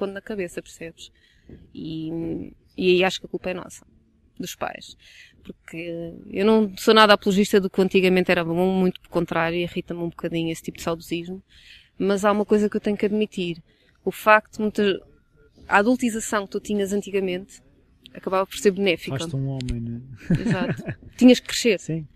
na 0.06 0.20
cabeça, 0.20 0.62
percebes? 0.62 1.10
E, 1.74 2.52
e 2.76 2.90
aí 2.90 3.04
acho 3.04 3.20
que 3.20 3.26
a 3.26 3.28
culpa 3.28 3.50
é 3.50 3.54
nossa, 3.54 3.86
dos 4.38 4.54
pais 4.54 4.96
porque 5.48 6.14
eu 6.30 6.44
não 6.44 6.76
sou 6.76 6.92
nada 6.92 7.14
apologista 7.14 7.58
do 7.58 7.70
que 7.70 7.80
antigamente 7.80 8.30
era 8.30 8.44
bom, 8.44 8.54
muito 8.54 9.00
pelo 9.00 9.10
contrário, 9.10 9.56
irrita-me 9.56 10.00
um 10.00 10.10
bocadinho 10.10 10.52
esse 10.52 10.62
tipo 10.62 10.76
de 10.76 10.84
saudosismo, 10.84 11.42
mas 11.98 12.24
há 12.24 12.32
uma 12.32 12.44
coisa 12.44 12.68
que 12.68 12.76
eu 12.76 12.80
tenho 12.80 12.96
que 12.96 13.06
admitir, 13.06 13.62
o 14.04 14.10
facto 14.10 14.60
muita, 14.60 14.82
a 15.66 15.78
adultização 15.78 16.46
que 16.46 16.52
tu 16.52 16.60
tinhas 16.60 16.92
antigamente 16.92 17.62
acabava 18.14 18.46
por 18.46 18.56
ser 18.56 18.70
benéfica. 18.70 19.18
Faz-te 19.18 19.36
um 19.36 19.48
homem, 19.48 19.80
não 19.80 19.96
é? 19.96 20.40
Exato. 20.40 20.98
Tinhas 21.16 21.40
que 21.40 21.48
crescer. 21.48 21.78
Sim. 21.80 22.06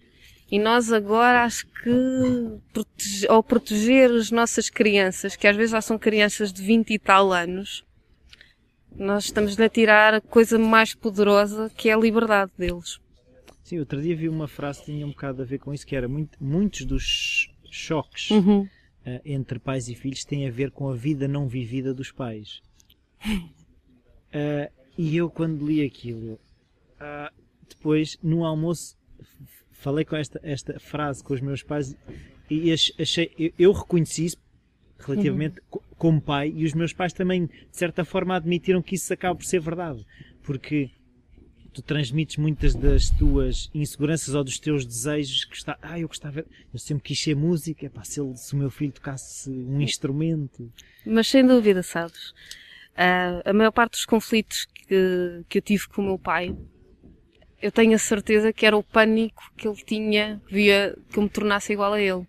E 0.51 0.59
nós 0.59 0.93
agora 0.93 1.45
acho 1.45 1.67
que 1.67 2.61
protege, 2.75 3.27
ao 3.27 3.43
proteger 3.43 4.11
as 4.11 4.31
nossas 4.31 4.69
crianças, 4.69 5.35
que 5.35 5.47
às 5.47 5.57
vezes 5.57 5.71
já 5.71 5.81
são 5.81 5.99
crianças 5.99 6.53
de 6.53 6.63
20 6.63 6.91
e 6.91 6.99
tal 6.99 7.33
anos, 7.33 7.83
nós 8.95 9.25
estamos-lhe 9.25 9.65
a 9.65 9.69
tirar 9.71 10.13
a 10.13 10.21
coisa 10.21 10.59
mais 10.59 10.95
poderosa 10.95 11.71
que 11.75 11.89
é 11.89 11.95
a 11.95 11.97
liberdade 11.97 12.53
deles. 12.59 13.01
Sim, 13.65 13.79
outro 13.79 14.03
dia 14.03 14.15
vi 14.15 14.29
uma 14.29 14.47
frase 14.47 14.81
que 14.81 14.87
tinha 14.93 15.07
um 15.07 15.11
bocado 15.11 15.41
a 15.41 15.45
ver 15.47 15.59
com 15.59 15.73
isso, 15.73 15.87
que 15.87 15.97
era 15.97 16.07
muito, 16.07 16.37
muitos 16.39 16.85
dos 16.85 17.51
choques 17.71 18.31
uhum. 18.31 18.61
uh, 18.61 18.69
entre 19.25 19.59
pais 19.59 19.89
e 19.89 19.95
filhos 19.95 20.23
têm 20.23 20.47
a 20.47 20.51
ver 20.51 20.71
com 20.71 20.91
a 20.91 20.95
vida 20.95 21.27
não 21.27 21.49
vivida 21.49 21.95
dos 21.95 22.13
pais. 22.13 22.61
Uh, 23.25 24.71
e 24.97 25.17
eu 25.17 25.31
quando 25.31 25.67
li 25.67 25.85
aquilo, 25.85 26.35
uh, 27.01 27.33
depois 27.69 28.19
no 28.23 28.45
almoço 28.45 28.97
falei 29.71 30.05
com 30.05 30.17
esta, 30.17 30.41
esta 30.43 30.79
frase 30.79 31.23
com 31.25 31.35
os 31.35 31.41
meus 31.41 31.63
pais 31.63 31.97
e 32.49 32.73
achei, 32.73 33.33
eu, 33.39 33.53
eu 33.59 33.73
reconheci 33.73 34.27
isso 34.27 34.37
relativamente 34.99 35.61
uhum. 35.73 35.81
como 35.97 36.21
pai 36.21 36.53
e 36.55 36.65
os 36.65 36.73
meus 36.73 36.93
pais 36.93 37.13
também 37.13 37.47
de 37.47 37.77
certa 37.77 38.05
forma 38.05 38.37
admitiram 38.37 38.81
que 38.81 38.95
isso 38.95 39.13
acaba 39.13 39.35
por 39.35 39.45
ser 39.45 39.61
verdade 39.61 40.07
porque 40.43 40.91
tu 41.73 41.83
transmites 41.83 42.37
muitas 42.37 42.75
das 42.75 43.11
tuas 43.11 43.71
inseguranças 43.75 44.35
ou 44.35 44.45
dos 44.45 44.59
teus 44.59 44.85
desejos 44.85 45.45
que 45.45 45.57
está, 45.57 45.79
ah, 45.81 45.99
eu 45.99 46.07
gostava, 46.07 46.45
eu 46.73 46.79
sempre 46.79 47.05
quis 47.05 47.21
ser 47.21 47.35
música, 47.35 47.89
pá, 47.89 48.05
se, 48.05 48.21
ele, 48.21 48.37
se 48.37 48.55
o 48.55 48.59
meu 48.59 48.71
filho 48.71 48.93
tocasse 48.93 49.51
um 49.51 49.81
instrumento. 49.81 50.71
Mas 51.07 51.29
sem 51.29 51.47
dúvida, 51.47 51.83
sabes, 51.83 52.31
uh, 52.93 53.43
a 53.45 53.53
maior 53.53 53.73
parte 53.73 53.93
dos 53.93 54.05
conflitos 54.05 54.67
que, 54.93 55.45
que 55.49 55.59
eu 55.59 55.63
tive 55.63 55.89
com 55.89 56.03
o 56.03 56.05
meu 56.05 56.19
pai, 56.19 56.55
eu 57.63 57.73
tenho 57.73 57.95
a 57.95 57.99
certeza 57.99 58.53
que 58.53 58.67
era 58.67 58.77
o 58.77 58.83
pânico 58.83 59.43
que 59.57 59.67
ele 59.67 59.83
tinha, 59.85 60.43
via 60.51 60.95
que 61.11 61.19
eu 61.19 61.23
me 61.23 61.31
tornasse 61.31 61.73
igual 61.73 61.95
a 61.95 62.01
ele. 62.01 62.27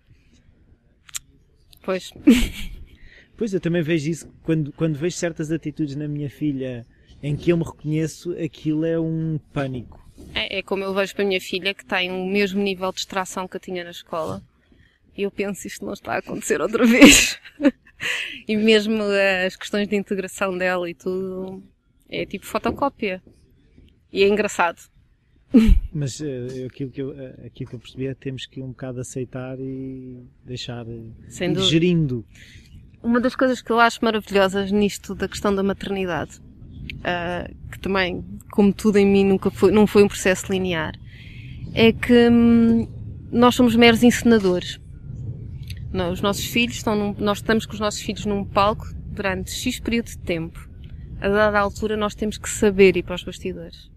Pois. 1.82 2.10
Pois, 3.36 3.52
eu 3.52 3.58
também 3.58 3.82
vejo 3.82 4.08
isso 4.08 4.32
quando, 4.44 4.72
quando 4.74 4.96
vejo 4.96 5.16
certas 5.16 5.50
atitudes 5.50 5.96
na 5.96 6.06
minha 6.06 6.30
filha 6.30 6.86
em 7.20 7.34
que 7.34 7.50
eu 7.50 7.56
me 7.56 7.64
reconheço, 7.64 8.30
aquilo 8.40 8.84
é 8.84 8.96
um 8.96 9.40
pânico. 9.52 10.00
É, 10.32 10.58
é 10.58 10.62
como 10.62 10.84
eu 10.84 10.94
vejo 10.94 11.12
para 11.16 11.24
a 11.24 11.26
minha 11.26 11.40
filha, 11.40 11.74
que 11.74 11.84
tem 11.84 12.12
o 12.12 12.26
mesmo 12.26 12.62
nível 12.62 12.90
de 12.90 12.98
distração 12.98 13.48
que 13.48 13.56
eu 13.56 13.60
tinha 13.60 13.82
na 13.82 13.90
escola. 13.90 14.40
E 15.16 15.22
eu 15.22 15.32
penso, 15.32 15.66
isto 15.66 15.84
não 15.84 15.94
está 15.94 16.14
a 16.14 16.18
acontecer 16.18 16.60
outra 16.60 16.86
vez. 16.86 17.40
e 18.46 18.56
mesmo 18.56 19.02
as 19.44 19.56
questões 19.56 19.88
de 19.88 19.96
integração 19.96 20.56
dela 20.56 20.88
e 20.88 20.94
tudo, 20.94 21.60
é 22.08 22.24
tipo 22.24 22.46
fotocópia. 22.46 23.22
E 24.12 24.22
é 24.22 24.28
engraçado. 24.28 24.80
Mas 25.92 26.20
uh, 26.20 26.66
aquilo, 26.66 26.90
que 26.90 27.02
eu, 27.02 27.10
uh, 27.10 27.46
aquilo 27.46 27.70
que 27.70 27.76
eu 27.76 27.80
percebi 27.80 28.06
é 28.06 28.14
que 28.14 28.20
temos 28.20 28.46
que 28.46 28.60
um 28.60 28.68
bocado 28.68 29.00
aceitar 29.00 29.58
e 29.58 30.24
deixar 30.44 30.86
uh, 30.86 31.14
Sem 31.28 31.54
gerindo. 31.56 32.24
Uma 33.02 33.20
das 33.20 33.36
coisas 33.36 33.60
que 33.60 33.70
eu 33.70 33.78
acho 33.78 34.04
maravilhosas 34.04 34.72
nisto 34.72 35.14
da 35.14 35.28
questão 35.28 35.54
da 35.54 35.62
maternidade, 35.62 36.40
uh, 36.40 37.54
que 37.70 37.78
também, 37.78 38.24
como 38.50 38.72
tudo 38.72 38.98
em 38.98 39.06
mim, 39.06 39.24
nunca 39.24 39.50
foi, 39.50 39.70
não 39.70 39.86
foi 39.86 40.02
um 40.02 40.08
processo 40.08 40.50
linear, 40.50 40.94
é 41.74 41.92
que 41.92 42.28
hum, 42.30 42.88
nós 43.30 43.54
somos 43.54 43.76
meros 43.76 44.02
encenadores. 44.02 44.80
Não, 45.92 46.10
os 46.10 46.20
nossos 46.20 46.46
filhos 46.46 46.76
estão 46.76 46.96
num, 46.96 47.14
nós 47.18 47.38
estamos 47.38 47.66
com 47.66 47.74
os 47.74 47.80
nossos 47.80 48.00
filhos 48.00 48.26
num 48.26 48.44
palco 48.44 48.86
durante 49.08 49.52
X 49.52 49.78
período 49.78 50.06
de 50.06 50.18
tempo. 50.18 50.73
A 51.24 51.28
dada 51.28 51.58
altura 51.58 51.96
nós 51.96 52.14
temos 52.14 52.36
que 52.36 52.48
saber 52.48 52.96
ir 52.96 53.02
para 53.02 53.14
os 53.14 53.24
bastidores 53.24 53.94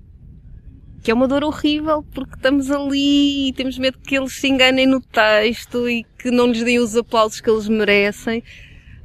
que 1.07 1.11
é 1.11 1.13
uma 1.13 1.25
dor 1.25 1.41
horrível 1.45 2.03
porque 2.03 2.35
estamos 2.35 2.69
ali 2.69 3.47
e 3.47 3.53
temos 3.53 3.77
medo 3.77 3.97
que 3.97 4.17
eles 4.17 4.33
se 4.33 4.47
enganem 4.47 4.85
no 4.85 4.99
texto 4.99 5.87
e 5.87 6.03
que 6.19 6.29
não 6.29 6.47
lhes 6.47 6.61
deem 6.63 6.79
os 6.79 6.97
aplausos 6.97 7.39
que 7.39 7.49
eles 7.49 7.69
merecem, 7.69 8.43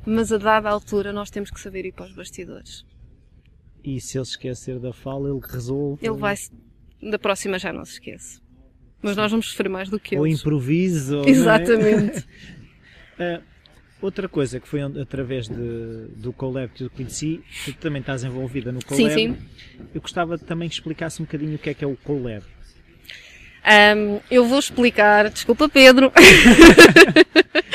mas 0.05 0.33
a 0.33 0.39
dada 0.39 0.69
altura 0.69 1.13
nós 1.13 1.31
temos 1.31 1.49
que 1.49 1.61
saber 1.61 1.87
ir 1.87 1.93
para 1.93 2.07
os 2.07 2.13
bastidores. 2.13 2.85
E 3.85 4.01
se 4.01 4.19
ele 4.19 4.25
esquecer 4.25 4.81
da 4.81 4.93
fala, 4.93 5.29
ele 5.29 5.41
resolve. 5.41 6.05
Ele 6.05 6.17
vai. 6.17 6.35
Da 7.01 7.21
próxima 7.21 7.57
já 7.57 7.73
não 7.73 7.85
se 7.85 7.93
esquece. 7.93 8.41
Mas 9.01 9.17
nós 9.17 9.31
vamos 9.31 9.51
sofrer 9.51 9.69
mais 9.69 9.89
do 9.89 10.01
que 10.01 10.17
ou 10.17 10.27
eles. 10.27 10.41
Improviso, 10.41 11.19
ou 11.19 11.29
Exatamente. 11.29 12.27
É? 13.17 13.41
outra 14.03 14.29
coisa 14.29 14.61
que 14.61 14.69
foi 14.69 14.81
através 14.83 15.49
de, 15.49 16.09
do 16.17 16.33
Colab 16.33 16.71
que 16.75 16.85
eu 16.85 16.91
conheci, 16.91 17.41
tu 17.65 17.73
também 17.75 18.01
estás 18.01 18.25
envolvida 18.25 18.73
no 18.73 18.85
Colab. 18.85 19.15
Sim, 19.15 19.35
sim. 19.35 19.39
Eu 19.95 20.01
gostava 20.01 20.37
também 20.37 20.69
que 20.69 20.75
explicasse 20.75 21.23
um 21.23 21.25
bocadinho 21.25 21.55
o 21.55 21.59
que 21.59 21.71
é 21.71 21.75
que 21.75 21.85
é 21.85 21.87
o 21.87 21.97
Colab. 21.97 22.45
Um, 23.65 24.21
eu 24.29 24.45
vou 24.45 24.59
explicar, 24.59 25.31
desculpa 25.31 25.69
Pedro. 25.69 26.13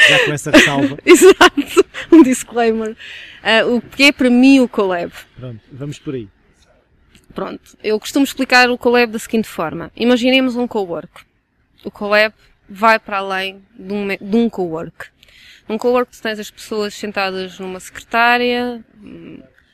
Já 0.09 0.25
com 0.25 0.33
essa 0.33 0.51
ressalva. 0.51 0.97
Exato, 1.05 1.85
um 2.11 2.21
disclaimer. 2.23 2.91
Uh, 2.91 3.77
o 3.77 3.81
que 3.81 4.03
é 4.03 4.11
para 4.11 4.29
mim 4.29 4.59
o 4.59 4.67
Colab? 4.67 5.11
Pronto, 5.35 5.61
vamos 5.71 5.97
por 5.97 6.13
aí. 6.13 6.27
Pronto, 7.33 7.77
eu 7.83 7.99
costumo 7.99 8.25
explicar 8.25 8.69
o 8.69 8.77
Colab 8.77 9.11
da 9.11 9.19
seguinte 9.19 9.47
forma. 9.47 9.91
Imaginemos 9.95 10.55
um 10.55 10.67
cowork. 10.67 11.21
O 11.85 11.91
Colab 11.91 12.33
vai 12.67 12.99
para 12.99 13.19
além 13.19 13.61
de 13.77 13.93
um, 13.93 14.07
de 14.07 14.35
um 14.35 14.49
cowork. 14.49 15.07
Um 15.69 15.77
cowork 15.77 16.11
tu 16.11 16.21
tens 16.21 16.39
as 16.39 16.49
pessoas 16.49 16.93
sentadas 16.93 17.59
numa 17.59 17.79
secretária, 17.79 18.83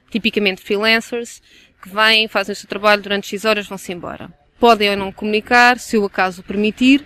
tipicamente 0.09 0.61
freelancers, 0.61 1.41
que 1.81 1.89
vêm, 1.89 2.27
fazem 2.27 2.53
o 2.53 2.55
seu 2.55 2.67
trabalho 2.67 3.01
durante 3.01 3.27
X 3.27 3.45
horas, 3.45 3.67
vão-se 3.67 3.91
embora. 3.91 4.31
Podem 4.59 4.89
ou 4.91 4.97
não 4.97 5.11
comunicar, 5.11 5.77
se 5.77 5.97
o 5.97 6.05
acaso 6.05 6.41
permitir, 6.41 7.05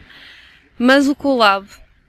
mas 0.78 1.08
o 1.08 1.16
Colab 1.16 1.68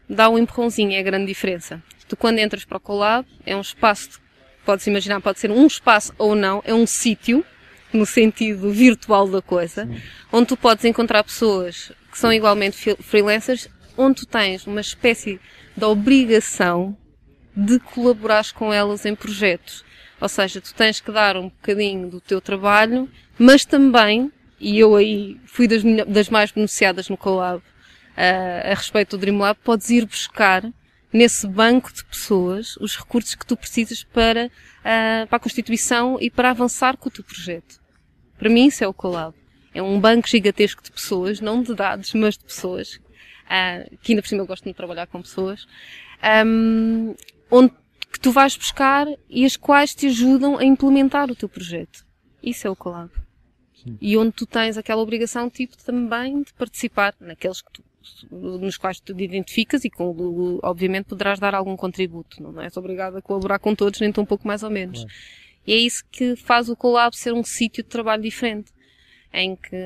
dá 0.09 0.29
um 0.29 0.39
empurrãozinho, 0.39 0.93
é 0.93 0.99
a 0.99 1.03
grande 1.03 1.27
diferença. 1.27 1.83
Tu 2.07 2.17
quando 2.17 2.39
entras 2.39 2.65
para 2.65 2.77
o 2.77 2.81
Colab, 2.81 3.27
é 3.45 3.57
um 3.57 3.61
espaço, 3.61 4.21
podes 4.65 4.87
imaginar, 4.87 5.21
pode 5.21 5.41
ser 5.41 5.51
um 5.51 5.67
espaço 5.67 6.13
ou 6.19 6.35
não, 6.35 6.63
é 6.65 6.75
um 6.75 6.87
sítio, 6.87 7.45
no 7.93 8.05
sentido 8.05 8.71
virtual 8.71 9.27
da 9.29 9.41
coisa, 9.41 9.87
Sim. 9.87 10.01
onde 10.33 10.49
tu 10.49 10.57
podes 10.57 10.85
encontrar 10.85 11.25
pessoas 11.25 11.91
que 12.11 12.19
são 12.19 12.33
igualmente 12.33 12.97
freelancers, 13.01 13.69
onde 13.97 14.21
tu 14.21 14.27
tens 14.27 14.67
uma 14.67 14.81
espécie 14.81 15.41
de 15.79 15.85
obrigação 15.85 16.97
de 17.57 17.79
colaborar 17.81 18.53
com 18.53 18.73
elas 18.73 19.05
em 19.07 19.15
projetos. 19.15 19.85
Ou 20.21 20.29
seja, 20.29 20.61
tu 20.61 20.75
tens 20.75 21.01
que 21.01 21.11
dar 21.11 21.37
um 21.37 21.45
bocadinho 21.45 22.09
do 22.09 22.21
teu 22.21 22.41
trabalho, 22.41 23.09
mas 23.39 23.65
também, 23.65 24.33
e 24.61 24.79
eu 24.79 24.97
aí 24.97 25.41
fui 25.47 25.67
das, 25.67 25.83
das 26.07 26.29
mais 26.29 26.51
beneficiadas 26.51 27.09
no 27.09 27.17
Colab, 27.17 27.59
uh, 27.59 28.71
a 28.71 28.75
respeito 28.75 29.17
do 29.17 29.21
Dreamlab, 29.21 29.59
podes 29.63 29.91
ir 29.91 30.05
buscar 30.05 30.65
nesse 31.13 31.47
banco 31.47 31.93
de 31.93 32.05
pessoas 32.05 32.77
os 32.77 32.97
recursos 32.97 33.35
que 33.35 33.47
tu 33.47 33.57
precisas 33.57 34.05
para, 34.05 34.47
uh, 34.47 35.27
para 35.27 35.37
a 35.37 35.41
constituição 35.41 36.19
e 36.21 36.31
para 36.31 36.51
avançar 36.51 36.97
com 36.97 37.09
o 37.09 37.13
teu 37.13 37.25
projeto. 37.25 37.81
Para 38.37 38.49
mim 38.49 38.67
isso 38.67 38.85
é 38.85 38.89
o 38.89 38.95
Colab. 38.95 39.35
É 39.75 39.83
um 39.83 40.01
banco 40.01 40.29
gigantesco 40.29 40.83
de 40.83 40.91
pessoas, 40.91 41.41
não 41.41 41.63
de 41.63 41.75
dados, 41.75 42.13
mas 42.15 42.37
de 42.37 42.45
pessoas, 42.45 43.01
uh, 43.49 43.97
que 43.99 44.13
ainda 44.13 44.23
por 44.23 44.29
cima 44.29 44.43
eu 44.43 44.47
gosto 44.47 44.65
de 44.65 44.75
trabalhar 44.75 45.07
com 45.07 45.23
pessoas, 45.23 45.67
um, 46.47 47.15
onde 47.51 47.73
que 48.13 48.21
tu 48.21 48.31
vais 48.33 48.57
buscar 48.57 49.07
e 49.29 49.45
as 49.45 49.57
quais 49.57 49.95
te 49.95 50.07
ajudam 50.07 50.59
a 50.59 50.65
implementar 50.65 51.31
o 51.31 51.37
teu 51.37 51.49
projeto. 51.49 52.07
Isso 52.43 52.67
é 52.67 52.71
o 52.71 52.77
Colab. 52.77 53.11
Sim. 53.83 53.99
E 54.01 54.17
onde 54.17 54.33
tu 54.33 54.47
tens 54.47 54.77
aquela 54.77 55.03
obrigação, 55.03 55.49
tipo, 55.49 55.77
também 55.85 56.43
de 56.43 56.53
participar 56.55 57.15
naqueles 57.21 57.61
que 57.61 57.71
tu, 57.73 57.85
nos 58.31 58.77
quais 58.77 58.99
tu 59.01 59.15
te 59.15 59.23
identificas 59.23 59.85
e 59.85 59.91
com, 59.91 60.59
obviamente 60.63 61.07
poderás 61.07 61.39
dar 61.39 61.55
algum 61.55 61.77
contributo. 61.77 62.43
Não 62.43 62.61
és 62.61 62.77
obrigado 62.77 63.17
a 63.17 63.23
colaborar 63.23 63.59
com 63.59 63.75
todos, 63.75 64.01
nem 64.01 64.11
tão 64.11 64.25
pouco 64.25 64.47
mais 64.47 64.63
ou 64.63 64.71
menos. 64.71 65.01
Claro. 65.01 65.15
E 65.67 65.73
é 65.75 65.77
isso 65.77 66.03
que 66.11 66.35
faz 66.35 66.69
o 66.69 66.77
Colab 66.77 67.15
ser 67.15 67.35
um 67.35 67.45
sítio 67.45 67.83
de 67.83 67.91
trabalho 67.91 68.23
diferente. 68.23 68.73
Em 69.33 69.55
que, 69.55 69.77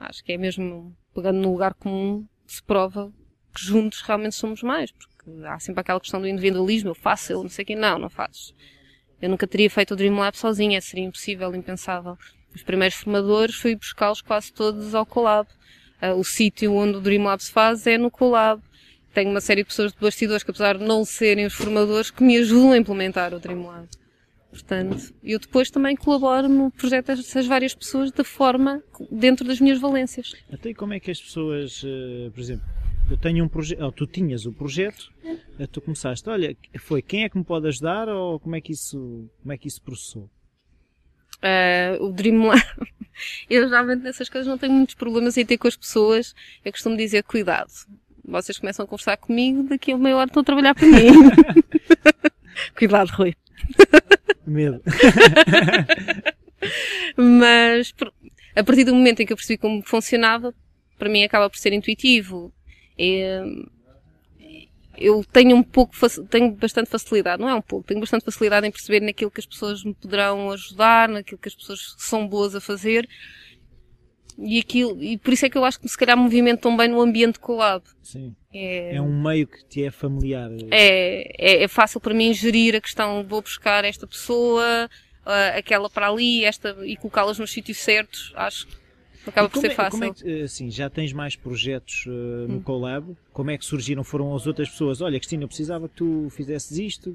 acho 0.00 0.24
que 0.24 0.32
é 0.32 0.36
mesmo, 0.36 0.92
pegando 1.14 1.38
no 1.38 1.52
lugar 1.52 1.74
comum, 1.74 2.26
se 2.52 2.62
prova 2.62 3.12
que 3.54 3.64
juntos 3.64 4.00
realmente 4.02 4.34
somos 4.34 4.62
mais. 4.62 4.90
Porque 4.92 5.46
há 5.46 5.58
sempre 5.58 5.80
aquela 5.80 6.00
questão 6.00 6.20
do 6.20 6.28
individualismo, 6.28 6.90
eu 6.90 6.94
faço, 6.94 7.32
eu 7.32 7.42
não 7.42 7.50
sei 7.50 7.64
quem, 7.64 7.76
não, 7.76 7.98
não 7.98 8.08
fazes. 8.08 8.54
Eu 9.20 9.28
nunca 9.28 9.46
teria 9.46 9.68
feito 9.68 9.94
o 9.94 9.96
Dreamlab 9.96 10.36
sozinha, 10.36 10.80
seria 10.80 11.04
impossível, 11.04 11.54
impensável. 11.54 12.16
Os 12.54 12.62
primeiros 12.62 12.96
formadores 12.96 13.56
fui 13.56 13.74
buscá-los 13.74 14.22
quase 14.22 14.52
todos 14.52 14.94
ao 14.94 15.04
Colab. 15.04 15.48
Uh, 16.00 16.14
o 16.14 16.24
sítio 16.24 16.72
onde 16.74 16.96
o 16.96 17.00
Dreamlab 17.00 17.42
se 17.42 17.50
faz 17.50 17.86
é 17.86 17.98
no 17.98 18.10
Colab. 18.10 18.62
Tenho 19.12 19.30
uma 19.30 19.40
série 19.40 19.62
de 19.62 19.68
pessoas 19.68 19.92
de 19.92 19.98
bastidores 19.98 20.44
que, 20.44 20.50
apesar 20.50 20.78
de 20.78 20.84
não 20.84 21.04
serem 21.04 21.46
os 21.46 21.54
formadores, 21.54 22.10
que 22.10 22.22
me 22.22 22.36
ajudam 22.38 22.72
a 22.72 22.78
implementar 22.78 23.34
o 23.34 23.40
Dreamlab. 23.40 23.88
Portanto, 24.50 25.14
eu 25.22 25.38
depois 25.38 25.70
também 25.70 25.94
colaboro 25.94 26.48
no 26.48 26.70
projeto 26.70 27.06
dessas 27.06 27.46
várias 27.46 27.74
pessoas 27.74 28.10
da 28.10 28.24
forma 28.24 28.82
dentro 29.10 29.46
das 29.46 29.60
minhas 29.60 29.78
valências. 29.78 30.34
Até 30.50 30.72
como 30.72 30.94
é 30.94 31.00
que 31.00 31.10
as 31.10 31.20
pessoas, 31.20 31.82
uh, 31.82 32.30
por 32.32 32.40
exemplo, 32.40 32.66
eu 33.10 33.16
tenho 33.16 33.44
um 33.44 33.48
projeto, 33.48 33.82
oh, 33.82 33.92
tu 33.92 34.06
tinhas 34.06 34.46
o 34.46 34.52
projeto, 34.52 35.12
uh, 35.58 35.66
tu 35.68 35.82
começaste, 35.82 36.28
olha, 36.30 36.56
foi 36.78 37.02
quem 37.02 37.24
é 37.24 37.28
que 37.28 37.36
me 37.36 37.44
pode 37.44 37.68
ajudar 37.68 38.08
ou 38.08 38.40
como 38.40 38.56
é 38.56 38.60
que 38.60 38.72
isso, 38.72 39.30
como 39.42 39.52
é 39.52 39.58
que 39.58 39.68
isso 39.68 39.82
processou? 39.82 40.30
Uh, 41.38 42.04
o 42.04 42.12
Dreamland. 42.12 42.62
eu 43.50 43.68
geralmente 43.68 44.02
nessas 44.02 44.28
coisas 44.30 44.48
não 44.48 44.58
tenho 44.58 44.72
muitos 44.72 44.94
problemas 44.94 45.36
em 45.36 45.44
ter 45.44 45.58
com 45.58 45.68
as 45.68 45.76
pessoas. 45.76 46.34
Eu 46.64 46.72
costumo 46.72 46.96
dizer 46.96 47.22
cuidado. 47.22 47.70
Vocês 48.24 48.58
começam 48.58 48.84
a 48.84 48.88
conversar 48.88 49.16
comigo, 49.18 49.62
daqui 49.64 49.92
a 49.92 49.98
meia 49.98 50.16
hora 50.16 50.26
estão 50.26 50.40
a 50.40 50.44
trabalhar 50.44 50.74
para 50.74 50.86
mim. 50.86 51.12
cuidado, 52.76 53.08
Rui. 53.10 53.34
Medo. 54.46 54.82
Mas 57.16 57.94
a 58.56 58.64
partir 58.64 58.84
do 58.84 58.94
momento 58.94 59.20
em 59.20 59.26
que 59.26 59.32
eu 59.32 59.36
percebi 59.36 59.58
como 59.58 59.82
funcionava, 59.82 60.54
para 60.98 61.08
mim 61.08 61.22
acaba 61.22 61.48
por 61.48 61.58
ser 61.58 61.72
intuitivo. 61.72 62.52
É, 62.98 63.42
eu 64.96 65.24
tenho 65.32 65.56
um 65.56 65.62
pouco, 65.62 65.94
tenho 66.28 66.50
bastante 66.52 66.90
facilidade, 66.90 67.40
não 67.40 67.48
é 67.48 67.54
um 67.54 67.62
pouco, 67.62 67.86
tenho 67.86 68.00
bastante 68.00 68.24
facilidade 68.24 68.66
em 68.66 68.70
perceber 68.70 69.00
naquilo 69.00 69.30
que 69.30 69.40
as 69.40 69.46
pessoas 69.46 69.84
me 69.84 69.94
poderão 69.94 70.50
ajudar, 70.50 71.08
naquilo 71.08 71.38
que 71.38 71.48
as 71.48 71.54
pessoas 71.54 71.94
são 71.98 72.26
boas 72.26 72.54
a 72.54 72.60
fazer. 72.60 73.08
E 74.36 74.58
aquilo, 74.58 75.02
e 75.02 75.18
por 75.18 75.32
isso 75.32 75.46
é 75.46 75.50
que 75.50 75.58
eu 75.58 75.64
acho 75.64 75.80
que 75.80 75.88
se 75.88 75.96
calhar 75.96 76.16
movimento 76.16 76.60
tão 76.60 76.76
bem 76.76 76.88
no 76.88 77.00
ambiente 77.00 77.38
collab. 77.38 77.84
Sim. 78.02 78.34
É, 78.52 78.96
é 78.96 79.02
um 79.02 79.22
meio 79.22 79.46
que 79.46 79.64
te 79.64 79.84
é 79.84 79.90
familiar. 79.90 80.50
É, 80.70 81.34
é, 81.38 81.62
é 81.64 81.68
fácil 81.68 82.00
para 82.00 82.14
mim 82.14 82.32
gerir 82.32 82.74
a 82.74 82.80
questão, 82.80 83.22
vou 83.24 83.42
buscar 83.42 83.84
esta 83.84 84.06
pessoa, 84.06 84.88
uh, 85.26 85.58
aquela 85.58 85.90
para 85.90 86.08
ali, 86.08 86.44
esta, 86.44 86.76
e 86.84 86.96
colocá-las 86.96 87.38
nos 87.38 87.52
sítios 87.52 87.78
certos. 87.78 88.32
Acho 88.34 88.66
que 88.66 88.78
Acaba 89.26 89.48
por 89.48 89.60
ser 89.60 89.72
é, 89.72 89.74
fácil. 89.74 90.00
Como 90.00 90.04
é 90.10 90.14
que, 90.14 90.42
assim, 90.42 90.70
já 90.70 90.88
tens 90.88 91.12
mais 91.12 91.36
projetos 91.36 92.06
uh, 92.06 92.48
no 92.48 92.56
hum. 92.56 92.62
Colab? 92.62 93.16
Como 93.32 93.50
é 93.50 93.58
que 93.58 93.64
surgiram? 93.64 94.02
Foram 94.02 94.34
as 94.34 94.46
outras 94.46 94.70
pessoas? 94.70 95.00
Olha, 95.00 95.18
Cristina, 95.18 95.44
eu 95.44 95.48
precisava 95.48 95.88
que 95.88 95.96
tu 95.96 96.28
fizesses 96.30 96.78
isto. 96.78 97.10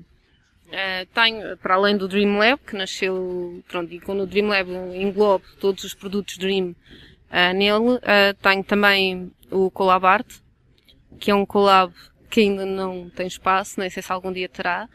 Uh, 0.67 1.05
tenho, 1.13 1.57
para 1.57 1.75
além 1.75 1.97
do 1.97 2.07
Dream 2.07 2.37
Lab, 2.37 2.61
que 2.65 2.75
nasceu, 2.75 3.63
pronto, 3.67 3.91
e 3.91 3.99
quando 3.99 4.21
o 4.21 4.27
Dream 4.27 4.47
Lab 4.47 4.69
englobe 4.95 5.45
todos 5.59 5.83
os 5.83 5.93
produtos 5.93 6.37
Dream 6.37 6.75
uh, 7.31 7.53
nele, 7.55 7.99
tenho 8.41 8.63
também 8.63 9.31
o 9.51 9.69
Colab 9.69 10.05
Art, 10.05 10.42
que 11.19 11.31
é 11.31 11.35
um 11.35 11.45
collab 11.45 11.93
que 12.29 12.41
ainda 12.41 12.65
não 12.65 13.09
tem 13.09 13.27
espaço, 13.27 13.79
nem 13.79 13.89
sei 13.89 14.01
se 14.01 14.11
algum 14.11 14.31
dia 14.31 14.49
terá. 14.49 14.89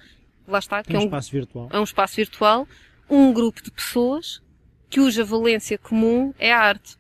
Lá 0.47 0.59
está. 0.59 0.83
Que 0.83 0.97
é 0.97 0.99
um, 0.99 1.05
espaço 1.05 1.31
virtual. 1.31 1.69
É 1.73 1.79
um 1.79 1.85
espaço 1.85 2.17
virtual. 2.17 2.69
Um 3.09 3.33
grupo 3.33 3.63
de 3.63 3.71
pessoas 3.71 4.43
cuja 4.93 5.25
valência 5.25 5.79
comum 5.79 6.33
é 6.39 6.53
a 6.53 6.61
arte 6.61 6.97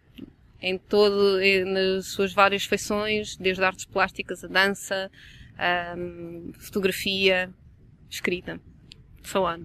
em 0.61 0.77
todo, 0.77 1.39
nas 1.67 2.07
suas 2.07 2.33
várias 2.33 2.65
feições, 2.65 3.37
desde 3.37 3.63
artes 3.63 3.85
plásticas, 3.85 4.45
a 4.45 4.49
dança, 4.49 5.11
a 5.57 5.95
fotografia, 6.59 7.51
escrita, 8.11 8.61
so 9.23 9.45
on. 9.45 9.65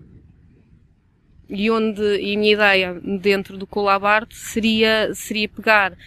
E 1.49 1.69
onde, 1.69 2.01
e 2.19 2.35
a 2.35 2.39
minha 2.39 2.53
ideia 2.53 2.93
dentro 3.19 3.57
do 3.57 3.67
Collab 3.67 4.05
Art 4.05 4.31
seria, 4.33 5.13
seria 5.13 5.49
pegar 5.49 5.97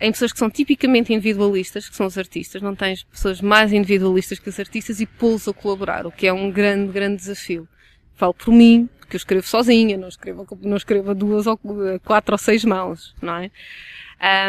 em 0.00 0.10
pessoas 0.10 0.32
que 0.32 0.38
são 0.38 0.48
tipicamente 0.48 1.12
individualistas, 1.12 1.88
que 1.88 1.94
são 1.94 2.06
os 2.06 2.16
artistas, 2.16 2.62
não 2.62 2.74
tens 2.74 3.04
pessoas 3.04 3.40
mais 3.40 3.72
individualistas 3.72 4.38
que 4.38 4.48
os 4.48 4.58
artistas 4.58 5.00
e 5.00 5.06
pô-los 5.06 5.46
a 5.46 5.52
colaborar, 5.52 6.06
o 6.06 6.10
que 6.10 6.26
é 6.26 6.32
um 6.32 6.50
grande, 6.50 6.90
grande 6.90 7.16
desafio. 7.16 7.68
Falo 8.14 8.32
por 8.32 8.52
mim, 8.52 8.88
que 9.08 9.16
eu 9.16 9.18
escrevo 9.18 9.46
sozinha, 9.46 9.98
não 9.98 10.08
escrevo, 10.08 10.46
não 10.62 10.76
escrevo 10.76 11.10
a 11.10 11.14
duas 11.14 11.46
ou 11.46 11.60
quatro 12.04 12.32
ou 12.32 12.38
seis 12.38 12.64
mãos, 12.64 13.14
não 13.20 13.36
é? 13.36 13.50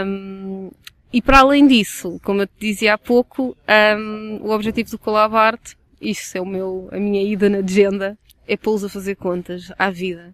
Um, 0.06 0.72
e 1.12 1.22
para 1.22 1.40
além 1.40 1.68
disso, 1.68 2.20
como 2.24 2.44
eu 2.44 2.48
te 2.48 2.54
dizia 2.60 2.94
há 2.94 2.98
pouco, 2.98 3.58
um, 3.98 4.40
o 4.42 4.52
objetivo 4.52 4.92
do 4.92 5.00
Collab 5.00 5.36
Art, 5.36 5.74
isso 6.00 6.38
é 6.38 6.42
o 6.42 6.46
meu, 6.46 6.88
a 6.92 6.98
minha 6.98 7.22
ida 7.22 7.50
na 7.50 7.58
agenda, 7.58 8.18
é 8.48 8.56
pô-los 8.56 8.86
a 8.86 8.90
fazer 8.90 9.16
contas 9.16 9.72
à 9.78 9.90
vida. 9.90 10.34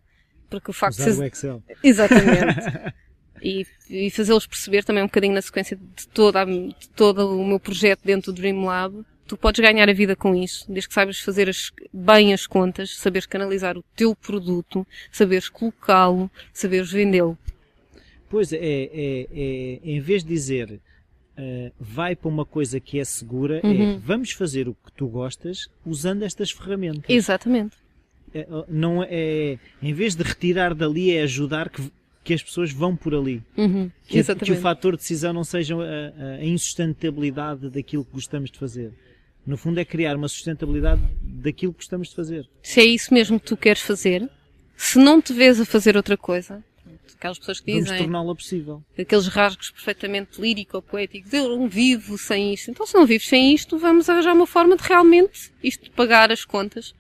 Porque 0.50 0.70
o 0.70 0.74
facto 0.74 1.00
Usar 1.00 1.12
de... 1.12 1.20
o 1.20 1.24
Excel. 1.24 1.64
Exatamente. 1.84 2.94
e, 3.42 3.66
e 3.90 4.10
fazê-los 4.10 4.48
perceber 4.48 4.84
também 4.84 5.04
um 5.04 5.08
bocadinho 5.08 5.34
na 5.34 5.42
sequência 5.42 5.78
de, 5.78 6.08
toda, 6.08 6.46
de 6.46 6.90
todo 6.96 7.40
o 7.40 7.46
meu 7.46 7.60
projeto 7.60 8.02
dentro 8.04 8.32
do 8.32 8.42
Dream 8.42 8.64
Lab, 8.66 9.04
tu 9.28 9.38
podes 9.38 9.60
ganhar 9.60 9.90
a 9.90 9.94
vida 9.94 10.16
com 10.16 10.34
isso, 10.34 10.66
desde 10.72 10.88
que 10.88 10.94
saibas 10.94 11.20
fazer 11.20 11.50
as, 11.50 11.72
bem 11.94 12.34
as 12.34 12.48
contas, 12.48 12.96
saberes 12.98 13.26
canalizar 13.26 13.78
o 13.78 13.84
teu 13.96 14.16
produto, 14.16 14.88
saberes 15.12 15.50
colocá-lo, 15.50 16.32
saberes 16.54 16.92
vendê-lo. 16.92 17.38
Pois 18.30 18.52
é, 18.52 18.58
é, 18.58 19.28
é, 19.32 19.80
em 19.84 20.00
vez 20.00 20.24
de 20.24 20.30
dizer 20.30 20.72
uh, 21.38 21.72
vai 21.80 22.16
para 22.16 22.30
uma 22.30 22.46
coisa 22.46 22.80
que 22.80 23.00
é 23.00 23.06
segura, 23.06 23.60
é, 23.64 23.68
uhum. 23.68 23.94
é 23.96 23.98
vamos 23.98 24.32
fazer 24.32 24.68
o 24.68 24.74
que 24.74 24.92
tu 24.94 25.08
gostas 25.08 25.68
usando 25.86 26.24
estas 26.24 26.52
ferramentas. 26.52 27.06
Exatamente. 27.08 27.78
É, 28.34 28.46
não 28.68 29.04
é, 29.04 29.58
em 29.82 29.94
vez 29.94 30.16
de 30.16 30.24
retirar 30.24 30.74
dali, 30.74 31.12
é 31.12 31.22
ajudar 31.24 31.70
que, 31.70 31.82
que 32.28 32.34
as 32.34 32.44
pessoas 32.44 32.74
vão 32.74 32.94
por 32.94 33.16
ali. 33.16 33.42
Uhum. 33.56 33.90
Que, 34.06 34.22
que, 34.22 34.52
o 34.52 34.58
fator 34.58 34.98
de 34.98 34.98
decisão 34.98 35.32
não 35.32 35.46
seja 35.46 35.78
a, 35.78 36.42
a 36.42 36.46
insustentabilidade 36.46 37.70
daquilo 37.70 38.04
que 38.04 38.12
gostamos 38.12 38.52
de 38.52 38.60
fazer. 38.60 38.92
No 39.46 39.56
fundo, 39.56 39.80
é 39.80 39.86
criar 39.86 40.18
uma 40.18 40.28
sustentabilidade 40.28 41.02
daquilo 41.24 41.72
que 41.72 41.78
gostamos 41.78 42.10
de 42.10 42.16
fazer. 42.16 42.46
Se 42.62 42.82
é 42.82 42.84
isso 42.84 43.14
mesmo 43.14 43.40
que 43.40 43.46
tu 43.46 43.56
queres 43.56 43.82
fazer, 43.82 44.30
se 44.76 45.00
não 45.00 45.22
te 45.22 45.32
vês 45.32 45.62
a 45.62 45.66
fazer 45.66 45.96
outra 45.96 46.18
coisa, 46.18 46.62
aquelas 47.16 47.40
pessoas 47.40 47.62
que 47.62 47.72
Vamos 47.72 47.86
dizem. 47.86 47.98
torná-la 48.00 48.36
possível. 48.36 48.84
Aqueles 49.00 49.28
rasgos 49.28 49.72
perfeitamente 49.72 50.42
lírico 50.42 50.76
ou 50.76 50.82
poéticos. 50.82 51.32
Eu 51.32 51.58
não 51.58 51.70
vivo 51.70 52.18
sem 52.18 52.54
isto. 52.54 52.72
Então, 52.72 52.86
se 52.86 52.94
não 52.94 53.06
vives 53.06 53.26
sem 53.26 53.54
isto, 53.54 53.78
vamos 53.78 54.10
arranjar 54.10 54.34
uma 54.34 54.46
forma 54.46 54.76
de 54.76 54.84
realmente 54.84 55.50
isto 55.64 55.90
pagar 55.92 56.30
as 56.30 56.44
contas 56.44 56.94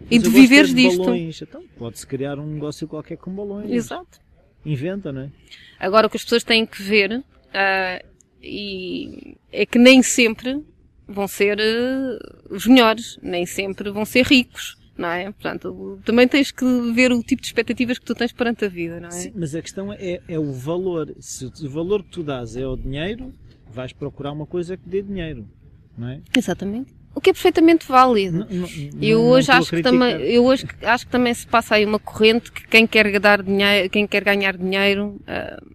Mas 0.00 0.08
e 0.10 0.18
de 0.18 0.28
viveres 0.28 0.74
de 0.74 0.82
disto. 0.82 1.04
Balões. 1.04 1.40
Então, 1.40 1.62
pode-se 1.78 2.04
criar 2.04 2.36
um 2.36 2.46
negócio 2.46 2.88
qualquer 2.88 3.16
com 3.16 3.30
balões. 3.30 3.70
Exato. 3.70 4.25
Inventa, 4.66 5.12
não 5.12 5.22
é? 5.22 5.30
Agora, 5.78 6.06
o 6.06 6.10
que 6.10 6.16
as 6.16 6.24
pessoas 6.24 6.42
têm 6.44 6.66
que 6.66 6.82
ver 6.82 7.18
uh, 7.18 8.06
e 8.42 9.36
é 9.52 9.64
que 9.64 9.78
nem 9.78 10.02
sempre 10.02 10.62
vão 11.06 11.28
ser 11.28 11.58
uh, 11.58 12.54
os 12.54 12.66
melhores, 12.66 13.18
nem 13.22 13.46
sempre 13.46 13.90
vão 13.90 14.04
ser 14.04 14.24
ricos, 14.26 14.76
não 14.96 15.08
é? 15.08 15.30
Portanto, 15.30 16.00
também 16.04 16.26
tens 16.26 16.50
que 16.50 16.64
ver 16.92 17.12
o 17.12 17.22
tipo 17.22 17.42
de 17.42 17.48
expectativas 17.48 17.98
que 17.98 18.04
tu 18.04 18.14
tens 18.14 18.32
perante 18.32 18.64
a 18.64 18.68
vida, 18.68 18.98
não 18.98 19.08
é? 19.08 19.12
Sim, 19.12 19.32
mas 19.34 19.54
a 19.54 19.62
questão 19.62 19.92
é, 19.92 20.20
é 20.26 20.38
o 20.38 20.52
valor. 20.52 21.14
Se 21.20 21.46
o 21.46 21.70
valor 21.70 22.02
que 22.02 22.10
tu 22.10 22.22
dás 22.22 22.56
é 22.56 22.66
o 22.66 22.76
dinheiro, 22.76 23.32
vais 23.70 23.92
procurar 23.92 24.32
uma 24.32 24.46
coisa 24.46 24.76
que 24.76 24.88
dê 24.88 25.02
dinheiro, 25.02 25.48
não 25.96 26.08
é? 26.08 26.20
Exatamente. 26.36 26.95
O 27.16 27.20
que 27.20 27.30
é 27.30 27.32
perfeitamente 27.32 27.88
válido. 27.88 28.46
Não, 28.50 28.60
não, 28.60 28.68
eu 29.00 29.22
hoje 29.22 29.50
acho 29.50 29.70
que 29.70 29.80
também, 29.80 30.20
eu 30.20 30.44
hoje 30.44 30.66
acho 30.82 31.06
que 31.06 31.10
também 31.10 31.32
se 31.32 31.46
passa 31.46 31.76
aí 31.76 31.86
uma 31.86 31.98
corrente 31.98 32.52
que 32.52 32.68
quem 32.68 32.86
quer 32.86 33.18
dar 33.18 33.42
dinheiro, 33.42 33.88
quem 33.88 34.06
quer 34.06 34.22
ganhar 34.22 34.54
dinheiro, 34.54 35.18
uh, 35.22 35.74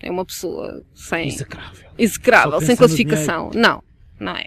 é 0.00 0.10
uma 0.10 0.24
pessoa 0.24 0.82
sem 0.92 1.28
execrável, 1.28 1.88
execrável 1.96 2.60
sem 2.60 2.74
classificação. 2.74 3.52
Não, 3.54 3.84
não 4.18 4.32
é. 4.32 4.46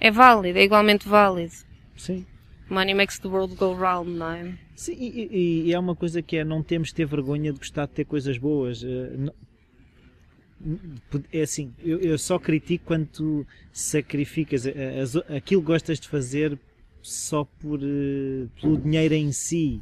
É 0.00 0.10
válido, 0.10 0.58
é 0.58 0.64
igualmente 0.64 1.08
válido. 1.08 1.54
Sim. 1.96 2.26
Money 2.68 2.94
makes 2.94 3.20
the 3.20 3.28
world 3.28 3.54
go 3.54 3.72
round, 3.72 4.10
não 4.10 4.32
é? 4.32 4.54
Sim, 4.74 4.96
e, 4.98 5.28
e, 5.30 5.62
e 5.66 5.72
é 5.72 5.78
uma 5.78 5.94
coisa 5.94 6.20
que 6.20 6.38
é 6.38 6.44
não 6.44 6.60
temos 6.60 6.88
de 6.88 6.94
ter 6.96 7.06
vergonha 7.06 7.52
de 7.52 7.58
gostar 7.60 7.86
de 7.86 7.92
ter 7.92 8.04
coisas 8.04 8.36
boas. 8.36 8.82
Eh, 8.82 9.30
é 11.32 11.42
assim, 11.42 11.72
eu, 11.84 12.00
eu 12.00 12.18
só 12.18 12.38
critico 12.38 12.84
quando 12.86 13.06
tu 13.06 13.46
sacrificas 13.72 14.66
eh, 14.66 15.02
aquilo 15.36 15.62
que 15.62 15.66
gostas 15.66 16.00
de 16.00 16.08
fazer 16.08 16.58
só 17.02 17.44
por, 17.60 17.80
eh, 17.82 18.46
pelo 18.60 18.76
dinheiro 18.76 19.14
em 19.14 19.32
si. 19.32 19.80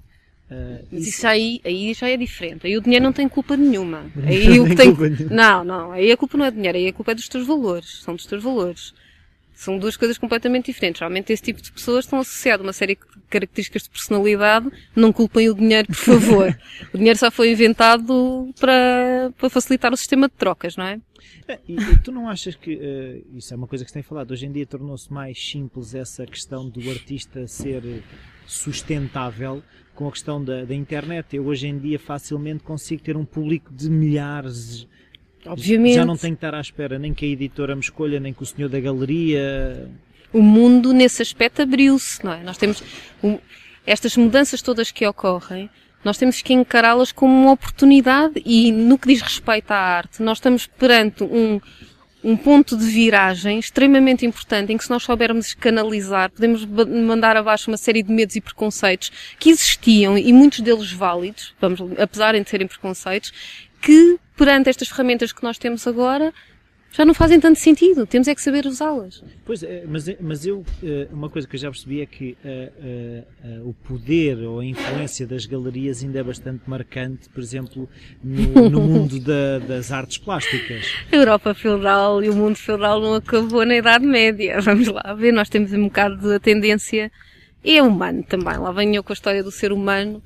Uh, 0.51 0.87
Mas 0.93 1.01
isso, 1.01 1.11
isso 1.11 1.27
aí, 1.27 1.61
aí 1.65 1.93
já 1.93 2.09
é 2.09 2.17
diferente. 2.17 2.67
Aí 2.67 2.77
o 2.77 2.81
dinheiro 2.81 3.05
não 3.05 3.13
tem 3.13 3.29
culpa 3.29 3.57
nenhuma. 3.57 4.11
Aí 4.25 4.61
o 4.61 4.67
que 4.67 4.77
tem... 4.77 4.95
Não, 5.29 5.65
não. 5.65 5.93
Aí 5.93 6.13
a 6.13 6.17
culpa 6.17 6.39
não 6.39 6.45
é 6.45 6.51
dinheiro. 6.53 6.79
Aí 6.79 6.87
a 6.87 6.93
culpa 6.93 7.13
é 7.13 7.15
dos 7.17 7.29
teus 7.29 7.47
valores. 7.47 8.03
São 8.03 8.15
dos 8.15 8.27
teus 8.27 8.43
valores. 8.43 8.95
São 9.55 9.77
duas 9.77 9.97
coisas 9.97 10.19
completamente 10.19 10.67
diferentes. 10.67 11.01
Realmente 11.01 11.33
esse 11.33 11.43
tipo 11.43 11.61
de 11.61 11.73
pessoas 11.73 12.05
estão 12.05 12.21
associadas 12.21 12.61
a 12.61 12.67
uma 12.67 12.73
série 12.73 12.97
características 13.29 13.83
de 13.83 13.91
personalidade. 13.91 14.71
Não 14.95 15.13
culpem 15.13 15.49
o 15.49 15.55
dinheiro, 15.55 15.87
por 15.89 15.97
favor. 15.97 16.59
o 16.93 16.99
dinheiro 16.99 17.19
só 17.19 17.31
foi 17.31 17.53
inventado 17.53 18.53
para, 18.59 19.33
para 19.37 19.51
facilitar 19.51 19.93
o 19.93 19.97
sistema 19.97 20.29
de 20.29 20.35
trocas, 20.35 20.77
não 20.77 20.85
é? 20.85 21.01
é 21.49 21.59
e, 21.69 21.75
e, 21.75 21.99
tu 21.99 22.13
não 22.13 22.29
achas 22.29 22.55
que, 22.55 22.75
uh, 22.75 23.37
isso 23.37 23.53
é 23.53 23.57
uma 23.57 23.67
coisa 23.67 23.85
que 23.85 23.91
se 23.91 23.95
tem 23.95 24.03
falado, 24.03 24.31
hoje 24.31 24.47
em 24.47 24.53
dia 24.53 24.67
tornou-se 24.67 25.13
mais 25.13 25.39
simples 25.39 25.95
essa 25.95 26.27
questão 26.27 26.69
do 26.69 26.91
artista 26.91 27.47
ser 27.47 28.03
sustentável 28.47 29.63
com 29.95 30.09
a 30.09 30.13
questão 30.13 30.43
da, 30.43 30.65
da 30.65 30.75
internet. 30.75 31.37
Eu 31.37 31.47
hoje 31.47 31.67
em 31.67 31.79
dia 31.79 31.99
facilmente 31.99 32.63
consigo 32.63 33.03
ter 33.03 33.17
um 33.17 33.25
público 33.25 33.73
de 33.73 33.89
milhares 33.91 34.87
Obviamente. 35.47 35.95
Já 35.95 36.05
não 36.05 36.17
tenho 36.17 36.35
que 36.35 36.39
estar 36.39 36.55
à 36.55 36.61
espera 36.61 36.99
nem 36.99 37.15
que 37.15 37.25
a 37.25 37.29
editora 37.29 37.75
me 37.75 37.81
escolha, 37.81 38.19
nem 38.19 38.33
que 38.33 38.43
o 38.43 38.47
senhor 38.47 38.69
da 38.69 38.81
galeria. 38.81 39.89
O 40.33 40.43
mundo 40.43 40.93
nesse 40.93 41.23
aspecto 41.23 41.63
abriu-se, 41.63 42.25
não 42.25 42.33
é? 42.33 42.43
Nós 42.43 42.57
temos 42.57 42.83
um, 43.23 43.39
estas 43.87 44.17
mudanças 44.17 44.61
todas 44.61 44.91
que 44.91 45.07
ocorrem, 45.07 45.71
nós 46.05 46.19
temos 46.19 46.41
que 46.41 46.53
encará-las 46.53 47.11
como 47.11 47.33
uma 47.33 47.53
oportunidade 47.53 48.41
e 48.45 48.71
no 48.71 48.97
que 48.97 49.09
diz 49.09 49.21
respeito 49.21 49.73
à 49.73 49.77
arte, 49.77 50.23
nós 50.23 50.39
estamos 50.39 50.67
perante 50.67 51.25
um, 51.25 51.61
um 52.23 52.37
ponto 52.37 52.77
de 52.77 52.85
viragem 52.85 53.59
extremamente 53.59 54.25
importante 54.25 54.73
em 54.73 54.77
que 54.77 54.85
se 54.85 54.91
nós 54.91 55.03
soubermos 55.03 55.55
canalizar, 55.55 56.31
podemos 56.31 56.65
mandar 56.65 57.37
abaixo 57.37 57.71
uma 57.71 57.77
série 57.77 58.03
de 58.03 58.13
medos 58.13 58.37
e 58.37 58.41
preconceitos 58.41 59.11
que 59.39 59.51
existiam 59.51 60.17
e 60.17 60.33
muitos 60.33 60.61
deles 60.61 60.93
válidos, 60.93 61.55
vamos, 61.61 61.81
apesar 61.99 62.39
de 62.41 62.49
serem 62.49 62.67
preconceitos, 62.67 63.33
que 63.81 64.19
perante 64.37 64.69
estas 64.69 64.89
ferramentas 64.89 65.33
que 65.33 65.43
nós 65.43 65.59
temos 65.59 65.87
agora, 65.87 66.33
já 66.97 67.05
não 67.05 67.13
fazem 67.13 67.39
tanto 67.39 67.59
sentido. 67.59 68.07
Temos 68.07 68.27
é 68.27 68.35
que 68.35 68.41
saber 68.41 68.65
usá-las. 68.65 69.23
Pois, 69.45 69.63
é, 69.63 69.85
mas, 69.87 70.09
mas 70.19 70.47
eu, 70.47 70.65
eh, 70.83 71.07
uma 71.13 71.29
coisa 71.29 71.47
que 71.47 71.55
eu 71.55 71.61
já 71.61 71.71
percebi 71.71 72.01
é 72.01 72.07
que 72.07 72.39
uh, 72.43 73.59
uh, 73.61 73.69
o 73.69 73.75
poder 73.75 74.39
ou 74.39 74.61
a 74.61 74.65
influência 74.65 75.27
das 75.27 75.45
galerias 75.45 76.03
ainda 76.03 76.21
é 76.21 76.23
bastante 76.23 76.63
marcante, 76.67 77.29
por 77.29 77.43
exemplo, 77.43 77.87
no, 78.25 78.71
no 78.71 78.81
mundo 78.89 79.21
da, 79.21 79.59
das 79.59 79.93
artes 79.93 80.17
plásticas. 80.17 80.87
A 81.13 81.17
Europa 81.17 81.53
feudal 81.53 82.25
e 82.25 82.31
o 82.31 82.35
mundo 82.35 82.57
feudal 82.57 82.99
não 82.99 83.17
acabou 83.17 83.67
na 83.67 83.77
Idade 83.77 84.07
Média. 84.07 84.59
Vamos 84.65 84.89
lá 84.89 85.13
ver, 85.13 85.33
nós 85.33 85.51
temos 85.51 85.75
um 85.75 85.85
bocado 85.85 86.17
de 86.17 86.39
tendência. 86.39 87.13
E 87.63 87.77
é 87.77 87.83
humano 87.83 88.23
também. 88.23 88.57
Lá 88.57 88.73
venho 88.73 88.95
eu 88.95 89.05
com 89.05 89.13
a 89.13 89.15
história 89.15 89.43
do 89.43 89.51
ser 89.51 89.71
humano. 89.71 90.23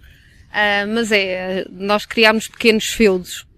mas 0.95 1.11
é, 1.11 1.65
nós 1.69 2.07
criámos 2.07 2.47
pequenos 2.47 2.87
feudos 2.87 3.50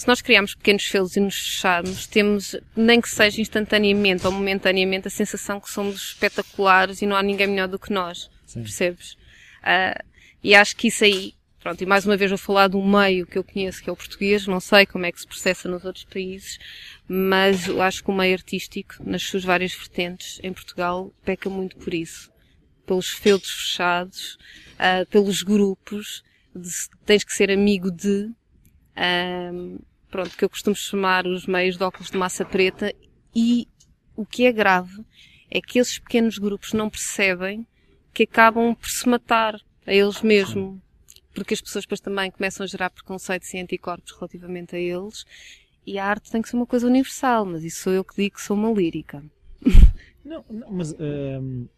se 0.00 0.08
nós 0.08 0.22
criarmos 0.22 0.54
pequenos 0.54 0.86
feudos 0.86 1.14
e 1.14 1.20
nos 1.20 1.38
fecharmos, 1.38 2.06
temos, 2.06 2.56
nem 2.74 3.02
que 3.02 3.08
seja 3.10 3.38
instantaneamente 3.38 4.26
ou 4.26 4.32
momentaneamente, 4.32 5.08
a 5.08 5.10
sensação 5.10 5.60
que 5.60 5.68
somos 5.68 6.12
espetaculares 6.12 7.02
e 7.02 7.06
não 7.06 7.14
há 7.14 7.22
ninguém 7.22 7.46
melhor 7.46 7.68
do 7.68 7.78
que 7.78 7.92
nós. 7.92 8.30
Sim. 8.46 8.62
Percebes? 8.62 9.12
Uh, 9.60 10.02
e 10.42 10.54
acho 10.54 10.74
que 10.74 10.88
isso 10.88 11.04
aí, 11.04 11.34
pronto, 11.62 11.82
e 11.82 11.86
mais 11.86 12.06
uma 12.06 12.16
vez 12.16 12.30
vou 12.30 12.38
falar 12.38 12.68
do 12.68 12.82
meio 12.82 13.26
que 13.26 13.36
eu 13.36 13.44
conheço, 13.44 13.82
que 13.82 13.90
é 13.90 13.92
o 13.92 13.96
português, 13.96 14.46
não 14.46 14.58
sei 14.58 14.86
como 14.86 15.04
é 15.04 15.12
que 15.12 15.20
se 15.20 15.26
processa 15.26 15.68
nos 15.68 15.84
outros 15.84 16.06
países, 16.06 16.58
mas 17.06 17.68
eu 17.68 17.82
acho 17.82 18.02
que 18.02 18.10
o 18.10 18.14
meio 18.14 18.32
artístico, 18.32 18.94
nas 19.04 19.22
suas 19.22 19.44
várias 19.44 19.74
vertentes, 19.74 20.40
em 20.42 20.50
Portugal, 20.50 21.12
peca 21.26 21.50
muito 21.50 21.76
por 21.76 21.92
isso. 21.92 22.32
Pelos 22.86 23.10
feudos 23.10 23.50
fechados, 23.50 24.38
uh, 24.76 25.04
pelos 25.10 25.42
grupos, 25.42 26.22
de, 26.56 26.70
tens 27.04 27.22
que 27.22 27.34
ser 27.34 27.50
amigo 27.50 27.90
de, 27.90 28.30
um, 28.96 29.76
ah, 29.76 29.89
pronto, 30.10 30.36
que 30.36 30.44
eu 30.44 30.50
costumo 30.50 30.76
chamar 30.76 31.26
os 31.26 31.46
meios 31.46 31.76
de 31.76 31.84
óculos 31.84 32.10
de 32.10 32.18
massa 32.18 32.44
preta 32.44 32.92
e 33.34 33.68
o 34.16 34.26
que 34.26 34.44
é 34.44 34.52
grave 34.52 35.04
é 35.50 35.60
que 35.60 35.78
esses 35.78 35.98
pequenos 35.98 36.38
grupos 36.38 36.72
não 36.72 36.90
percebem 36.90 37.66
que 38.12 38.24
acabam 38.24 38.74
por 38.74 38.88
se 38.88 39.08
matar 39.08 39.60
a 39.86 39.94
eles 39.94 40.20
mesmos, 40.22 40.78
porque 41.34 41.54
as 41.54 41.60
pessoas 41.60 41.84
depois 41.84 42.00
também 42.00 42.30
começam 42.30 42.64
a 42.64 42.66
gerar 42.66 42.90
preconceitos 42.90 43.52
e 43.54 43.58
anticorpos 43.58 44.12
relativamente 44.12 44.76
a 44.76 44.78
eles 44.78 45.24
E 45.86 45.98
a 45.98 46.04
arte 46.04 46.30
tem 46.30 46.42
que 46.42 46.48
ser 46.48 46.56
uma 46.56 46.66
coisa 46.66 46.86
universal, 46.86 47.46
mas 47.46 47.64
isso 47.64 47.82
sou 47.82 47.92
eu 47.92 48.04
que 48.04 48.14
digo 48.16 48.36
que 48.36 48.42
sou 48.42 48.56
uma 48.56 48.70
lírica. 48.70 49.22
Não, 50.22 50.44
não 50.50 50.70
mas 50.70 50.92
uh, 50.92 51.68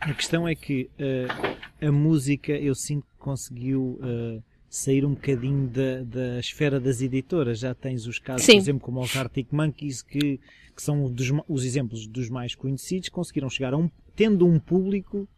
a 0.00 0.14
questão 0.14 0.48
é 0.48 0.54
que 0.54 0.88
uh, 0.98 1.86
a 1.86 1.92
música 1.92 2.52
eu 2.52 2.74
sinto 2.74 3.06
que 3.06 3.18
conseguiu 3.18 4.00
uh, 4.00 4.42
sair 4.70 5.04
um 5.04 5.14
bocadinho 5.14 5.68
da, 5.68 6.04
da 6.04 6.38
esfera 6.38 6.78
das 6.78 7.02
editoras. 7.02 7.58
Já 7.58 7.74
tens 7.74 8.06
os 8.06 8.18
casos, 8.18 8.46
Sim. 8.46 8.52
por 8.52 8.58
exemplo, 8.58 8.80
como 8.80 9.00
os 9.02 9.14
Arctic 9.16 9.48
Monkeys, 9.50 10.00
que, 10.00 10.38
que 10.74 10.82
são 10.82 11.10
dos, 11.10 11.30
os 11.48 11.64
exemplos 11.64 12.06
dos 12.06 12.30
mais 12.30 12.54
conhecidos, 12.54 13.08
conseguiram 13.08 13.50
chegar 13.50 13.74
a 13.74 13.76
um, 13.76 13.90
tendo 14.14 14.46
um 14.46 14.60
público, 14.60 15.28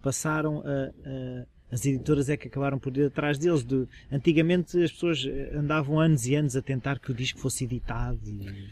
passaram 0.00 0.62
a, 0.64 0.92
a 1.04 1.46
as 1.70 1.84
editoras 1.84 2.28
é 2.28 2.36
que 2.36 2.48
acabaram 2.48 2.78
por 2.78 2.96
ir 2.96 3.06
atrás 3.06 3.38
deles. 3.38 3.62
De, 3.62 3.86
antigamente 4.10 4.82
as 4.82 4.90
pessoas 4.90 5.22
andavam 5.52 6.00
anos 6.00 6.26
e 6.26 6.34
anos 6.34 6.56
a 6.56 6.62
tentar 6.62 6.98
que 6.98 7.10
o 7.10 7.14
disco 7.14 7.38
fosse 7.38 7.64
editado. 7.64 8.20
E... 8.26 8.68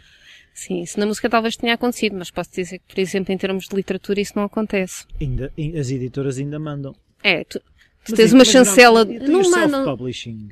Sim, 0.54 0.82
isso 0.82 0.98
na 0.98 1.04
música 1.04 1.28
talvez 1.28 1.56
tenha 1.56 1.74
acontecido, 1.74 2.16
mas 2.16 2.30
posso 2.30 2.50
dizer 2.50 2.78
que, 2.78 2.94
por 2.94 3.00
exemplo, 3.00 3.32
em 3.32 3.36
termos 3.36 3.68
de 3.68 3.76
literatura 3.76 4.20
isso 4.20 4.32
não 4.34 4.44
acontece. 4.44 5.04
Ainda, 5.20 5.52
as 5.78 5.90
editoras 5.90 6.38
ainda 6.38 6.58
mandam. 6.58 6.94
É, 7.22 7.44
tu, 7.44 7.60
tu 8.06 8.14
tens 8.14 8.32
uma 8.32 8.44
chancela... 8.44 9.04
Não, 9.04 9.50
mandam. 9.50 9.84
publishing 9.84 10.50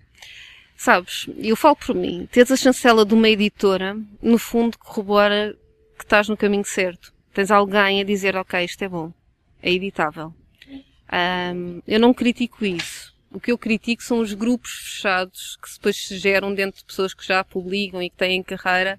Sabes, 0.77 1.29
eu 1.39 1.57
falo 1.57 1.77
por 1.77 1.95
mim, 1.95 2.29
teres 2.31 2.51
a 2.51 2.57
chancela 2.57 3.07
de 3.07 3.15
uma 3.15 3.29
editora, 3.29 3.97
no 4.21 4.37
fundo 4.39 4.79
corrobora 4.79 5.57
que 5.97 6.05
estás 6.05 6.29
no 6.29 6.37
caminho 6.37 6.65
certo. 6.65 7.15
Tens 7.33 7.51
alguém 7.51 8.01
a 8.01 8.05
dizer, 8.05 8.37
ok, 8.37 8.63
isto 8.65 8.83
é 8.83 8.89
bom, 8.89 9.13
é 9.63 9.73
editável. 9.73 10.35
Um, 11.11 11.81
eu 11.87 12.01
não 12.01 12.13
critico 12.13 12.65
isso. 12.65 13.15
O 13.31 13.41
que 13.41 13.51
eu 13.51 13.59
critico 13.59 14.03
são 14.03 14.21
os 14.21 14.33
grupos 14.33 14.71
fechados 14.71 15.57
que 15.63 15.73
depois 15.73 15.97
se 15.97 16.19
geram 16.19 16.55
dentro 16.55 16.81
de 16.81 16.85
pessoas 16.85 17.15
que 17.15 17.27
já 17.27 17.43
publicam 17.43 18.03
e 18.03 18.11
que 18.11 18.17
têm 18.17 18.43
carreira 18.43 18.99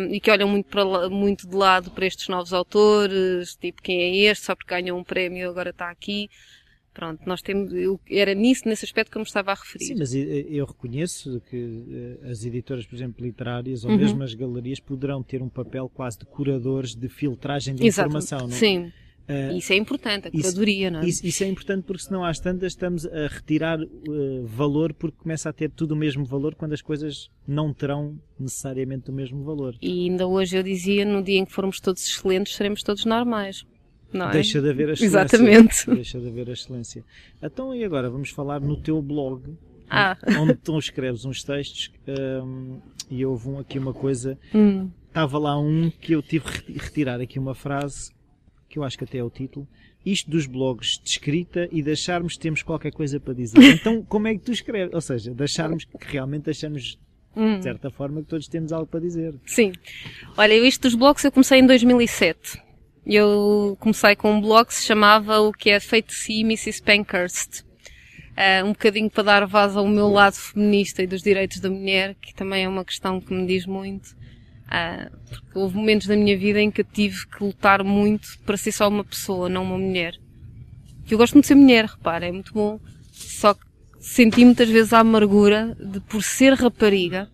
um, 0.00 0.14
e 0.14 0.20
que 0.20 0.30
olham 0.30 0.48
muito, 0.48 0.66
para, 0.66 1.08
muito 1.08 1.48
de 1.48 1.54
lado 1.54 1.90
para 1.90 2.06
estes 2.06 2.28
novos 2.28 2.52
autores, 2.52 3.54
tipo 3.56 3.82
quem 3.82 4.00
é 4.00 4.30
este, 4.30 4.46
só 4.46 4.56
porque 4.56 4.74
ganhou 4.74 4.98
um 4.98 5.04
prémio 5.04 5.48
agora 5.48 5.70
está 5.70 5.90
aqui. 5.90 6.28
Pronto, 6.94 7.20
nós 7.26 7.42
temos, 7.42 7.72
era 8.08 8.32
nisso, 8.34 8.68
nesse 8.68 8.84
aspecto 8.84 9.10
que 9.10 9.18
eu 9.18 9.20
me 9.20 9.26
estava 9.26 9.50
a 9.50 9.54
referir. 9.54 9.86
Sim, 9.86 9.96
mas 9.98 10.14
eu 10.14 10.64
reconheço 10.64 11.42
que 11.50 12.20
eh, 12.22 12.30
as 12.30 12.44
editoras, 12.44 12.86
por 12.86 12.94
exemplo, 12.94 13.26
literárias 13.26 13.84
ou 13.84 13.90
uhum. 13.90 13.98
mesmo 13.98 14.22
as 14.22 14.32
galerias 14.32 14.78
poderão 14.78 15.20
ter 15.20 15.42
um 15.42 15.48
papel 15.48 15.90
quase 15.92 16.20
de 16.20 16.24
curadores 16.24 16.94
de 16.94 17.08
filtragem 17.08 17.74
de 17.74 17.84
Exato. 17.84 18.08
informação, 18.08 18.46
não 18.46 18.54
é? 18.54 18.58
Sim. 18.58 18.92
Uh, 19.26 19.56
isso 19.56 19.72
é 19.72 19.76
importante, 19.76 20.28
a 20.28 20.30
curadoria, 20.30 20.86
isso, 20.86 20.92
não 20.92 21.00
é? 21.00 21.06
Isso, 21.06 21.26
isso, 21.26 21.44
é 21.44 21.46
importante 21.46 21.84
porque 21.84 22.02
senão 22.02 22.22
às 22.22 22.38
tantas 22.38 22.72
estamos 22.74 23.06
a 23.06 23.26
retirar 23.26 23.80
uh, 23.80 24.46
valor 24.46 24.92
porque 24.92 25.16
começa 25.16 25.48
a 25.48 25.52
ter 25.52 25.70
tudo 25.70 25.92
o 25.92 25.96
mesmo 25.96 26.26
valor 26.26 26.54
quando 26.54 26.74
as 26.74 26.82
coisas 26.82 27.30
não 27.48 27.72
terão 27.72 28.20
necessariamente 28.38 29.10
o 29.10 29.14
mesmo 29.14 29.42
valor. 29.42 29.74
E 29.80 30.10
ainda 30.10 30.26
hoje 30.26 30.58
eu 30.58 30.62
dizia, 30.62 31.06
no 31.06 31.22
dia 31.22 31.38
em 31.38 31.46
que 31.46 31.52
formos 31.52 31.80
todos 31.80 32.06
excelentes, 32.06 32.54
seremos 32.54 32.82
todos 32.82 33.06
normais. 33.06 33.64
Não 34.14 34.28
é? 34.28 34.32
Deixa 34.32 34.62
de 34.62 34.70
haver 34.70 34.90
a 34.90 34.92
excelência. 34.92 35.18
Exatamente. 35.18 35.90
Deixa 35.90 36.20
de 36.20 36.28
haver 36.28 36.48
a 36.48 36.52
excelência. 36.52 37.04
Então, 37.42 37.74
e 37.74 37.84
agora 37.84 38.08
vamos 38.08 38.30
falar 38.30 38.60
no 38.60 38.76
teu 38.76 39.02
blog, 39.02 39.42
ah. 39.90 40.16
onde 40.38 40.54
tu 40.54 40.78
escreves 40.78 41.24
uns 41.24 41.42
textos 41.42 41.90
um, 42.08 42.78
e 43.10 43.26
houve 43.26 43.48
um, 43.48 43.58
aqui 43.58 43.78
uma 43.78 43.92
coisa. 43.92 44.38
Hum. 44.54 44.88
Estava 45.08 45.38
lá 45.38 45.58
um 45.58 45.90
que 45.90 46.12
eu 46.12 46.22
tive 46.22 46.44
que 46.44 46.72
retirar 46.72 47.20
aqui 47.20 47.38
uma 47.38 47.54
frase 47.54 48.12
que 48.68 48.78
eu 48.78 48.82
acho 48.82 48.98
que 48.98 49.04
até 49.04 49.18
é 49.18 49.22
o 49.22 49.30
título, 49.30 49.68
isto 50.04 50.28
dos 50.28 50.46
blogs 50.46 50.98
de 51.02 51.08
escrita 51.08 51.68
e 51.70 51.80
deixarmos 51.80 52.34
que 52.34 52.40
temos 52.40 52.60
qualquer 52.60 52.92
coisa 52.92 53.20
para 53.20 53.32
dizer. 53.32 53.54
Então, 53.62 54.02
como 54.02 54.26
é 54.26 54.34
que 54.34 54.40
tu 54.40 54.50
escreves? 54.50 54.92
Ou 54.92 55.00
seja, 55.00 55.32
deixarmos 55.32 55.84
que 55.84 55.96
realmente 56.00 56.44
deixamos 56.44 56.98
hum. 57.36 57.58
de 57.58 57.62
certa 57.62 57.90
forma 57.90 58.20
que 58.22 58.28
todos 58.28 58.48
temos 58.48 58.72
algo 58.72 58.86
para 58.86 58.98
dizer. 58.98 59.34
Sim. 59.46 59.72
Olha, 60.36 60.54
isto 60.54 60.82
dos 60.82 60.96
blogs 60.96 61.24
eu 61.24 61.30
comecei 61.30 61.60
em 61.60 61.66
2007. 61.66 62.60
Eu 63.06 63.76
comecei 63.80 64.16
com 64.16 64.32
um 64.32 64.40
blog 64.40 64.66
que 64.66 64.74
se 64.74 64.86
chamava 64.86 65.40
O 65.40 65.52
que 65.52 65.70
é 65.70 65.78
feito 65.78 66.08
de 66.08 66.14
si, 66.14 66.40
Mrs. 66.40 66.82
Pankhurst. 66.82 67.60
Uh, 67.60 68.64
um 68.64 68.68
bocadinho 68.70 69.10
para 69.10 69.22
dar 69.22 69.46
voz 69.46 69.76
ao 69.76 69.86
meu 69.86 70.08
lado 70.08 70.34
feminista 70.34 71.02
e 71.02 71.06
dos 71.06 71.22
direitos 71.22 71.60
da 71.60 71.70
mulher, 71.70 72.16
que 72.20 72.34
também 72.34 72.64
é 72.64 72.68
uma 72.68 72.84
questão 72.84 73.20
que 73.20 73.32
me 73.32 73.46
diz 73.46 73.66
muito. 73.66 74.16
Ah, 74.66 75.08
porque 75.28 75.58
houve 75.58 75.76
momentos 75.76 76.06
da 76.06 76.16
minha 76.16 76.36
vida 76.36 76.60
em 76.60 76.70
que 76.70 76.80
eu 76.80 76.84
tive 76.84 77.28
que 77.28 77.44
lutar 77.44 77.84
muito 77.84 78.38
para 78.44 78.56
ser 78.56 78.72
só 78.72 78.88
uma 78.88 79.04
pessoa, 79.04 79.48
não 79.48 79.62
uma 79.62 79.78
mulher. 79.78 80.14
Eu 81.08 81.18
gosto 81.18 81.34
muito 81.34 81.44
de 81.44 81.48
ser 81.48 81.54
mulher, 81.54 81.84
repara, 81.84 82.26
é 82.26 82.32
muito 82.32 82.52
bom. 82.52 82.80
Só 83.12 83.54
que 83.54 83.60
senti 84.00 84.44
muitas 84.44 84.68
vezes 84.68 84.92
a 84.92 85.00
amargura 85.00 85.76
de 85.78 86.00
por 86.00 86.22
ser 86.22 86.54
rapariga 86.54 87.30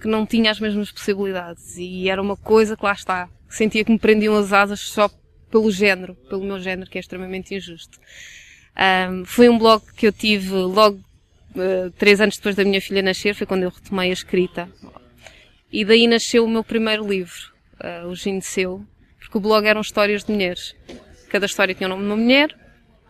que 0.00 0.08
não 0.08 0.24
tinha 0.24 0.50
as 0.50 0.60
mesmas 0.60 0.90
possibilidades. 0.90 1.76
E 1.76 2.08
era 2.08 2.22
uma 2.22 2.36
coisa 2.36 2.76
que 2.76 2.84
lá 2.84 2.92
está. 2.92 3.28
Sentia 3.48 3.84
que 3.84 3.90
me 3.90 3.98
prendiam 3.98 4.36
as 4.36 4.52
asas 4.52 4.80
só 4.80 5.10
pelo 5.50 5.70
género, 5.70 6.14
pelo 6.28 6.44
meu 6.44 6.60
género, 6.60 6.90
que 6.90 6.98
é 6.98 7.00
extremamente 7.00 7.54
injusto. 7.54 7.98
Um, 9.10 9.24
foi 9.24 9.48
um 9.48 9.58
blog 9.58 9.82
que 9.96 10.06
eu 10.06 10.12
tive 10.12 10.50
logo 10.50 10.98
uh, 11.56 11.90
três 11.98 12.20
anos 12.20 12.36
depois 12.36 12.54
da 12.54 12.64
minha 12.64 12.80
filha 12.80 13.02
nascer, 13.02 13.34
foi 13.34 13.46
quando 13.46 13.62
eu 13.64 13.70
retomei 13.70 14.10
a 14.10 14.12
escrita. 14.12 14.68
E 15.72 15.84
daí 15.84 16.06
nasceu 16.06 16.44
o 16.44 16.48
meu 16.48 16.62
primeiro 16.62 17.06
livro, 17.06 17.52
uh, 17.82 18.06
O 18.08 18.14
Gino 18.14 18.42
Seu, 18.42 18.84
porque 19.18 19.36
o 19.36 19.40
blog 19.40 19.66
eram 19.66 19.80
histórias 19.80 20.24
de 20.24 20.32
mulheres. 20.32 20.76
Cada 21.28 21.46
história 21.46 21.74
tinha 21.74 21.86
o 21.86 21.90
nome 21.90 22.02
de 22.02 22.08
uma 22.08 22.16
mulher 22.16 22.56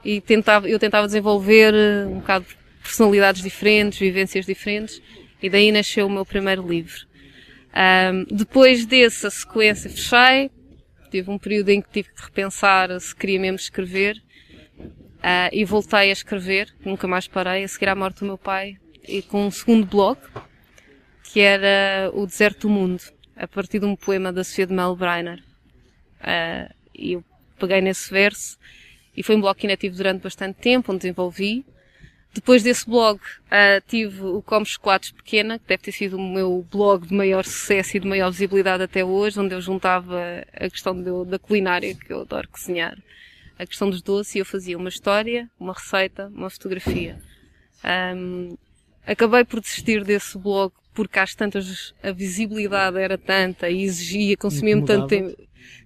e 0.05 0.21
tentava, 0.21 0.69
eu 0.69 0.79
tentava 0.79 1.07
desenvolver 1.07 1.75
uh, 1.75 2.11
um 2.11 2.21
bocado 2.21 2.47
de 2.47 2.57
personalidades 2.83 3.43
diferentes, 3.43 3.99
vivências 3.99 4.47
diferentes, 4.47 5.03
e 5.43 5.51
daí 5.51 5.71
nasceu 5.71 6.07
o 6.07 6.11
meu 6.11 6.25
primeiro 6.25 6.67
livro. 6.67 7.07
Um, 7.75 8.25
depois 8.35 8.87
dessa 8.87 9.31
sequência 9.31 9.91
fechei, 9.91 10.51
tive 11.11 11.31
um 11.31 11.39
período 11.39 11.69
em 11.69 11.81
que 11.81 11.91
tive 11.91 12.09
que 12.15 12.23
repensar 12.23 12.99
se 13.01 13.15
queria 13.15 13.39
mesmo 13.39 13.57
escrever, 13.57 14.17
uh, 15.19 15.49
e 15.53 15.65
voltei 15.65 16.11
a 16.11 16.13
escrever, 16.13 16.75
nunca 16.85 17.07
mais 17.07 17.29
parei, 17.29 17.65
a 17.65 17.69
seguir 17.69 17.89
à 17.89 17.95
morte 17.95 18.21
do 18.21 18.27
meu 18.27 18.39
pai, 18.39 18.77
e 19.07 19.23
com 19.23 19.47
um 19.47 19.51
segundo 19.51 19.87
blog, 19.87 20.19
que 21.25 21.41
era 21.41 22.11
O 22.15 22.27
Deserto 22.27 22.69
do 22.69 22.71
Mundo, 22.71 23.03
a 23.37 23.47
partir 23.47 23.79
de 23.79 23.87
um 23.87 23.95
poema 23.95 24.33
da 24.33 24.43
Sofia 24.43 24.67
de 24.67 24.75
Mel 24.75 24.97
Breiner. 24.97 25.43
Uh, 26.21 26.75
e 26.95 27.13
eu 27.13 27.25
peguei 27.59 27.81
nesse 27.81 28.11
verso 28.11 28.59
e 29.17 29.23
foi 29.23 29.37
um 29.37 29.41
blog 29.41 29.59
tive 29.77 29.97
durante 29.97 30.23
bastante 30.23 30.59
tempo, 30.61 30.93
onde 30.93 31.03
desenvolvi. 31.03 31.65
Depois 32.39 32.63
desse 32.63 32.89
blog 32.89 33.19
uh, 33.19 33.83
tive 33.89 34.23
o 34.23 34.41
Como 34.43 34.65
Chocolates 34.65 35.11
Pequena, 35.11 35.59
que 35.59 35.67
deve 35.67 35.83
ter 35.83 35.91
sido 35.91 36.17
o 36.17 36.23
meu 36.23 36.65
blog 36.71 37.05
de 37.05 37.13
maior 37.13 37.45
sucesso 37.45 37.97
e 37.97 38.01
de 38.01 38.07
maior 38.07 38.31
visibilidade 38.31 38.81
até 38.81 39.05
hoje, 39.05 39.41
onde 39.41 39.57
eu 39.57 39.61
juntava 39.61 40.45
a 40.55 40.71
questão 40.71 40.95
de, 40.95 41.29
da 41.29 41.37
culinária, 41.37 41.97
que 41.97 42.13
eu 42.13 42.21
adoro 42.21 42.49
cozinhar, 42.49 42.97
a 43.59 43.67
questão 43.67 43.91
dos 43.91 44.01
doces, 44.01 44.37
e 44.37 44.39
eu 44.39 44.45
fazia 44.45 44.79
uma 44.79 44.89
história, 44.89 45.51
uma 45.59 45.73
receita, 45.73 46.29
uma 46.29 46.49
fotografia. 46.49 47.19
Um, 48.15 48.57
acabei 49.05 49.45
por 49.45 49.61
desistir 49.61 50.05
desse 50.05 50.39
blog 50.39 50.73
porque 50.95 51.19
às 51.19 51.35
tantas 51.35 51.93
a 52.01 52.13
visibilidade 52.13 52.99
era 52.99 53.19
tanta 53.19 53.69
e 53.69 53.83
exigia, 53.83 54.37
consumia-me 54.37 54.85
tanto 54.85 55.09
tempo. 55.09 55.37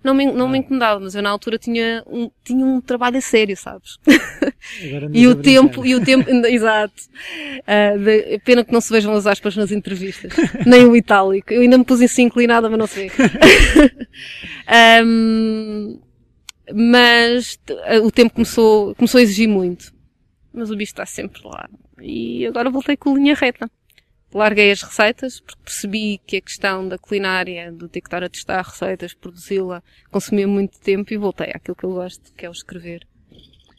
Não 0.02 0.14
me, 0.14 0.26
não 0.26 0.46
ah. 0.46 0.48
me 0.48 0.58
incomodava, 0.58 1.00
mas 1.00 1.14
eu 1.14 1.22
na 1.22 1.30
altura 1.30 1.58
tinha 1.58 2.02
um, 2.06 2.30
tinha 2.44 2.64
um 2.64 2.80
trabalho 2.80 3.18
a 3.18 3.20
sério, 3.20 3.56
sabes? 3.56 3.98
e 5.12 5.26
o 5.26 5.36
tempo, 5.36 5.86
e 5.86 5.94
o 5.94 6.04
tempo, 6.04 6.28
exato. 6.46 7.02
Uh, 7.60 7.98
de, 7.98 8.38
pena 8.40 8.64
que 8.64 8.72
não 8.72 8.80
se 8.80 8.92
vejam 8.92 9.12
as 9.12 9.26
aspas 9.26 9.56
nas 9.56 9.70
entrevistas. 9.70 10.32
Nem 10.66 10.86
o 10.86 10.96
itálico. 10.96 11.52
Eu 11.52 11.62
ainda 11.62 11.78
me 11.78 11.84
pus 11.84 12.00
assim 12.00 12.24
inclinada, 12.24 12.68
mas 12.68 12.78
não 12.78 12.86
sei. 12.86 13.10
um, 15.04 16.00
mas 16.74 17.58
o 18.02 18.10
tempo 18.10 18.34
começou, 18.34 18.94
começou 18.96 19.18
a 19.18 19.22
exigir 19.22 19.48
muito. 19.48 19.92
Mas 20.52 20.70
o 20.70 20.76
bicho 20.76 20.92
está 20.92 21.06
sempre 21.06 21.40
lá. 21.44 21.68
E 22.00 22.44
agora 22.46 22.70
voltei 22.70 22.96
com 22.96 23.12
a 23.12 23.14
linha 23.14 23.34
reta 23.34 23.70
larguei 24.34 24.70
as 24.70 24.82
receitas 24.82 25.40
porque 25.40 25.62
percebi 25.64 26.20
que 26.26 26.36
a 26.36 26.40
questão 26.40 26.88
da 26.88 26.98
culinária, 26.98 27.70
do 27.72 27.88
ter 27.88 28.00
que 28.00 28.08
estar 28.08 28.22
a 28.22 28.28
testar 28.28 28.62
receitas, 28.62 29.14
produzi-la, 29.14 29.82
consumia 30.10 30.48
muito 30.48 30.78
tempo 30.80 31.12
e 31.12 31.16
voltei 31.16 31.50
àquilo 31.54 31.76
que 31.76 31.84
eu 31.84 31.92
gosto, 31.92 32.32
que 32.34 32.46
é 32.46 32.48
o 32.48 32.52
escrever. 32.52 33.06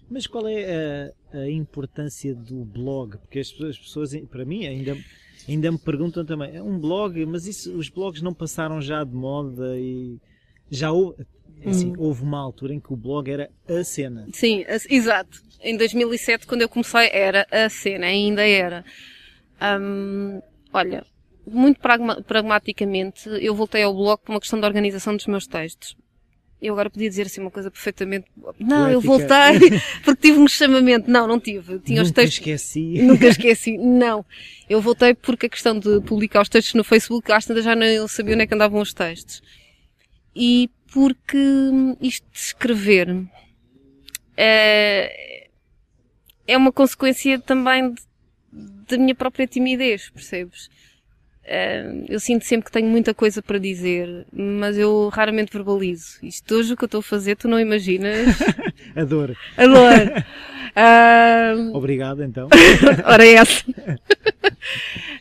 Mas 0.10 0.28
qual 0.28 0.47
é 0.47 1.12
a, 1.34 1.38
a 1.39 1.49
importância 1.49 2.36
do 2.36 2.64
blog? 2.64 3.18
Porque 3.18 3.39
as, 3.39 3.49
as, 3.62 3.78
pessoas, 3.78 4.16
para 4.30 4.45
mim, 4.45 4.68
ainda, 4.68 4.97
ainda 5.47 5.72
me 5.72 5.80
perguntam 5.80 6.24
também, 6.26 6.56
é 6.56 6.62
um 6.62 6.78
blog, 6.80 7.26
mas 7.26 7.47
isso, 7.47 7.76
os 7.76 7.89
blogs 7.89 8.22
não 8.22 8.34
passaram 8.34 8.80
já 8.80 9.04
de 9.04 9.16
moda 9.16 9.76
e 9.78 10.20
já 10.70 10.91
houve, 10.91 11.26
assim, 11.66 11.91
hum. 11.91 11.95
houve 11.97 12.22
uma 12.22 12.39
altura 12.39 12.74
em 12.74 12.80
que 12.80 12.93
o 12.93 12.95
blog 12.95 13.30
era 13.30 13.49
a 13.68 13.84
cena. 13.84 14.28
Sim, 14.34 14.66
exato. 14.89 15.41
Em 15.62 15.78
2007, 15.78 16.45
quando 16.45 16.62
eu 16.62 16.70
comecei, 16.70 17.10
era 17.12 17.47
a 17.49 17.70
cena, 17.70 18.06
ainda 18.06 18.45
era. 18.45 18.86
Um, 19.62 20.41
olha, 20.74 21.06
muito 21.45 21.80
pragma 21.80 22.22
pragmaticamente, 22.22 23.30
eu 23.41 23.54
voltei 23.56 23.84
ao 23.84 23.93
blog 23.93 24.20
por 24.24 24.32
uma 24.34 24.39
questão 24.39 24.60
de 24.60 24.66
organização 24.66 25.16
dos 25.16 25.26
meus 25.28 25.45
textos. 25.47 25.95
eu 26.62 26.74
agora 26.74 26.89
podia 26.89 27.10
dizer 27.10 27.24
assim 27.28 27.41
uma 27.41 27.51
coisa 27.51 27.70
perfeitamente. 27.70 28.26
Não, 28.60 28.89
eu 28.89 29.01
Poética. 29.01 29.51
voltei 29.51 29.80
porque 30.04 30.22
tive 30.30 30.39
um 30.39 30.47
chamamento. 30.47 31.10
Não, 31.12 31.28
não 31.28 31.39
tive. 31.39 31.80
Tinha 31.80 32.01
os 32.01 32.08
Nunca 32.10 32.22
textos. 32.22 32.39
esqueci. 32.39 33.01
Nunca 33.01 33.28
esqueci. 33.28 33.78
Não. 33.78 34.26
Eu 34.70 34.80
voltei 34.82 35.14
porque 35.14 35.45
a 35.47 35.49
questão 35.49 35.78
de 35.78 35.99
publicar 36.01 36.41
os 36.41 36.47
textos 36.49 36.74
no 36.74 36.84
Facebook, 36.84 37.30
às 37.34 37.45
tantas 37.45 37.66
já 37.66 37.76
não 37.76 38.08
sabia 38.08 38.34
onde 38.34 38.43
é 38.43 38.47
que 38.47 38.54
andavam 38.56 38.80
os 38.82 38.93
textos. 38.93 39.41
E 40.36 40.70
porque 40.93 41.38
isto 42.01 42.26
de 42.32 42.38
escrever 42.39 43.26
é, 44.38 45.47
é 46.47 46.58
uma 46.58 46.72
consequência 46.72 47.39
também 47.39 47.91
de- 47.93 48.01
da 48.88 48.97
minha 48.97 49.16
própria 49.16 49.47
timidez, 49.47 50.10
percebes? 50.10 50.70
Eu 52.08 52.22
sinto 52.22 52.45
sempre 52.45 52.68
que 52.68 52.72
tenho 52.72 52.88
muita 52.88 53.14
coisa 53.14 53.41
para 53.41 53.58
dizer, 53.60 54.26
mas 54.32 54.78
eu 54.78 55.10
raramente 55.10 55.51
verbalizo. 55.51 56.18
Isto 56.24 56.56
hoje 56.56 56.74
o 56.74 56.78
que 56.78 56.84
eu 56.84 56.88
estou 56.88 56.99
a 56.99 57.04
fazer, 57.04 57.36
tu 57.36 57.49
não 57.49 57.60
imaginas. 57.60 58.39
Adoro. 58.95 59.36
Adoro. 59.58 60.24
Ah, 60.74 61.54
Obrigado, 61.74 62.24
então. 62.24 62.47
Ora 63.06 63.26
é 63.26 63.34
essa. 63.34 63.66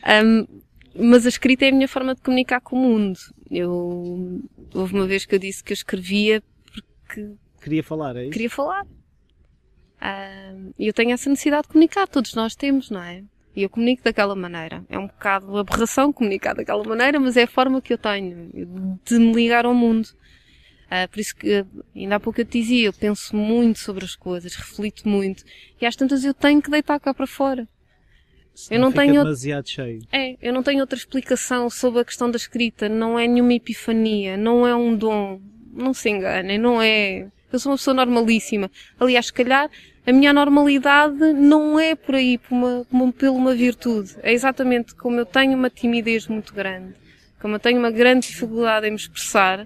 Ahm, 0.03 0.45
mas 0.95 1.25
a 1.25 1.29
escrita 1.29 1.65
é 1.65 1.69
a 1.69 1.73
minha 1.73 1.87
forma 1.89 2.15
de 2.15 2.21
comunicar 2.21 2.61
com 2.61 2.77
o 2.77 2.79
mundo. 2.79 3.19
Eu, 3.51 4.41
houve 4.73 4.93
uma 4.93 5.05
vez 5.05 5.25
que 5.25 5.35
eu 5.35 5.39
disse 5.39 5.61
que 5.63 5.73
eu 5.73 5.75
escrevia 5.75 6.41
porque 6.71 7.31
Queria 7.61 7.83
falar, 7.83 8.15
é 8.15 8.23
isso? 8.23 8.31
queria 8.31 8.49
falar. 8.49 8.85
E 10.77 10.87
eu 10.87 10.93
tenho 10.93 11.11
essa 11.11 11.29
necessidade 11.29 11.63
de 11.63 11.69
comunicar, 11.69 12.07
todos 12.07 12.33
nós 12.33 12.55
temos, 12.55 12.89
não 12.89 13.01
é? 13.01 13.23
E 13.55 13.63
eu 13.63 13.69
comunico 13.69 14.03
daquela 14.03 14.35
maneira. 14.35 14.83
É 14.89 14.97
um 14.97 15.07
bocado 15.07 15.57
aberração 15.57 16.11
comunicar 16.11 16.53
daquela 16.55 16.83
maneira, 16.83 17.19
mas 17.19 17.37
é 17.37 17.43
a 17.43 17.47
forma 17.47 17.81
que 17.81 17.93
eu 17.93 17.97
tenho 17.97 18.49
de 19.05 19.19
me 19.19 19.31
ligar 19.33 19.65
ao 19.65 19.73
mundo. 19.73 20.09
Ah, 20.89 21.07
por 21.07 21.19
isso 21.19 21.35
que, 21.35 21.65
ainda 21.95 22.15
há 22.15 22.19
pouco 22.19 22.41
eu 22.41 22.45
te 22.45 22.59
dizia, 22.59 22.87
eu 22.87 22.93
penso 22.93 23.35
muito 23.35 23.79
sobre 23.79 24.03
as 24.05 24.15
coisas, 24.15 24.55
reflito 24.55 25.07
muito. 25.07 25.43
E 25.79 25.85
às 25.85 25.95
tantas 25.95 26.23
eu 26.23 26.33
tenho 26.33 26.61
que 26.61 26.69
deitar 26.69 26.99
cá 26.99 27.13
para 27.13 27.25
fora. 27.27 27.67
Senão 28.53 28.77
eu 28.79 28.81
não 28.85 28.91
tenho- 28.91 29.23
demasiado 29.23 29.67
cheio. 29.69 30.01
É, 30.11 30.35
eu 30.41 30.53
não 30.53 30.61
tenho 30.61 30.81
outra 30.81 30.97
explicação 30.97 31.69
sobre 31.69 32.01
a 32.01 32.05
questão 32.05 32.29
da 32.29 32.37
escrita. 32.37 32.87
Não 32.89 33.17
é 33.17 33.27
nenhuma 33.27 33.53
epifania, 33.53 34.37
não 34.37 34.67
é 34.67 34.75
um 34.75 34.95
dom. 34.95 35.41
Não 35.71 35.93
se 35.93 36.09
enganem, 36.09 36.59
não 36.59 36.79
é. 36.79 37.27
Eu 37.51 37.59
sou 37.59 37.71
uma 37.71 37.77
pessoa 37.77 37.95
normalíssima. 37.95 38.69
Aliás, 38.99 39.27
se 39.27 39.33
calhar, 39.33 39.69
a 40.05 40.11
minha 40.11 40.33
normalidade 40.33 41.33
não 41.33 41.79
é 41.79 41.95
por 41.95 42.15
aí, 42.15 42.37
por 42.37 42.53
uma, 42.53 42.85
por 43.11 43.29
uma 43.29 43.55
virtude. 43.55 44.15
É 44.21 44.33
exatamente 44.33 44.93
como 44.95 45.19
eu 45.19 45.25
tenho 45.25 45.57
uma 45.57 45.69
timidez 45.69 46.27
muito 46.27 46.53
grande, 46.53 46.93
como 47.41 47.55
eu 47.55 47.59
tenho 47.59 47.79
uma 47.79 47.91
grande 47.91 48.27
dificuldade 48.27 48.87
em 48.87 48.91
me 48.91 48.97
expressar, 48.97 49.65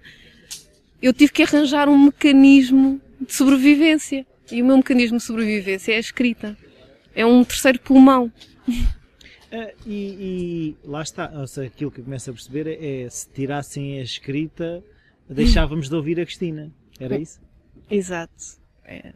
eu 1.02 1.14
tive 1.14 1.32
que 1.32 1.44
arranjar 1.44 1.90
um 1.90 2.06
mecanismo 2.06 3.02
de 3.20 3.34
sobrevivência. 3.34 4.26
E 4.52 4.62
o 4.62 4.66
meu 4.66 4.78
mecanismo 4.78 5.18
de 5.18 5.24
sobrevivência 5.24 5.94
é 5.94 5.98
a 5.98 6.00
escrita. 6.00 6.58
É 7.14 7.26
um 7.26 7.44
terceiro 7.44 7.80
pulmão. 7.80 8.32
Ah, 9.52 9.72
e, 9.86 10.76
e 10.84 10.88
lá 10.88 11.02
está, 11.02 11.32
ou 11.34 11.48
seja, 11.48 11.68
aquilo 11.68 11.92
que 11.92 12.00
eu 12.00 12.04
começo 12.04 12.30
a 12.30 12.34
perceber 12.34 12.68
é, 12.68 13.04
é 13.04 13.10
se 13.10 13.30
tirassem 13.30 14.00
a 14.00 14.04
escrita, 14.04 14.84
deixávamos 15.28 15.90
de 15.90 15.96
ouvir 15.96 16.20
a 16.20 16.26
Cristina. 16.26 16.72
Era 17.00 17.18
isso? 17.18 17.40
Exato. 17.90 18.67
É, 18.88 19.14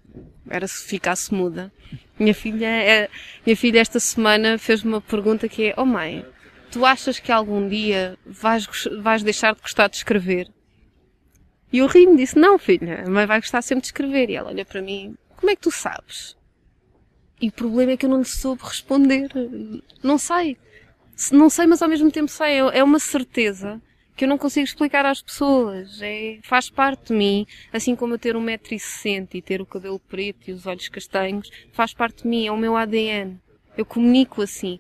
era 0.49 0.67
se 0.67 0.84
ficasse 0.86 1.34
muda. 1.34 1.72
Minha 2.19 2.34
filha, 2.34 2.67
é, 2.67 3.09
minha 3.45 3.55
filha 3.55 3.80
esta 3.80 3.99
semana 3.99 4.57
fez-me 4.57 4.91
uma 4.91 5.01
pergunta 5.01 5.47
que 5.47 5.67
é, 5.69 5.74
oh 5.78 5.86
mãe, 5.86 6.26
tu 6.69 6.86
achas 6.86 7.19
que 7.19 7.32
algum 7.32 7.67
dia 7.69 8.17
vais, 8.26 8.67
vais 9.01 9.24
deixar 9.24 9.55
de 9.55 9.61
gostar 9.61 9.88
de 9.88 9.95
escrever? 9.95 10.49
E 11.72 11.78
eu 11.78 11.88
ri-me 11.88 12.17
disse, 12.17 12.38
não 12.38 12.59
filha, 12.59 13.05
a 13.05 13.09
mãe 13.09 13.26
vai 13.26 13.39
gostar 13.39 13.61
sempre 13.61 13.82
de 13.84 13.88
escrever. 13.88 14.30
E 14.30 14.36
ela 14.36 14.49
olha 14.49 14.65
para 14.65 14.82
mim, 14.82 15.15
como 15.38 15.49
é 15.49 15.55
que 15.55 15.61
tu 15.61 15.72
sabes? 15.72 16.36
E 17.41 17.47
o 17.47 17.51
problema 17.51 17.93
é 17.93 17.97
que 17.97 18.05
eu 18.05 18.09
não 18.09 18.19
lhe 18.19 18.26
soube 18.26 18.61
responder. 18.63 19.30
Não 20.03 20.17
sei. 20.17 20.57
Se- 21.15 21.34
Não 21.34 21.49
sei, 21.49 21.65
mas 21.65 21.82
ao 21.82 21.88
mesmo 21.89 22.11
tempo 22.11 22.30
sei. 22.30 22.59
É 22.59 22.80
é 22.80 22.84
uma 22.84 22.99
certeza 22.99 23.82
que 24.16 24.26
eu 24.26 24.30
não 24.30 24.38
consigo 24.38 24.66
explicar 24.66 25.05
às 25.05 25.22
pessoas. 25.22 26.01
É, 26.01 26.39
faz 26.43 26.70
parte 26.70 27.07
de 27.07 27.14
mim. 27.14 27.45
Assim 27.72 27.95
como 27.95 28.14
eu 28.14 28.20
ter 28.20 28.36
1,60m 28.36 29.30
e 29.34 29.41
ter 29.41 29.62
o 29.62 29.66
cabelo 29.66 29.99
preto 29.99 30.49
e 30.49 30.51
os 30.51 30.66
olhos 30.66 30.89
castanhos, 30.89 31.49
faz 31.72 31.93
parte 31.93 32.24
de 32.24 32.28
mim. 32.28 32.47
É 32.47 32.51
o 32.51 32.57
meu 32.57 32.76
ADN. 32.76 33.39
Eu 33.78 33.86
comunico 33.86 34.41
assim. 34.41 34.80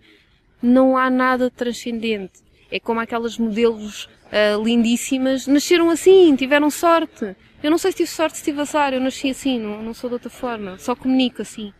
Não 0.61 0.97
há 0.97 1.09
nada 1.09 1.49
transcendente. 1.49 2.41
É 2.69 2.79
como 2.79 2.99
aquelas 2.99 3.37
modelos 3.37 4.07
ah, 4.31 4.57
lindíssimas. 4.63 5.45
Nasceram 5.47 5.89
assim, 5.89 6.35
tiveram 6.35 6.69
sorte. 6.69 7.35
Eu 7.61 7.69
não 7.69 7.77
sei 7.77 7.91
se 7.91 7.97
tive 7.97 8.09
sorte, 8.09 8.37
se 8.37 8.43
tive 8.43 8.61
azar. 8.61 8.93
Eu 8.93 9.01
nasci 9.01 9.29
assim, 9.29 9.59
não, 9.59 9.83
não 9.83 9.93
sou 9.93 10.09
de 10.09 10.15
outra 10.15 10.29
forma. 10.29 10.77
Só 10.79 10.95
comunico 10.95 11.41
assim. 11.41 11.73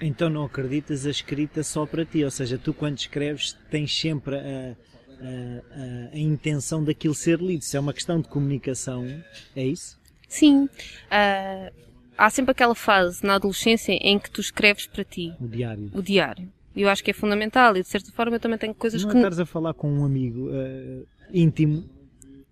Então 0.00 0.30
não 0.30 0.44
acreditas 0.44 1.04
a 1.06 1.10
escrita 1.10 1.62
só 1.62 1.84
para 1.84 2.04
ti, 2.04 2.24
ou 2.24 2.30
seja, 2.30 2.56
tu 2.56 2.72
quando 2.72 2.98
escreves 2.98 3.56
tens 3.70 3.98
sempre 3.98 4.36
a, 4.36 4.76
a- 5.20 6.10
a- 6.10 6.14
a 6.14 6.18
intenção 6.18 6.82
daquilo 6.84 7.14
ser 7.14 7.38
lido. 7.40 7.64
Se 7.64 7.76
é 7.76 7.80
uma 7.80 7.92
questão 7.92 8.20
de 8.20 8.28
comunicação, 8.28 9.06
é 9.54 9.64
isso? 9.66 9.98
Sim. 10.28 10.68
Ah, 11.10 11.70
há 12.16 12.30
sempre 12.30 12.52
aquela 12.52 12.74
fase 12.74 13.24
na 13.24 13.34
adolescência 13.34 13.92
em 13.92 14.18
que 14.18 14.30
tu 14.30 14.40
escreves 14.40 14.86
para 14.86 15.04
ti, 15.04 15.32
O 15.40 15.46
diário. 15.48 15.90
o 15.94 16.02
diário. 16.02 16.48
E 16.74 16.82
eu 16.82 16.88
acho 16.90 17.02
que 17.02 17.10
é 17.10 17.14
fundamental 17.14 17.76
e 17.76 17.82
de 17.82 17.88
certa 17.88 18.10
forma 18.12 18.36
eu 18.36 18.40
também 18.40 18.58
tenho 18.58 18.74
coisas 18.74 19.02
Não 19.02 19.10
que 19.10 19.16
estares 19.16 19.38
a 19.38 19.46
falar 19.46 19.72
com 19.74 19.90
um 19.90 20.04
amigo 20.04 20.50
ah, 20.52 21.04
íntimo, 21.32 21.88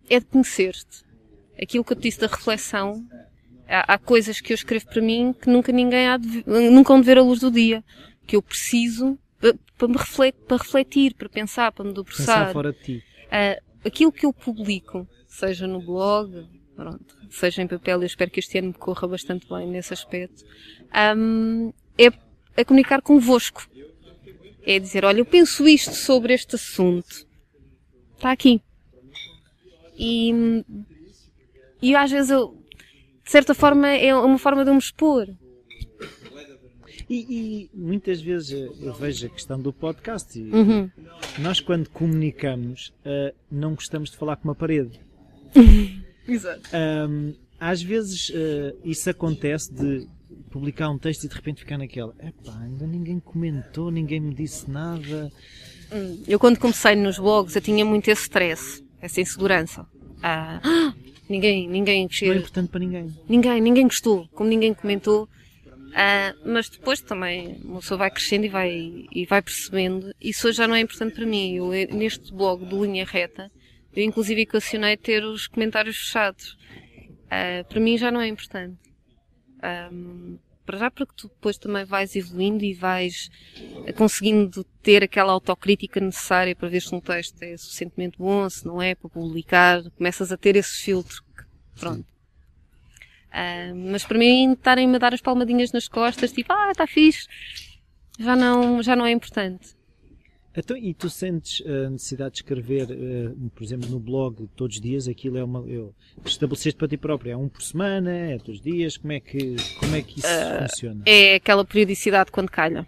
é 0.08 0.18
de 0.18 0.26
conhecer-te. 0.26 1.04
Aquilo 1.60 1.84
que 1.84 1.92
eu 1.92 1.96
te 1.96 2.02
disse 2.02 2.20
da 2.20 2.26
reflexão, 2.26 3.04
há, 3.68 3.98
coisas 3.98 4.40
que 4.40 4.52
eu 4.52 4.54
escrevo 4.54 4.86
para 4.86 5.00
mim 5.02 5.34
que 5.40 5.48
nunca 5.48 5.70
ninguém 5.72 6.08
há 6.08 6.16
de, 6.16 6.42
nunca 6.46 6.92
hão 6.92 7.00
de 7.00 7.06
ver 7.06 7.18
a 7.18 7.22
luz 7.22 7.40
do 7.40 7.50
dia, 7.50 7.82
que 8.26 8.34
eu 8.36 8.42
preciso 8.42 9.18
para 9.76 9.88
me 9.88 9.96
refletir, 9.96 10.40
para 10.46 10.56
refletir, 10.56 11.14
para 11.14 11.28
pensar, 11.28 11.72
para 11.72 11.84
me 11.84 11.92
pensar 11.92 12.10
debruçar. 12.10 12.52
fora 12.52 12.72
de 12.72 12.78
ti. 12.80 13.04
Ah, 13.30 13.58
aquilo 13.84 14.12
que 14.12 14.24
eu 14.26 14.32
publico, 14.32 15.06
seja 15.26 15.66
no 15.66 15.80
blog, 15.80 16.46
pronto, 16.74 17.16
seja 17.30 17.62
em 17.62 17.66
papel, 17.66 18.00
eu 18.00 18.06
espero 18.06 18.30
que 18.30 18.40
este 18.40 18.58
ano 18.58 18.68
me 18.68 18.74
corra 18.74 19.06
bastante 19.08 19.48
bem 19.48 19.66
nesse 19.66 19.92
aspecto, 19.92 20.44
ahm, 20.92 21.70
é, 21.98 22.12
é 22.56 22.64
comunicar 22.64 23.02
convosco. 23.02 23.68
É 24.66 24.78
dizer, 24.78 25.04
olha, 25.04 25.18
eu 25.18 25.26
penso 25.26 25.68
isto 25.68 25.94
sobre 25.94 26.32
este 26.32 26.54
assunto. 26.54 27.26
Está 28.16 28.32
aqui. 28.32 28.62
E, 29.94 30.32
e 31.82 31.94
às 31.94 32.10
vezes 32.10 32.30
eu, 32.30 32.58
de 33.22 33.30
certa 33.30 33.54
forma, 33.54 33.88
é 33.88 34.14
uma 34.14 34.38
forma 34.38 34.64
de 34.64 34.70
eu 34.70 34.74
me 34.74 34.80
expor. 34.80 35.28
E, 37.08 37.68
e 37.68 37.70
muitas 37.74 38.20
vezes 38.20 38.52
eh, 38.52 38.68
eu 38.80 38.94
vejo 38.94 39.26
a 39.26 39.28
questão 39.28 39.60
do 39.60 39.72
podcast 39.72 40.38
e 40.38 40.50
Uhum. 40.50 40.90
nós 41.38 41.60
quando 41.60 41.88
comunicamos 41.90 42.92
ah, 43.04 43.32
não 43.50 43.74
gostamos 43.74 44.10
de 44.10 44.16
falar 44.16 44.36
com 44.36 44.48
uma 44.48 44.54
parede. 44.54 44.98
Exato. 46.26 46.62
Ahm, 46.72 47.32
às 47.60 47.82
vezes 47.82 48.32
ah, 48.34 48.74
isso 48.84 49.08
acontece 49.10 49.72
de 49.72 50.06
publicar 50.50 50.88
um 50.90 50.98
texto 50.98 51.24
e 51.24 51.28
de 51.28 51.34
repente 51.34 51.60
ficar 51.60 51.78
naquela 51.78 52.14
epá, 52.20 52.56
ainda 52.60 52.86
ninguém 52.86 53.20
comentou, 53.20 53.90
ninguém 53.90 54.20
me 54.20 54.34
disse 54.34 54.70
nada. 54.70 55.30
Eu 56.26 56.38
quando 56.38 56.58
comecei 56.58 56.96
nos 56.96 57.18
blogs 57.18 57.54
eu 57.54 57.62
tinha 57.62 57.84
muito 57.84 58.08
esse 58.08 58.22
stress, 58.22 58.84
essa 59.00 59.20
insegurança. 59.20 59.86
"Ah, 60.22 60.60
ninguém, 61.28 61.68
ninguém, 61.68 62.08
Não 62.22 62.32
é 62.32 62.36
importante 62.36 62.68
para 62.70 62.80
ninguém. 62.80 63.14
ninguém, 63.28 63.60
ninguém 63.60 63.84
gostou, 63.84 64.26
como 64.32 64.48
ninguém 64.48 64.72
comentou. 64.74 65.28
Ah, 65.96 66.34
mas 66.44 66.68
depois 66.68 67.00
também 67.00 67.60
uma 67.64 67.78
pessoa 67.80 67.98
vai 67.98 68.10
crescendo 68.10 68.44
e 68.46 68.48
vai, 68.48 69.06
e 69.12 69.24
vai 69.26 69.40
percebendo. 69.40 70.12
Isso 70.20 70.48
hoje 70.48 70.58
já 70.58 70.66
não 70.66 70.74
é 70.74 70.80
importante 70.80 71.14
para 71.14 71.24
mim. 71.26 71.54
Eu, 71.56 71.72
eh, 71.72 71.86
neste 71.86 72.32
blog 72.32 72.64
do 72.64 72.84
Linha 72.84 73.04
Reta, 73.04 73.50
eu 73.94 74.02
inclusive 74.02 74.40
equacionei 74.42 74.96
ter 74.96 75.24
os 75.24 75.46
comentários 75.46 75.96
fechados. 75.96 76.56
Ah, 77.30 77.64
para 77.68 77.78
mim 77.80 77.96
já 77.96 78.10
não 78.10 78.20
é 78.20 78.26
importante. 78.26 78.76
Ah, 79.62 79.88
para 80.66 80.78
já 80.78 80.90
porque 80.90 81.12
tu 81.16 81.28
depois 81.28 81.58
também 81.58 81.84
vais 81.84 82.16
evoluindo 82.16 82.64
e 82.64 82.72
vais 82.74 83.30
conseguindo 83.96 84.64
ter 84.82 85.04
aquela 85.04 85.32
autocrítica 85.32 86.00
necessária 86.00 86.56
para 86.56 86.68
ver 86.68 86.80
se 86.80 86.94
um 86.94 87.00
texto 87.00 87.40
é 87.42 87.56
suficientemente 87.56 88.16
bom, 88.18 88.48
se 88.48 88.66
não 88.66 88.80
é, 88.82 88.94
para 88.94 89.10
publicar, 89.10 89.82
começas 89.92 90.32
a 90.32 90.36
ter 90.36 90.56
esse 90.56 90.82
filtro. 90.82 91.22
que- 91.36 91.44
Pronto. 91.80 92.06
Ah, 93.34 93.74
mas 93.74 94.04
para 94.04 94.16
mim, 94.16 94.52
estarem-me 94.52 94.94
a 94.94 94.98
dar 94.98 95.12
as 95.12 95.20
palmadinhas 95.20 95.72
nas 95.72 95.88
costas, 95.88 96.30
tipo, 96.32 96.52
ah, 96.52 96.70
está 96.70 96.86
fixe, 96.86 97.26
já 98.18 98.36
não, 98.36 98.80
já 98.80 98.94
não 98.94 99.04
é 99.04 99.10
importante. 99.10 99.74
Então, 100.56 100.76
e 100.76 100.94
tu 100.94 101.10
sentes 101.10 101.66
a 101.66 101.90
necessidade 101.90 102.34
de 102.34 102.38
escrever, 102.38 102.86
eh, 102.88 103.32
por 103.52 103.64
exemplo, 103.64 103.90
no 103.90 103.98
blog 103.98 104.48
todos 104.54 104.76
os 104.76 104.80
dias, 104.80 105.08
aquilo 105.08 105.36
é 105.36 105.42
uma. 105.42 105.68
Eu, 105.68 105.92
estabeleceste 106.24 106.78
para 106.78 106.86
ti 106.86 106.96
próprio, 106.96 107.32
é 107.32 107.36
um 107.36 107.48
por 107.48 107.60
semana, 107.60 108.12
é 108.12 108.38
todos 108.38 108.60
os 108.60 108.60
dias, 108.60 108.96
como 108.96 109.12
é 109.12 109.18
que, 109.18 109.56
como 109.80 109.96
é 109.96 110.02
que 110.02 110.20
isso 110.20 110.28
funciona? 110.60 111.02
É 111.06 111.34
aquela 111.34 111.64
periodicidade 111.64 112.30
quando 112.30 112.50
calha. 112.50 112.86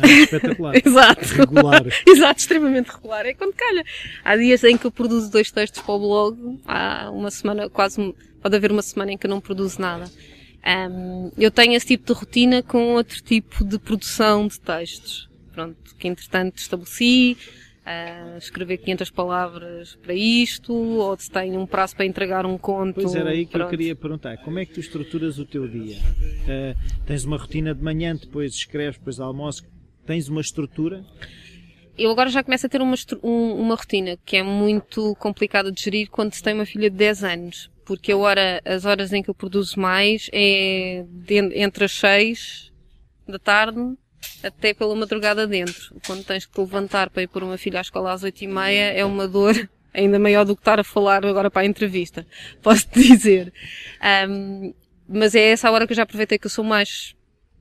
Ah, 0.00 0.08
espetacular. 0.08 0.74
Exato. 0.84 1.24
Regular. 1.34 1.86
Exato, 2.06 2.40
extremamente 2.40 2.90
regular. 2.90 3.26
É 3.26 3.34
quando 3.34 3.54
calha. 3.54 3.84
Há 4.24 4.36
dias 4.36 4.64
em 4.64 4.76
que 4.76 4.86
eu 4.86 4.90
produzo 4.90 5.30
dois 5.30 5.50
textos 5.50 5.82
para 5.82 5.94
o 5.94 5.98
blog, 5.98 6.60
há 6.66 7.10
uma 7.10 7.30
semana, 7.30 7.68
quase, 7.68 8.14
pode 8.42 8.56
haver 8.56 8.72
uma 8.72 8.82
semana 8.82 9.12
em 9.12 9.18
que 9.18 9.26
eu 9.26 9.30
não 9.30 9.40
produzo 9.40 9.80
nada. 9.80 10.10
Um, 10.66 11.30
eu 11.36 11.50
tenho 11.50 11.74
esse 11.74 11.86
tipo 11.86 12.06
de 12.06 12.18
rotina 12.18 12.62
com 12.62 12.94
outro 12.94 13.22
tipo 13.22 13.64
de 13.64 13.78
produção 13.78 14.46
de 14.48 14.58
textos. 14.58 15.28
Pronto, 15.52 15.76
que 15.96 16.08
entretanto 16.08 16.58
estabeleci, 16.58 17.36
uh, 17.84 18.38
escrever 18.38 18.78
500 18.78 19.10
palavras 19.10 19.96
para 19.96 20.14
isto, 20.14 20.72
ou 20.72 21.16
se 21.18 21.30
tenho 21.30 21.60
um 21.60 21.66
prazo 21.66 21.94
para 21.94 22.06
entregar 22.06 22.46
um 22.46 22.58
conto. 22.58 22.94
Pois 22.94 23.14
era 23.14 23.30
aí 23.30 23.44
que 23.44 23.52
pronto. 23.52 23.66
eu 23.66 23.70
queria 23.70 23.94
perguntar. 23.94 24.38
Como 24.38 24.58
é 24.58 24.64
que 24.64 24.74
tu 24.74 24.80
estruturas 24.80 25.38
o 25.38 25.44
teu 25.44 25.68
dia? 25.68 25.98
Uh, 25.98 27.04
tens 27.06 27.24
uma 27.24 27.36
rotina 27.36 27.74
de 27.74 27.82
manhã, 27.82 28.16
depois 28.16 28.54
escreves, 28.54 28.98
depois 28.98 29.20
almoço. 29.20 29.62
Tens 30.06 30.28
uma 30.28 30.40
estrutura? 30.40 31.04
Eu 31.96 32.10
agora 32.10 32.28
já 32.28 32.42
começo 32.42 32.66
a 32.66 32.68
ter 32.68 32.82
uma, 32.82 32.96
um, 33.22 33.52
uma 33.54 33.74
rotina 33.76 34.18
que 34.24 34.36
é 34.36 34.42
muito 34.42 35.14
complicada 35.16 35.70
de 35.70 35.80
gerir 35.80 36.10
quando 36.10 36.34
se 36.34 36.42
tem 36.42 36.54
uma 36.54 36.66
filha 36.66 36.90
de 36.90 36.96
10 36.96 37.24
anos. 37.24 37.70
Porque 37.84 38.12
a 38.12 38.16
hora, 38.16 38.60
as 38.64 38.84
horas 38.84 39.12
em 39.12 39.22
que 39.22 39.30
eu 39.30 39.34
produzo 39.34 39.78
mais 39.78 40.28
é 40.32 41.04
entre 41.54 41.84
as 41.84 41.92
6 41.92 42.72
da 43.28 43.38
tarde 43.38 43.78
até 44.42 44.74
pela 44.74 44.94
madrugada 44.96 45.46
dentro. 45.46 45.94
Quando 46.06 46.24
tens 46.24 46.46
que 46.46 46.52
te 46.52 46.60
levantar 46.60 47.10
para 47.10 47.22
ir 47.22 47.28
pôr 47.28 47.42
uma 47.42 47.58
filha 47.58 47.78
à 47.78 47.82
escola 47.82 48.12
às 48.12 48.22
8 48.22 48.42
e 48.42 48.46
meia 48.46 48.92
é 48.92 49.04
uma 49.04 49.28
dor 49.28 49.54
ainda 49.92 50.18
maior 50.18 50.44
do 50.44 50.56
que 50.56 50.62
estar 50.62 50.80
a 50.80 50.84
falar 50.84 51.24
agora 51.24 51.50
para 51.50 51.62
a 51.62 51.66
entrevista. 51.66 52.26
Posso-te 52.62 53.00
dizer. 53.00 53.52
Um, 54.28 54.74
mas 55.08 55.34
é 55.34 55.50
essa 55.50 55.68
a 55.68 55.70
hora 55.72 55.86
que 55.86 55.92
eu 55.92 55.96
já 55.96 56.02
aproveitei 56.02 56.38
que 56.38 56.46
eu 56.46 56.50
sou 56.50 56.64
mais 56.64 57.14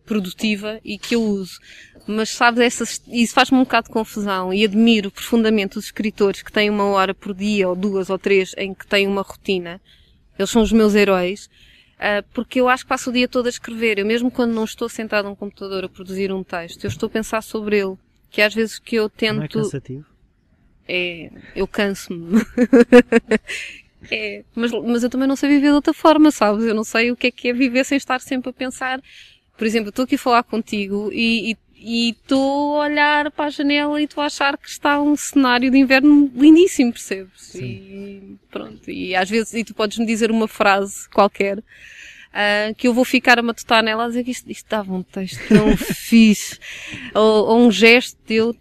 produtiva 0.05 0.79
e 0.83 0.97
que 0.97 1.15
eu 1.15 1.21
uso. 1.21 1.59
Mas 2.05 2.29
sabes, 2.29 2.59
essas, 2.59 3.01
isso 3.07 3.33
faz-me 3.33 3.57
um 3.57 3.63
bocado 3.63 3.87
de 3.87 3.93
confusão 3.93 4.53
e 4.53 4.63
admiro 4.63 5.09
profundamente 5.09 5.77
os 5.77 5.85
escritores 5.85 6.41
que 6.41 6.51
têm 6.51 6.69
uma 6.69 6.85
hora 6.85 7.13
por 7.13 7.33
dia, 7.33 7.69
ou 7.69 7.75
duas 7.75 8.09
ou 8.09 8.17
três, 8.17 8.53
em 8.57 8.73
que 8.73 8.85
têm 8.85 9.07
uma 9.07 9.21
rotina. 9.21 9.79
Eles 10.37 10.49
são 10.49 10.61
os 10.61 10.71
meus 10.71 10.95
heróis. 10.95 11.49
Uh, 11.95 12.25
porque 12.33 12.59
eu 12.59 12.67
acho 12.67 12.83
que 12.83 12.89
passo 12.89 13.09
o 13.09 13.13
dia 13.13 13.27
todo 13.27 13.45
a 13.45 13.49
escrever. 13.49 13.99
Eu 13.99 14.05
mesmo 14.05 14.29
quando 14.29 14.51
não 14.51 14.65
estou 14.65 14.89
sentado 14.89 15.29
num 15.29 15.35
computador 15.35 15.85
a 15.85 15.89
produzir 15.89 16.33
um 16.33 16.43
texto, 16.43 16.83
eu 16.83 16.89
estou 16.89 17.07
a 17.07 17.09
pensar 17.09 17.41
sobre 17.41 17.79
ele. 17.79 17.95
Que 18.29 18.41
às 18.41 18.53
vezes 18.53 18.79
que 18.79 18.95
eu 18.95 19.09
tento... 19.09 19.37
Não 19.37 19.43
é 19.43 19.47
cansativo? 19.47 20.05
É, 20.85 21.31
eu 21.55 21.65
canso-me. 21.65 22.41
é, 24.11 24.43
mas, 24.53 24.71
mas 24.71 25.03
eu 25.03 25.09
também 25.09 25.27
não 25.27 25.37
sei 25.37 25.49
viver 25.49 25.67
de 25.67 25.73
outra 25.73 25.93
forma, 25.93 26.31
sabes? 26.31 26.65
Eu 26.65 26.75
não 26.75 26.83
sei 26.83 27.11
o 27.11 27.15
que 27.15 27.27
é 27.27 27.31
que 27.31 27.47
é 27.47 27.53
viver 27.53 27.85
sem 27.85 27.95
estar 27.95 28.19
sempre 28.19 28.49
a 28.49 28.53
pensar. 28.53 29.01
Por 29.57 29.65
exemplo, 29.65 29.89
estou 29.89 30.03
aqui 30.03 30.15
a 30.15 30.19
falar 30.19 30.43
contigo 30.43 31.09
e 31.13 31.55
estou 31.83 32.77
a 32.77 32.85
olhar 32.85 33.31
para 33.31 33.45
a 33.45 33.49
janela 33.49 33.99
e 33.99 34.05
estou 34.05 34.23
a 34.23 34.27
achar 34.27 34.57
que 34.57 34.69
está 34.69 35.01
um 35.01 35.15
cenário 35.15 35.69
de 35.69 35.77
inverno 35.77 36.31
lindíssimo, 36.35 36.93
percebes? 36.93 37.33
Sim. 37.37 37.61
E 37.61 38.37
pronto. 38.49 38.89
E 38.89 39.15
às 39.15 39.29
vezes, 39.29 39.53
e 39.53 39.63
tu 39.63 39.73
podes 39.73 39.97
me 39.97 40.05
dizer 40.05 40.31
uma 40.31 40.47
frase 40.47 41.09
qualquer 41.09 41.59
uh, 41.59 42.75
que 42.77 42.87
eu 42.87 42.93
vou 42.93 43.03
ficar 43.03 43.37
a 43.37 43.41
matutar 43.41 43.83
nela 43.83 44.05
a 44.05 44.07
dizer 44.07 44.23
que 44.23 44.31
isto, 44.31 44.49
isto 44.49 44.69
dava 44.69 44.93
um 44.93 45.03
texto 45.03 45.39
tão 45.47 45.75
fixe. 45.77 46.59
Ou, 47.13 47.47
ou 47.47 47.59
um 47.59 47.71
gesto 47.71 48.17
teu. 48.25 48.55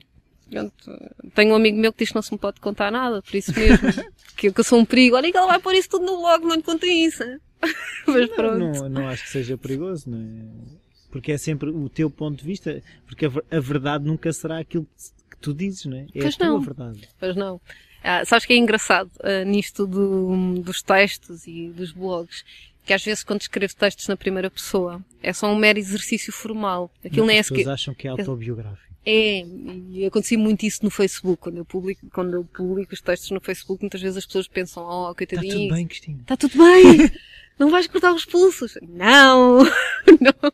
Tenho 1.34 1.52
um 1.52 1.56
amigo 1.56 1.78
meu 1.78 1.92
que 1.92 2.00
diz 2.00 2.10
que 2.10 2.14
não 2.14 2.22
se 2.22 2.32
me 2.32 2.38
pode 2.38 2.60
contar 2.60 2.90
nada, 2.90 3.22
por 3.22 3.34
isso 3.34 3.52
mesmo. 3.58 3.88
que, 4.36 4.52
eu 4.54 4.64
sou 4.64 4.78
um 4.78 4.84
perigo. 4.84 5.16
Olha 5.16 5.30
que 5.30 5.36
ela 5.36 5.46
vai 5.46 5.58
pôr 5.58 5.74
isso 5.74 5.88
tudo 5.88 6.04
no 6.04 6.18
blog, 6.18 6.44
não 6.44 6.56
lhe 6.56 6.62
contem 6.62 7.06
isso. 7.06 7.22
Mas 8.06 8.28
pronto. 8.30 8.58
Não, 8.58 8.72
não, 8.72 8.88
não 8.88 9.08
acho 9.08 9.24
que 9.24 9.30
seja 9.30 9.56
perigoso, 9.56 10.10
não 10.10 10.18
é? 10.18 10.81
Porque 11.12 11.30
é 11.30 11.38
sempre 11.38 11.68
o 11.68 11.88
teu 11.90 12.10
ponto 12.10 12.38
de 12.38 12.44
vista, 12.44 12.82
porque 13.06 13.26
a, 13.26 13.60
verdade 13.60 14.04
nunca 14.06 14.32
será 14.32 14.58
aquilo 14.58 14.88
que 15.30 15.36
tu 15.36 15.52
dizes, 15.52 15.84
não 15.84 15.98
é? 15.98 16.06
É 16.14 16.22
pois 16.22 16.34
a 16.34 16.38
tua 16.38 16.46
não. 16.46 16.60
verdade. 16.60 17.08
Pois 17.20 17.36
não. 17.36 17.60
Ah, 18.02 18.24
sabes 18.24 18.46
que 18.46 18.54
é 18.54 18.56
engraçado 18.56 19.10
uh, 19.20 19.44
nisto 19.46 19.86
do, 19.86 20.58
dos 20.60 20.82
textos 20.82 21.46
e 21.46 21.68
dos 21.68 21.92
blogs, 21.92 22.44
que 22.84 22.94
às 22.94 23.04
vezes 23.04 23.22
quando 23.22 23.42
escrevo 23.42 23.76
textos 23.76 24.08
na 24.08 24.16
primeira 24.16 24.50
pessoa 24.50 25.04
é 25.22 25.32
só 25.32 25.52
um 25.52 25.56
mero 25.56 25.78
exercício 25.78 26.32
formal. 26.32 26.90
Aquilo 27.04 27.26
nem 27.26 27.36
é 27.36 27.40
As 27.40 27.48
pessoas 27.48 27.68
acham 27.68 27.94
que 27.94 28.08
é 28.08 28.10
autobiográfico. 28.10 28.90
É, 29.04 29.44
e 29.90 30.06
acontecia 30.06 30.38
muito 30.38 30.64
isso 30.64 30.84
no 30.84 30.90
Facebook, 30.90 31.42
quando 31.42 31.58
eu 31.58 31.64
publico, 31.64 32.06
quando 32.10 32.34
eu 32.34 32.44
publico 32.44 32.94
os 32.94 33.00
textos 33.00 33.30
no 33.32 33.40
Facebook, 33.40 33.82
muitas 33.82 34.00
vezes 34.00 34.16
as 34.16 34.26
pessoas 34.26 34.48
pensam, 34.48 34.84
oh, 34.84 35.14
coitadinho. 35.14 35.52
Está 35.52 35.58
tudo 35.58 35.74
bem, 35.74 35.86
Cristina. 35.86 36.20
Está 36.22 36.36
tudo 36.36 36.58
bem! 36.58 37.10
não 37.58 37.68
vais 37.68 37.86
cortar 37.86 38.14
os 38.14 38.24
pulsos. 38.24 38.78
Não! 38.80 39.64
não. 40.20 40.52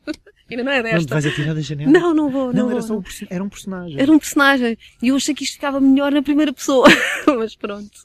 Ainda 0.51 0.65
não 0.65 0.73
é 0.73 0.83
desta. 0.83 0.99
Não 0.99 1.07
te 1.07 1.11
vais 1.11 1.27
atirar 1.27 1.55
da 1.55 1.61
janela? 1.61 1.91
Não, 1.91 2.15
não 2.15 2.31
vou. 2.31 2.47
Não, 2.53 2.65
não 2.65 2.71
era 2.71 2.81
vou, 2.81 3.03
só 3.03 3.25
um, 3.25 3.27
era 3.29 3.45
um 3.45 3.49
personagem. 3.49 4.01
Era 4.01 4.13
um 4.13 4.19
personagem. 4.19 4.79
E 5.03 5.09
eu 5.09 5.17
achei 5.17 5.35
que 5.35 5.45
isto 5.45 5.55
ficava 5.55 5.81
melhor 5.81 6.11
na 6.13 6.23
primeira 6.23 6.53
pessoa. 6.53 6.89
mas 7.27 7.55
pronto. 7.55 8.05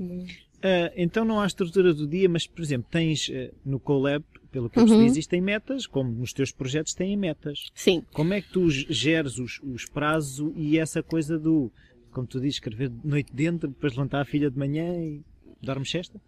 Uh, 0.00 0.88
então 0.96 1.24
não 1.24 1.40
há 1.40 1.46
estrutura 1.46 1.92
do 1.92 2.06
dia, 2.06 2.28
mas, 2.28 2.46
por 2.46 2.62
exemplo, 2.62 2.86
tens 2.90 3.28
uh, 3.28 3.54
no 3.64 3.78
Colab, 3.78 4.24
pelo 4.50 4.70
que 4.70 4.78
eu 4.78 4.84
percebi, 4.84 5.04
uhum. 5.04 5.06
existem 5.06 5.40
metas, 5.40 5.86
como 5.86 6.10
nos 6.12 6.32
teus 6.32 6.52
projetos 6.52 6.94
têm 6.94 7.16
metas. 7.16 7.70
Sim. 7.74 8.04
Como 8.12 8.32
é 8.32 8.40
que 8.40 8.50
tu 8.50 8.70
geres 8.70 9.38
os, 9.38 9.60
os 9.62 9.86
prazos 9.86 10.52
e 10.54 10.78
essa 10.78 11.02
coisa 11.02 11.38
do, 11.38 11.72
como 12.12 12.26
tu 12.26 12.38
dizes, 12.38 12.56
escrever 12.56 12.92
noite 13.02 13.32
dentro, 13.34 13.68
depois 13.68 13.94
levantar 13.94 14.20
a 14.20 14.24
filha 14.24 14.50
de 14.50 14.58
manhã 14.58 14.94
e 14.94 15.22
dar-me 15.62 15.86
cesta? 15.86 16.20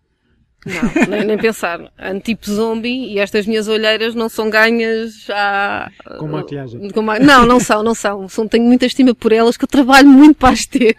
Não, 0.64 1.06
nem, 1.08 1.24
nem 1.24 1.38
pensar. 1.38 1.92
Ando 1.98 2.20
tipo 2.20 2.50
zombie 2.50 3.12
e 3.12 3.18
estas 3.18 3.46
minhas 3.46 3.68
olheiras 3.68 4.14
não 4.14 4.28
são 4.28 4.48
ganhas 4.48 5.28
a... 5.30 5.90
Com 6.18 6.28
maquilhagem. 6.28 6.90
Com 6.90 7.02
ma... 7.02 7.18
Não, 7.18 7.46
não 7.46 7.60
são, 7.60 7.82
não 7.82 7.94
são. 7.94 8.28
são. 8.28 8.48
Tenho 8.48 8.64
muita 8.64 8.86
estima 8.86 9.14
por 9.14 9.32
elas 9.32 9.56
que 9.56 9.64
eu 9.64 9.68
trabalho 9.68 10.08
muito 10.08 10.36
para 10.36 10.54
as 10.54 10.66
ter. 10.66 10.96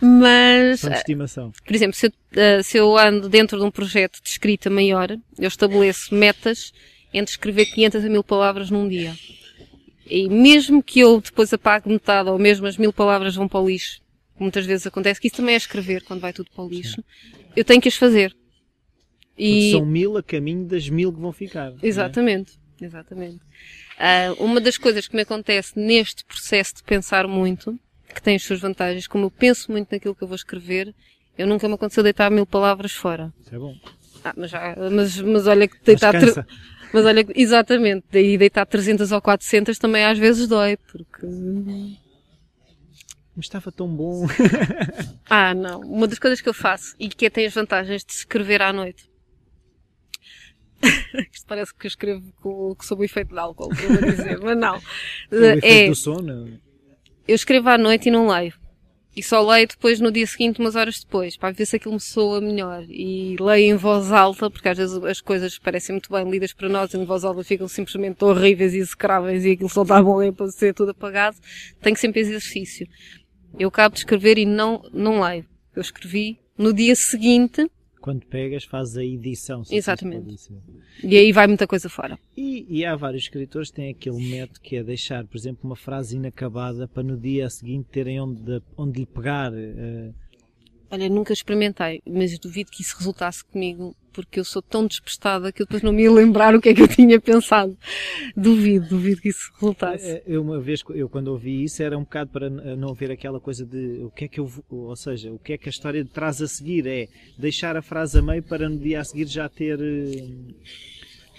Mas... 0.00 0.80
São 0.80 0.92
estimação. 0.92 1.52
Por 1.64 1.74
exemplo, 1.74 1.96
se 1.96 2.06
eu, 2.06 2.12
eh, 2.36 2.62
se 2.62 2.76
eu 2.76 2.98
ando 2.98 3.28
dentro 3.28 3.58
de 3.58 3.64
um 3.64 3.70
projeto 3.70 4.22
de 4.22 4.28
escrita 4.28 4.68
maior, 4.68 5.10
eu 5.38 5.48
estabeleço 5.48 6.14
metas 6.14 6.72
entre 7.12 7.30
escrever 7.32 7.66
500 7.66 8.04
a 8.04 8.08
1000 8.08 8.24
palavras 8.24 8.70
num 8.70 8.88
dia. 8.88 9.14
E 10.06 10.28
mesmo 10.28 10.82
que 10.82 11.00
eu 11.00 11.20
depois 11.20 11.52
apague 11.52 11.88
metade 11.88 12.28
ou 12.28 12.38
mesmo 12.38 12.66
as 12.66 12.76
mil 12.76 12.92
palavras 12.92 13.34
vão 13.34 13.46
para 13.46 13.60
o 13.60 13.68
lixo, 13.68 14.00
muitas 14.38 14.64
vezes 14.64 14.86
acontece, 14.86 15.20
que 15.20 15.28
isso 15.28 15.36
também 15.36 15.54
é 15.54 15.58
escrever 15.58 16.02
quando 16.04 16.20
vai 16.20 16.32
tudo 16.32 16.50
para 16.54 16.64
o 16.64 16.68
lixo, 16.68 16.96
Sim. 16.96 17.04
eu 17.54 17.64
tenho 17.64 17.80
que 17.80 17.88
as 17.88 17.96
fazer. 17.96 18.34
E... 19.38 19.70
são 19.70 19.86
mil 19.86 20.16
a 20.16 20.22
caminho 20.22 20.64
das 20.64 20.88
mil 20.88 21.12
que 21.12 21.20
vão 21.20 21.32
ficar. 21.32 21.70
É? 21.70 21.74
Exatamente, 21.82 22.58
é? 22.80 22.84
exatamente. 22.84 23.36
Uh, 23.36 24.44
uma 24.44 24.60
das 24.60 24.76
coisas 24.76 25.06
que 25.06 25.14
me 25.14 25.22
acontece 25.22 25.78
neste 25.78 26.24
processo 26.24 26.76
de 26.76 26.82
pensar 26.82 27.28
muito, 27.28 27.78
que 28.12 28.20
tem 28.20 28.36
as 28.36 28.42
suas 28.42 28.60
vantagens, 28.60 29.06
como 29.06 29.26
eu 29.26 29.30
penso 29.30 29.70
muito 29.70 29.90
naquilo 29.92 30.14
que 30.14 30.22
eu 30.22 30.28
vou 30.28 30.34
escrever, 30.34 30.94
eu 31.36 31.46
nunca 31.46 31.68
me 31.68 31.74
aconteceu 31.74 32.02
deitar 32.02 32.30
mil 32.30 32.46
palavras 32.46 32.92
fora. 32.92 33.32
Isso 33.40 33.54
é 33.54 33.58
bom. 33.58 33.74
Ah, 34.24 34.34
mas, 34.36 34.50
já, 34.50 34.76
mas, 34.90 35.20
mas 35.20 35.46
olha 35.46 35.68
que 35.68 35.76
deitar... 35.84 36.12
Mas, 36.12 36.34
tre... 36.34 36.44
mas 36.92 37.04
olha, 37.04 37.26
exatamente, 37.34 38.04
daí 38.10 38.36
deitar 38.36 38.66
300 38.66 39.12
ou 39.12 39.22
400 39.22 39.78
também 39.78 40.04
às 40.04 40.18
vezes 40.18 40.48
dói, 40.48 40.76
porque... 40.76 41.26
Mas 43.36 43.46
estava 43.46 43.70
tão 43.70 43.86
bom. 43.86 44.26
ah, 45.30 45.54
não. 45.54 45.80
Uma 45.82 46.08
das 46.08 46.18
coisas 46.18 46.40
que 46.40 46.48
eu 46.48 46.54
faço 46.54 46.96
e 46.98 47.08
que 47.08 47.30
tem 47.30 47.46
as 47.46 47.54
vantagens 47.54 48.04
de 48.04 48.12
escrever 48.12 48.60
à 48.60 48.72
noite 48.72 49.08
parece 51.48 51.74
que 51.74 51.86
escrevo 51.86 52.22
com, 52.40 52.76
sob 52.80 53.02
o 53.02 53.04
efeito 53.04 53.32
de 53.32 53.38
álcool, 53.38 53.74
vou 53.74 54.10
dizer, 54.10 54.38
mas 54.40 54.56
não. 54.56 54.76
o 55.32 55.36
efeito 55.36 55.64
é, 55.64 55.88
do 55.88 55.94
sono? 55.94 56.60
Eu 57.26 57.34
escrevo 57.34 57.68
à 57.70 57.78
noite 57.78 58.08
e 58.08 58.12
não 58.12 58.28
leio. 58.28 58.54
E 59.16 59.22
só 59.22 59.44
leio 59.44 59.66
depois 59.66 59.98
no 59.98 60.12
dia 60.12 60.26
seguinte, 60.28 60.60
umas 60.60 60.76
horas 60.76 61.00
depois, 61.00 61.36
para 61.36 61.50
ver 61.50 61.66
se 61.66 61.74
aquilo 61.74 61.94
me 61.94 62.00
soa 62.00 62.40
melhor. 62.40 62.84
E 62.88 63.36
leio 63.40 63.74
em 63.74 63.76
voz 63.76 64.12
alta, 64.12 64.48
porque 64.48 64.68
às 64.68 64.78
vezes 64.78 64.96
as 65.02 65.20
coisas 65.20 65.58
parecem 65.58 65.94
muito 65.94 66.12
bem 66.12 66.30
lidas 66.30 66.52
para 66.52 66.68
nós, 66.68 66.94
e 66.94 66.98
em 66.98 67.04
voz 67.04 67.24
alta 67.24 67.42
ficam 67.42 67.66
simplesmente 67.66 68.22
horríveis 68.24 68.74
e 68.74 68.78
execráveis 68.78 69.44
e 69.44 69.52
aquilo 69.52 69.68
só 69.68 69.82
dá 69.82 70.00
bom 70.00 70.18
ler 70.18 70.32
para 70.32 70.46
ser 70.48 70.72
tudo 70.72 70.92
apagado. 70.92 71.36
Tenho 71.80 71.96
sempre 71.96 72.20
exercício. 72.20 72.86
Eu 73.58 73.70
acabo 73.70 73.94
de 73.94 74.02
escrever 74.02 74.38
e 74.38 74.46
não, 74.46 74.82
não 74.92 75.20
leio. 75.20 75.44
Eu 75.74 75.82
escrevi 75.82 76.38
no 76.56 76.72
dia 76.72 76.94
seguinte, 76.94 77.68
quando 78.00 78.26
pegas, 78.26 78.64
fazes 78.64 78.96
a 78.96 79.04
edição. 79.04 79.62
Exatamente. 79.70 80.50
E 81.02 81.16
aí 81.16 81.32
vai 81.32 81.46
muita 81.46 81.66
coisa 81.66 81.88
fora. 81.88 82.18
E, 82.36 82.66
e, 82.68 82.84
há 82.84 82.94
vários 82.96 83.24
escritores 83.24 83.70
que 83.70 83.76
têm 83.76 83.90
aquele 83.90 84.30
método 84.30 84.60
que 84.60 84.76
é 84.76 84.82
deixar, 84.82 85.26
por 85.26 85.36
exemplo, 85.36 85.60
uma 85.64 85.76
frase 85.76 86.16
inacabada 86.16 86.86
para 86.88 87.02
no 87.02 87.16
dia 87.16 87.48
seguinte 87.50 87.88
terem 87.90 88.20
onde, 88.20 88.62
onde 88.76 89.00
lhe 89.00 89.06
pegar. 89.06 89.52
Uh... 89.52 90.14
Olha, 90.90 91.08
nunca 91.08 91.32
experimentei, 91.32 92.00
mas 92.06 92.38
duvido 92.38 92.70
que 92.70 92.82
isso 92.82 92.96
resultasse 92.96 93.44
comigo 93.44 93.94
porque 94.18 94.40
eu 94.40 94.44
sou 94.44 94.60
tão 94.60 94.84
despistada 94.84 95.52
que 95.52 95.62
eu 95.62 95.66
depois 95.66 95.80
não 95.80 95.92
me 95.92 96.02
ia 96.02 96.10
lembrar 96.10 96.52
o 96.52 96.60
que 96.60 96.70
é 96.70 96.74
que 96.74 96.82
eu 96.82 96.88
tinha 96.88 97.20
pensado. 97.20 97.78
Duvido, 98.36 98.88
duvido 98.88 99.20
que 99.20 99.28
isso 99.28 99.52
resultasse. 99.54 100.04
É, 100.04 100.22
eu 100.26 100.42
uma 100.42 100.58
vez, 100.58 100.82
eu 100.90 101.08
quando 101.08 101.28
ouvi 101.28 101.62
isso 101.62 101.80
era 101.84 101.96
um 101.96 102.02
bocado 102.02 102.30
para 102.30 102.50
não 102.50 102.94
ver 102.94 103.12
aquela 103.12 103.38
coisa 103.38 103.64
de 103.64 104.02
o 104.02 104.10
que 104.10 104.24
é 104.24 104.28
que 104.28 104.40
eu, 104.40 104.50
ou 104.68 104.96
seja, 104.96 105.30
o 105.30 105.38
que 105.38 105.52
é 105.52 105.58
que 105.58 105.68
a 105.68 105.70
história 105.70 106.04
traz 106.04 106.42
a 106.42 106.48
seguir, 106.48 106.84
é 106.88 107.06
deixar 107.38 107.76
a 107.76 107.82
frase 107.82 108.18
a 108.18 108.22
meio 108.22 108.42
para 108.42 108.68
no 108.68 108.76
dia 108.76 109.00
a 109.00 109.04
seguir 109.04 109.26
já 109.26 109.48
ter, 109.48 109.78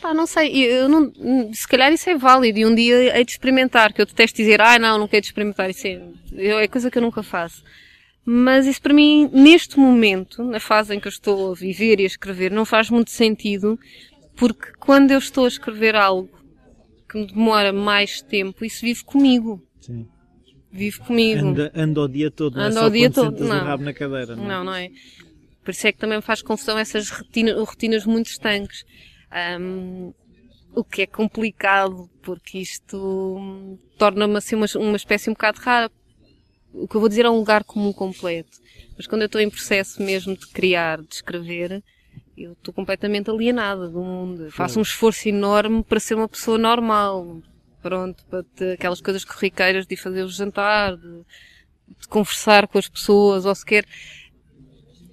Pá, 0.01 0.13
não 0.13 0.25
sei, 0.25 0.63
eu 0.63 0.87
não, 0.87 1.11
se 1.53 1.67
calhar 1.67 1.91
isso 1.91 2.09
é 2.09 2.15
válido 2.17 2.59
e 2.59 2.65
um 2.65 2.73
dia 2.73 3.17
hei 3.17 3.25
de 3.25 3.31
experimentar, 3.31 3.91
que 3.91 4.01
eu 4.01 4.05
detesto 4.05 4.37
dizer, 4.37 4.61
ah 4.61 4.79
não, 4.79 4.97
não 4.97 5.07
quero 5.09 5.25
experimentar, 5.25 5.69
isso 5.69 5.85
é, 5.85 6.01
é 6.37 6.67
coisa 6.69 6.89
que 6.89 6.97
eu 6.97 7.01
nunca 7.01 7.21
faço. 7.21 7.61
Mas 8.25 8.67
isso 8.67 8.81
para 8.81 8.93
mim, 8.93 9.29
neste 9.33 9.79
momento, 9.79 10.43
na 10.43 10.59
fase 10.59 10.95
em 10.95 10.99
que 10.99 11.07
eu 11.07 11.11
estou 11.11 11.51
a 11.51 11.55
viver 11.55 11.99
e 11.99 12.03
a 12.03 12.07
escrever, 12.07 12.51
não 12.51 12.65
faz 12.65 12.89
muito 12.89 13.11
sentido, 13.11 13.79
porque 14.35 14.71
quando 14.79 15.11
eu 15.11 15.17
estou 15.17 15.45
a 15.45 15.47
escrever 15.47 15.95
algo 15.95 16.29
que 17.09 17.17
me 17.17 17.27
demora 17.27 17.73
mais 17.73 18.21
tempo, 18.21 18.63
isso 18.63 18.81
vive 18.81 19.03
comigo. 19.03 19.61
Sim. 19.81 20.07
Vive 20.71 20.99
comigo. 20.99 21.47
Anda, 21.47 21.71
anda 21.73 22.01
o 22.01 22.07
dia 22.07 22.29
todo, 22.29 22.55
não 22.55 22.63
é 22.63 22.67
anda 22.67 22.79
é 22.79 22.85
o 22.85 22.89
dia 22.89 23.09
todo. 23.09 23.43
Não. 23.43 23.63
rabo 23.63 23.83
na 23.83 23.93
cadeira. 23.93 24.35
Não. 24.35 24.45
não, 24.45 24.63
não 24.65 24.75
é. 24.75 24.89
Por 25.63 25.71
isso 25.71 25.87
é 25.87 25.91
que 25.91 25.97
também 25.97 26.17
me 26.17 26.21
faz 26.21 26.41
confusão 26.41 26.77
essas 26.77 27.09
rotinas, 27.09 27.57
rotinas 27.57 28.05
muito 28.05 28.27
estanques. 28.27 28.85
Um, 29.59 30.13
o 30.73 30.83
que 30.83 31.01
é 31.01 31.07
complicado, 31.07 32.09
porque 32.21 32.59
isto 32.59 33.77
torna-me 33.97 34.37
assim 34.37 34.55
uma, 34.55 34.67
uma 34.75 34.95
espécie 34.95 35.29
um 35.29 35.33
bocado 35.33 35.59
rara. 35.59 35.91
O 36.73 36.87
que 36.87 36.95
eu 36.95 36.99
vou 36.99 37.09
dizer 37.09 37.25
é 37.25 37.29
um 37.29 37.37
lugar 37.37 37.63
comum 37.63 37.91
completo. 37.91 38.59
Mas 38.95 39.07
quando 39.07 39.21
eu 39.21 39.27
estou 39.27 39.41
em 39.41 39.49
processo 39.49 40.01
mesmo 40.01 40.35
de 40.35 40.47
criar, 40.47 41.01
de 41.01 41.15
escrever, 41.15 41.83
eu 42.37 42.53
estou 42.53 42.73
completamente 42.73 43.29
alienada 43.29 43.87
do 43.87 44.01
mundo. 44.01 44.51
Faço 44.51 44.79
um 44.79 44.81
esforço 44.81 45.27
enorme 45.27 45.83
para 45.83 45.99
ser 45.99 46.15
uma 46.15 46.27
pessoa 46.27 46.57
normal. 46.57 47.41
Pronto, 47.81 48.25
para 48.25 48.43
ter 48.43 48.73
aquelas 48.73 49.01
coisas 49.01 49.23
corriqueiras 49.23 49.87
de 49.87 49.95
fazer 49.95 50.23
o 50.23 50.29
jantar, 50.29 50.97
de, 50.97 51.21
de 51.99 52.07
conversar 52.09 52.67
com 52.67 52.77
as 52.77 52.89
pessoas, 52.89 53.45
ou 53.45 53.55
sequer 53.55 53.85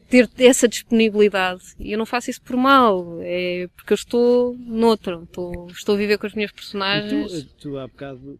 ter 0.09 0.29
essa 0.39 0.69
disponibilidade. 0.69 1.63
E 1.79 1.93
eu 1.93 1.99
não 1.99 2.07
faço 2.07 2.31
isso 2.31 2.43
por 2.43 2.57
mal, 2.57 3.19
é 3.21 3.69
porque 3.77 3.93
eu 3.93 3.97
estou 3.97 4.57
noutra, 4.59 5.21
estou, 5.23 5.69
estou 5.71 5.95
a 5.95 5.99
viver 5.99 6.19
com 6.19 6.27
as 6.27 6.35
minhas 6.35 6.53
personagens. 6.53 7.45
Tu, 7.45 7.71
tu, 7.71 7.79
há 7.79 7.87
bocado 7.87 8.39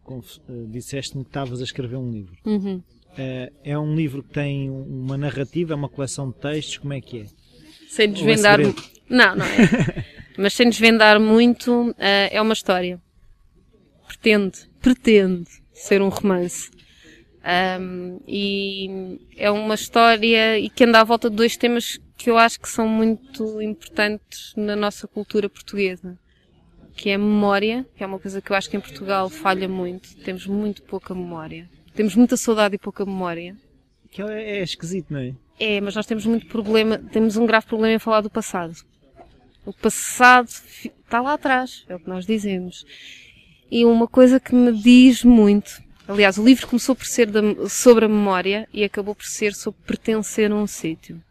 eh, 0.49 0.65
disseste-me 0.67 1.23
que 1.23 1.29
estavas 1.29 1.61
a 1.61 1.63
escrever 1.63 1.97
um 1.97 2.11
livro. 2.11 2.37
Uhum. 2.45 2.81
É, 3.17 3.51
é 3.63 3.77
um 3.77 3.95
livro 3.95 4.21
que 4.21 4.29
tem 4.29 4.69
uma 4.69 5.17
narrativa, 5.17 5.73
é 5.73 5.75
uma 5.75 5.89
coleção 5.89 6.29
de 6.29 6.37
textos, 6.37 6.77
como 6.77 6.93
é 6.93 7.01
que 7.01 7.21
é? 7.21 7.25
Sem 7.89 8.11
desvendar. 8.11 8.59
É 8.59 8.65
não, 9.09 9.35
não 9.35 9.45
é. 9.45 10.05
Mas 10.37 10.53
sem 10.53 10.69
desvendar 10.69 11.19
muito, 11.19 11.95
eh, 11.97 12.29
é 12.31 12.41
uma 12.41 12.53
história. 12.53 13.01
Pretende, 14.05 14.69
pretende 14.79 15.49
ser 15.73 16.01
um 16.01 16.09
romance. 16.09 16.69
Um, 17.79 18.19
e 18.27 19.19
é 19.37 19.49
uma 19.49 19.75
história 19.75 20.59
e 20.59 20.69
que 20.69 20.83
anda 20.83 20.99
à 20.99 21.03
volta 21.03 21.29
de 21.29 21.35
dois 21.35 21.55
temas 21.55 21.97
que 22.17 22.29
eu 22.29 22.37
acho 22.37 22.59
que 22.59 22.67
são 22.67 22.87
muito 22.87 23.61
importantes 23.61 24.53
na 24.55 24.75
nossa 24.75 25.07
cultura 25.07 25.49
portuguesa. 25.49 26.17
Que 26.95 27.11
é 27.11 27.15
a 27.15 27.17
memória, 27.17 27.85
que 27.95 28.03
é 28.03 28.07
uma 28.07 28.19
coisa 28.19 28.41
que 28.41 28.51
eu 28.51 28.55
acho 28.55 28.69
que 28.69 28.75
em 28.75 28.81
Portugal 28.81 29.29
falha 29.29 29.67
muito. 29.67 30.15
Temos 30.17 30.45
muito 30.45 30.83
pouca 30.83 31.15
memória. 31.15 31.69
Temos 31.97 32.15
muita 32.15 32.37
saudade 32.37 32.75
e 32.75 32.77
pouca 32.77 33.03
memória. 33.03 33.57
Que 34.11 34.21
é, 34.21 34.59
é 34.59 34.63
esquisito, 34.63 35.11
não 35.11 35.19
é? 35.19 35.33
É, 35.59 35.81
mas 35.81 35.95
nós 35.95 36.05
temos 36.05 36.27
muito 36.27 36.45
problema, 36.45 36.99
temos 36.99 37.35
um 37.37 37.45
grave 37.47 37.65
problema 37.65 37.95
em 37.95 37.99
falar 37.99 38.21
do 38.21 38.29
passado. 38.29 38.75
O 39.65 39.73
passado 39.73 40.47
está 40.47 41.19
lá 41.19 41.33
atrás, 41.33 41.83
é 41.89 41.95
o 41.95 41.99
que 41.99 42.07
nós 42.07 42.23
dizemos. 42.23 42.85
E 43.71 43.83
uma 43.83 44.07
coisa 44.07 44.39
que 44.39 44.53
me 44.53 44.71
diz 44.71 45.23
muito, 45.23 45.81
Aliás, 46.07 46.37
o 46.37 46.45
livro 46.45 46.67
começou 46.67 46.95
por 46.95 47.05
ser 47.05 47.29
sobre 47.67 48.05
a 48.05 48.07
memória 48.07 48.69
e 48.71 48.83
acabou 48.83 49.15
por 49.15 49.25
ser 49.25 49.55
sobre 49.55 49.81
pertencer 49.85 50.51
a 50.51 50.55
um 50.55 50.67
sítio. 50.67 51.21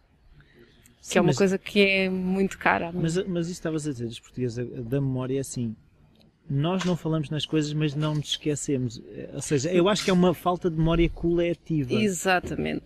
Que 1.00 1.12
Sim, 1.12 1.18
é 1.18 1.20
uma 1.22 1.28
mas, 1.28 1.38
coisa 1.38 1.56
que 1.56 1.80
é 1.80 2.10
muito 2.10 2.58
cara. 2.58 2.90
Mas, 2.92 3.16
mas 3.26 3.46
isso 3.46 3.52
estavas 3.52 3.86
a 3.86 3.92
dizer, 3.92 4.06
os 4.06 4.18
portugueses, 4.18 4.68
da 4.84 5.00
memória, 5.00 5.36
é 5.36 5.40
assim. 5.40 5.76
Nós 6.49 6.84
não 6.84 6.97
falamos 6.97 7.28
nas 7.28 7.44
coisas, 7.44 7.72
mas 7.72 7.94
não 7.94 8.14
nos 8.14 8.28
esquecemos. 8.30 9.03
Ou 9.34 9.42
seja, 9.42 9.72
eu 9.72 9.88
acho 9.88 10.05
que 10.05 10.11
é 10.11 10.12
uma 10.12 10.32
falta 10.32 10.70
de 10.70 10.76
memória 10.76 11.09
coletiva. 11.09 11.94
Exatamente. 11.94 12.84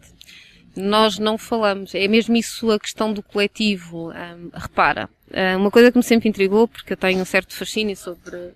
Nós 0.74 1.18
não 1.18 1.36
falamos. 1.36 1.94
É 1.94 2.06
mesmo 2.08 2.36
isso 2.36 2.70
a 2.70 2.78
questão 2.78 3.12
do 3.12 3.22
coletivo. 3.22 4.10
Um, 4.10 4.50
repara, 4.54 5.10
uma 5.58 5.70
coisa 5.70 5.92
que 5.92 5.98
me 5.98 6.04
sempre 6.04 6.28
intrigou, 6.28 6.66
porque 6.66 6.92
eu 6.92 6.96
tenho 6.96 7.20
um 7.20 7.24
certo 7.24 7.54
fascínio 7.54 7.96
sobre 7.96 8.52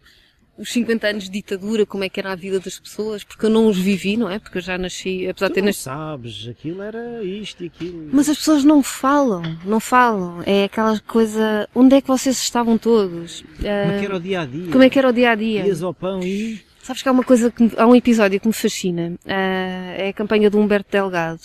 os 0.56 0.72
50 0.72 1.06
anos 1.06 1.24
de 1.24 1.30
ditadura, 1.30 1.84
como 1.84 2.04
é 2.04 2.08
que 2.08 2.20
era 2.20 2.32
a 2.32 2.36
vida 2.36 2.60
das 2.60 2.78
pessoas, 2.78 3.24
porque 3.24 3.46
eu 3.46 3.50
não 3.50 3.66
os 3.66 3.76
vivi, 3.76 4.16
não 4.16 4.30
é? 4.30 4.38
Porque 4.38 4.58
eu 4.58 4.62
já 4.62 4.78
nasci, 4.78 5.26
apesar 5.28 5.48
tu 5.48 5.50
de 5.50 5.54
ter 5.54 5.62
nascido. 5.62 5.84
sabes, 5.84 6.48
aquilo 6.48 6.82
era 6.82 7.22
isto 7.24 7.64
e 7.64 7.66
aquilo. 7.66 8.08
Mas 8.12 8.28
as 8.28 8.38
pessoas 8.38 8.62
não 8.64 8.82
falam, 8.82 9.42
não 9.64 9.80
falam. 9.80 10.42
É 10.46 10.64
aquela 10.64 10.98
coisa. 11.00 11.68
Onde 11.74 11.96
é 11.96 12.00
que 12.00 12.06
vocês 12.06 12.36
estavam 12.38 12.78
todos? 12.78 13.44
Como 13.56 13.68
é 13.68 13.98
que 13.98 14.04
era 14.04 14.16
o 14.16 14.20
dia 14.20 14.40
a 14.40 14.46
dia? 14.46 14.70
Como 14.70 14.84
é 14.84 14.90
que 14.90 14.98
era 14.98 15.08
o 15.08 15.12
dia 15.12 15.30
a 15.30 15.34
dia? 15.34 15.66
Ias 15.66 15.82
ao 15.82 15.92
pão 15.92 16.20
e. 16.22 16.62
Sabes 16.82 17.02
que 17.02 17.08
há 17.08 17.12
uma 17.12 17.24
coisa 17.24 17.50
que. 17.50 17.70
Há 17.76 17.86
um 17.86 17.96
episódio 17.96 18.38
que 18.38 18.46
me 18.46 18.54
fascina. 18.54 19.14
Uh, 19.24 19.96
é 19.96 20.08
a 20.08 20.12
campanha 20.12 20.48
do 20.50 20.58
Humberto 20.58 20.90
Delgado. 20.92 21.40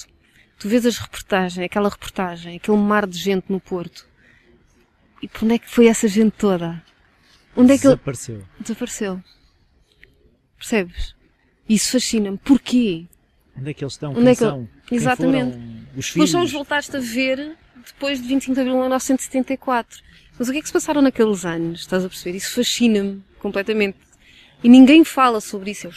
Tu 0.60 0.68
vês 0.68 0.86
as 0.86 0.98
reportagens, 0.98 1.66
aquela 1.66 1.90
reportagem, 1.90 2.58
aquele 2.58 2.78
mar 2.78 3.08
de 3.08 3.18
gente 3.18 3.46
no 3.50 3.60
Porto. 3.60 4.06
E 5.22 5.28
por 5.28 5.46
onde 5.46 5.56
é 5.56 5.58
que 5.58 5.70
foi 5.70 5.88
essa 5.88 6.08
gente 6.08 6.32
toda? 6.32 6.84
Onde 7.60 7.74
é 7.74 7.78
que 7.78 7.84
Desapareceu. 7.84 8.36
Ele... 8.36 8.46
Desapareceu. 8.60 9.24
Percebes? 10.58 11.16
Isso 11.68 11.92
fascina-me. 11.92 12.38
Porquê? 12.38 13.06
Onde 13.58 13.72
é 13.72 13.74
que 13.74 13.84
eles 13.84 13.94
estão? 13.94 14.12
Onde 14.12 14.22
Quem 14.22 14.30
é 14.30 14.36
que 14.36 14.40
são? 14.40 14.70
Exatamente. 14.92 15.58
os 15.96 16.10
filhos? 16.10 16.14
Depois 16.14 16.30
só 16.30 16.44
os 16.44 16.52
voltaste 16.52 16.96
a 16.96 17.00
ver 17.00 17.58
depois 17.86 18.22
de 18.22 18.28
25 18.28 18.54
de 18.56 18.60
abril 18.62 18.74
de 18.76 18.80
1974. 18.82 20.02
Mas 20.38 20.48
o 20.48 20.52
que 20.52 20.58
é 20.58 20.62
que 20.62 20.68
se 20.68 20.74
passaram 20.74 21.02
naqueles 21.02 21.46
anos? 21.46 21.82
Estás 21.82 22.06
a 22.06 22.10
perceber? 22.10 22.38
Isso 22.38 22.56
fascina-me 22.56 23.22
completamente. 23.40 23.98
E 24.64 24.70
ninguém 24.70 25.04
fala 25.04 25.42
sobre 25.42 25.72
isso. 25.72 25.88
Eu, 25.88 25.94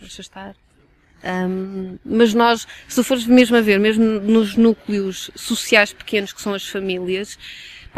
deixa 0.00 0.22
estar. 0.22 0.56
Um, 1.24 1.98
mas 2.04 2.32
nós, 2.32 2.66
se 2.86 2.96
tu 2.96 3.04
fores 3.04 3.26
mesmo 3.26 3.56
a 3.56 3.60
ver, 3.60 3.78
mesmo 3.78 4.04
nos 4.04 4.56
núcleos 4.56 5.30
sociais 5.34 5.92
pequenos 5.92 6.32
que 6.32 6.40
são 6.40 6.54
as 6.54 6.66
famílias, 6.66 7.38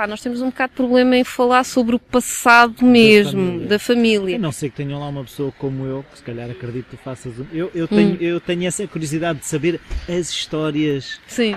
pá, 0.01 0.07
nós 0.07 0.23
temos 0.23 0.41
um 0.41 0.47
bocado 0.47 0.71
de 0.71 0.77
problema 0.77 1.15
em 1.15 1.25
falar 1.25 1.63
sobre 1.63 1.95
o 1.95 1.99
passado 1.99 2.83
mesmo, 2.85 3.33
da 3.33 3.45
família. 3.45 3.69
Da 3.69 3.79
família. 3.79 4.39
Não 4.39 4.53
sei 4.53 4.71
que 4.71 4.77
tenham 4.77 4.99
lá 4.99 5.09
uma 5.09 5.25
pessoa 5.25 5.53
como 5.59 5.85
eu, 5.85 6.03
que 6.11 6.19
se 6.19 6.25
calhar 6.25 6.51
acredito 6.51 6.87
que 6.89 6.97
faças. 6.97 7.35
Eu, 7.53 7.71
eu, 7.75 7.87
tenho, 7.87 8.15
hum. 8.15 8.19
eu 8.19 8.41
tenho 8.41 8.67
essa 8.67 8.87
curiosidade 8.87 9.41
de 9.41 9.47
saber 9.47 9.79
as 10.09 10.31
histórias. 10.31 11.21
Sim. 11.27 11.55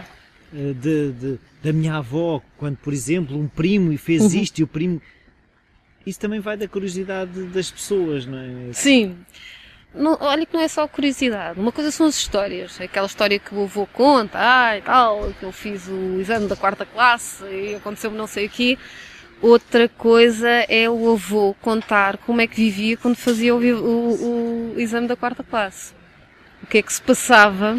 Eh, 0.53 0.73
de, 0.73 1.11
de, 1.13 1.39
da 1.63 1.71
minha 1.71 1.95
avó, 1.95 2.41
quando, 2.57 2.75
por 2.77 2.91
exemplo, 2.91 3.39
um 3.39 3.47
primo 3.47 3.97
fez 3.97 4.21
uhum. 4.21 4.41
isto 4.41 4.59
e 4.59 4.63
o 4.63 4.67
primo. 4.67 5.01
Isso 6.05 6.19
também 6.19 6.41
vai 6.41 6.57
da 6.57 6.67
curiosidade 6.67 7.43
das 7.45 7.71
pessoas, 7.71 8.25
não 8.25 8.37
é? 8.37 8.73
Sim. 8.73 9.15
Não, 9.93 10.17
olha 10.19 10.45
que 10.45 10.53
não 10.53 10.61
é 10.61 10.67
só 10.67 10.87
curiosidade. 10.87 11.59
Uma 11.59 11.71
coisa 11.71 11.91
são 11.91 12.07
as 12.07 12.15
histórias. 12.15 12.81
Aquela 12.81 13.05
história 13.05 13.37
que 13.37 13.53
o 13.53 13.63
avô 13.63 13.85
conta, 13.85 14.39
ah, 14.41 14.77
e 14.77 14.81
tal, 14.81 15.31
que 15.39 15.43
eu 15.43 15.51
fiz 15.51 15.87
o 15.87 16.19
exame 16.19 16.47
da 16.47 16.55
quarta 16.55 16.85
classe 16.85 17.43
e 17.45 17.75
aconteceu-me 17.75 18.17
não 18.17 18.27
sei 18.27 18.47
o 18.47 18.49
quê. 18.49 18.77
Outra 19.41 19.89
coisa 19.89 20.49
é 20.49 20.89
o 20.89 21.11
avô 21.11 21.55
contar 21.61 22.17
como 22.17 22.41
é 22.41 22.47
que 22.47 22.55
vivia 22.55 22.97
quando 22.97 23.17
fazia 23.17 23.53
o, 23.53 23.59
o, 23.59 24.73
o 24.73 24.79
exame 24.79 25.07
da 25.07 25.15
quarta 25.15 25.43
classe. 25.43 25.93
O 26.63 26.65
que 26.65 26.77
é 26.77 26.81
que 26.81 26.91
se 26.91 27.01
passava 27.01 27.77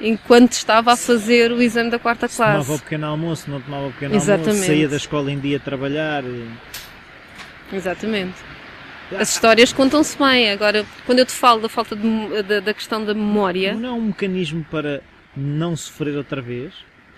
enquanto 0.00 0.52
estava 0.52 0.92
a 0.92 0.96
fazer 0.96 1.52
o 1.52 1.62
exame 1.62 1.90
da 1.90 1.98
quarta 1.98 2.28
classe. 2.28 2.36
Se 2.36 2.66
tomava 2.66 2.74
o 2.74 2.78
pequeno 2.78 3.06
almoço, 3.06 3.50
não 3.50 3.60
tomava 3.60 3.86
o 3.86 3.92
pequeno 3.92 4.14
Exatamente. 4.14 4.48
almoço, 4.50 4.66
saía 4.66 4.88
da 4.88 4.96
escola 4.96 5.30
em 5.32 5.38
dia 5.38 5.58
trabalhar. 5.58 6.24
E... 6.24 6.48
Exatamente. 7.72 8.47
As 9.16 9.30
histórias 9.30 9.72
contam-se 9.72 10.18
bem. 10.18 10.50
Agora, 10.50 10.84
quando 11.06 11.20
eu 11.20 11.26
te 11.26 11.32
falo 11.32 11.62
da 11.62 11.68
falta 11.68 11.96
de, 11.96 12.42
da, 12.42 12.60
da 12.60 12.74
questão 12.74 13.04
da 13.04 13.14
memória. 13.14 13.74
Não 13.74 13.88
é 13.88 13.92
um 13.92 14.02
mecanismo 14.02 14.64
para 14.70 15.02
não 15.36 15.76
sofrer 15.76 16.16
outra 16.16 16.42
vez? 16.42 16.72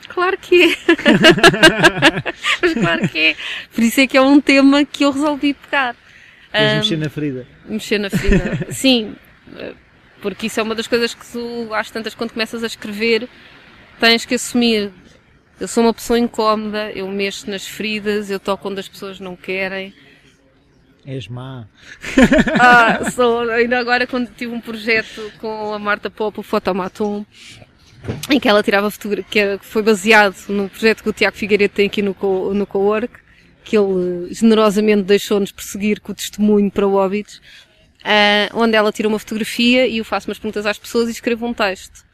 Claro 0.08 0.36
que 0.38 0.64
é. 0.64 0.76
Mas 2.62 2.74
claro 2.74 3.08
que 3.08 3.18
é. 3.18 3.36
Por 3.74 3.84
isso 3.84 4.00
é 4.00 4.06
que 4.06 4.16
é 4.16 4.20
um 4.20 4.40
tema 4.40 4.84
que 4.84 5.04
eu 5.04 5.10
resolvi 5.10 5.54
pegar. 5.54 5.94
Um, 6.54 6.76
mexer 6.76 6.96
na 6.96 7.08
ferida. 7.08 7.46
Mexer 7.66 7.98
na 7.98 8.10
ferida. 8.10 8.66
Sim. 8.72 9.14
Porque 10.20 10.46
isso 10.46 10.60
é 10.60 10.62
uma 10.62 10.74
das 10.74 10.86
coisas 10.86 11.14
que 11.14 11.24
tu, 11.26 11.72
às 11.72 11.90
tantas, 11.90 12.14
quando 12.14 12.32
começas 12.32 12.62
a 12.62 12.66
escrever, 12.66 13.28
tens 13.98 14.24
que 14.24 14.34
assumir. 14.34 14.90
Eu 15.58 15.68
sou 15.68 15.84
uma 15.84 15.94
pessoa 15.94 16.18
incómoda, 16.18 16.90
eu 16.92 17.06
mexo 17.08 17.48
nas 17.50 17.66
feridas, 17.66 18.30
eu 18.30 18.40
toco 18.40 18.68
onde 18.68 18.80
as 18.80 18.88
pessoas 18.88 19.20
não 19.20 19.36
querem. 19.36 19.94
És 21.06 21.28
má. 21.28 21.66
Ah, 22.60 23.10
sou. 23.10 23.48
Ainda 23.50 23.78
agora 23.78 24.06
quando 24.06 24.30
tive 24.34 24.52
um 24.52 24.60
projeto 24.60 25.32
com 25.38 25.72
a 25.72 25.78
Marta 25.78 26.10
Pop, 26.10 26.38
o 26.38 26.42
Fotomatum, 26.42 27.24
em 28.30 28.38
que 28.38 28.48
ela 28.48 28.62
tirava 28.62 28.90
fotografia, 28.90 29.58
que 29.58 29.66
foi 29.66 29.82
baseado 29.82 30.36
no 30.48 30.68
projeto 30.68 31.02
que 31.02 31.08
o 31.08 31.12
Tiago 31.12 31.36
Figueiredo 31.36 31.74
tem 31.74 31.86
aqui 31.86 32.02
no, 32.02 32.14
co, 32.14 32.52
no 32.54 32.66
Cowork, 32.66 33.14
que 33.64 33.76
ele 33.76 34.32
generosamente 34.32 35.02
deixou-nos 35.02 35.52
prosseguir 35.52 36.00
com 36.00 36.12
o 36.12 36.14
testemunho 36.14 36.70
para 36.70 36.86
o 36.86 36.92
Hobbits, 36.92 37.36
uh, 37.36 38.54
onde 38.54 38.76
ela 38.76 38.92
tira 38.92 39.08
uma 39.08 39.18
fotografia 39.18 39.86
e 39.86 39.98
eu 39.98 40.04
faço 40.04 40.28
umas 40.28 40.38
perguntas 40.38 40.66
às 40.66 40.78
pessoas 40.78 41.08
e 41.08 41.12
escrevo 41.12 41.46
um 41.46 41.54
texto. 41.54 42.04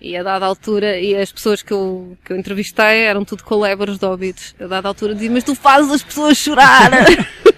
E 0.00 0.16
a 0.16 0.22
dada 0.22 0.44
altura, 0.44 0.98
e 0.98 1.14
as 1.14 1.30
pessoas 1.30 1.62
que 1.62 1.72
eu, 1.72 2.18
que 2.24 2.32
eu 2.32 2.36
entrevistei 2.36 3.04
eram 3.04 3.24
tudo 3.24 3.44
colegas 3.44 3.98
de 3.98 4.04
Hobbits. 4.04 4.54
A 4.58 4.66
dada 4.66 4.88
altura 4.88 5.14
dizia, 5.14 5.30
mas 5.30 5.44
tu 5.44 5.54
fazes 5.54 5.92
as 5.92 6.02
pessoas 6.02 6.36
chorar! 6.36 6.90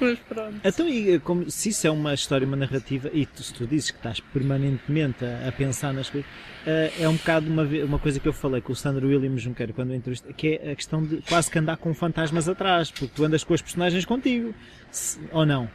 Mas 0.00 0.18
pronto. 0.20 0.60
Então, 0.64 0.88
e, 0.88 1.18
como, 1.20 1.50
se 1.50 1.70
isso 1.70 1.86
é 1.86 1.90
uma 1.90 2.14
história, 2.14 2.46
uma 2.46 2.56
narrativa, 2.56 3.10
e 3.12 3.26
tu, 3.26 3.42
se 3.42 3.54
tu 3.54 3.66
dizes 3.66 3.90
que 3.90 3.96
estás 3.96 4.20
permanentemente 4.20 5.24
a, 5.24 5.48
a 5.48 5.52
pensar 5.52 5.92
nas 5.92 6.10
coisas, 6.10 6.28
uh, 6.30 7.02
é 7.02 7.08
um 7.08 7.16
bocado 7.16 7.50
uma, 7.50 7.62
uma 7.62 7.98
coisa 7.98 8.20
que 8.20 8.28
eu 8.28 8.32
falei 8.32 8.60
com 8.60 8.72
o 8.72 8.76
Sandro 8.76 9.08
Williams 9.08 9.42
Junqueiro 9.42 9.72
quando 9.72 9.90
eu 9.90 9.96
entrevistei, 9.96 10.32
que 10.32 10.60
é 10.62 10.72
a 10.72 10.76
questão 10.76 11.02
de 11.02 11.22
quase 11.28 11.50
que 11.50 11.58
andar 11.58 11.76
com 11.76 11.92
fantasmas 11.94 12.48
atrás, 12.48 12.90
porque 12.90 13.12
tu 13.14 13.24
andas 13.24 13.44
com 13.44 13.54
as 13.54 13.62
personagens 13.62 14.04
contigo, 14.04 14.54
se, 14.90 15.18
ou 15.32 15.46
não? 15.46 15.68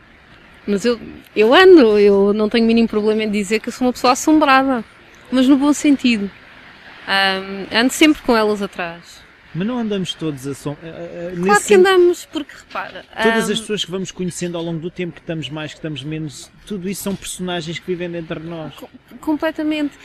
Mas 0.67 0.83
eu, 0.83 0.99
eu 1.35 1.53
ando, 1.53 1.99
eu 1.99 2.33
não 2.33 2.49
tenho 2.49 2.65
mínimo 2.65 2.87
problema 2.87 3.23
em 3.23 3.29
dizer 3.29 3.59
que 3.59 3.69
eu 3.69 3.73
sou 3.73 3.85
uma 3.85 3.93
pessoa 3.93 4.13
assombrada, 4.13 4.83
mas 5.31 5.47
no 5.47 5.57
bom 5.57 5.73
sentido. 5.73 6.29
Um, 7.07 7.77
ando 7.77 7.93
sempre 7.93 8.21
com 8.23 8.35
elas 8.35 8.63
atrás. 8.63 9.24
Mas 9.55 9.65
não 9.65 9.79
andamos 9.79 10.13
todos 10.13 10.45
a 10.45 10.53
som... 10.53 10.75
Claro 11.43 11.63
que 11.63 11.73
andamos, 11.75 12.25
porque 12.25 12.53
repara. 12.53 13.05
Todas 13.23 13.49
um... 13.49 13.53
as 13.53 13.59
pessoas 13.61 13.85
que 13.85 13.91
vamos 13.91 14.11
conhecendo 14.11 14.57
ao 14.57 14.63
longo 14.63 14.79
do 14.79 14.91
tempo, 14.91 15.13
que 15.13 15.21
estamos 15.21 15.49
mais, 15.49 15.71
que 15.71 15.77
estamos 15.77 16.03
menos, 16.03 16.51
tudo 16.67 16.89
isso 16.89 17.03
são 17.03 17.15
personagens 17.15 17.79
que 17.79 17.85
vivem 17.87 18.11
dentro 18.11 18.39
de 18.39 18.47
nós. 18.47 18.75
Com 18.75 18.89
completamente. 19.19 19.97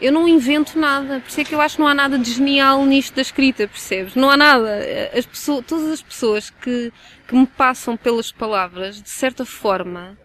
Eu 0.00 0.12
não 0.12 0.28
invento 0.28 0.78
nada, 0.78 1.20
por 1.20 1.28
isso 1.28 1.40
é 1.40 1.44
que 1.44 1.54
eu 1.54 1.60
acho 1.60 1.76
que 1.76 1.80
não 1.80 1.88
há 1.88 1.94
nada 1.94 2.18
de 2.18 2.30
genial 2.30 2.84
nisto 2.84 3.14
da 3.14 3.22
escrita, 3.22 3.66
percebes? 3.66 4.14
Não 4.14 4.28
há 4.28 4.36
nada. 4.36 4.68
As 5.16 5.24
pessoas, 5.24 5.64
todas 5.64 5.90
as 5.90 6.02
pessoas 6.02 6.50
que, 6.50 6.92
que 7.26 7.34
me 7.34 7.46
passam 7.46 7.96
pelas 7.96 8.30
palavras, 8.30 9.00
de 9.00 9.08
certa 9.08 9.46
forma, 9.46 10.18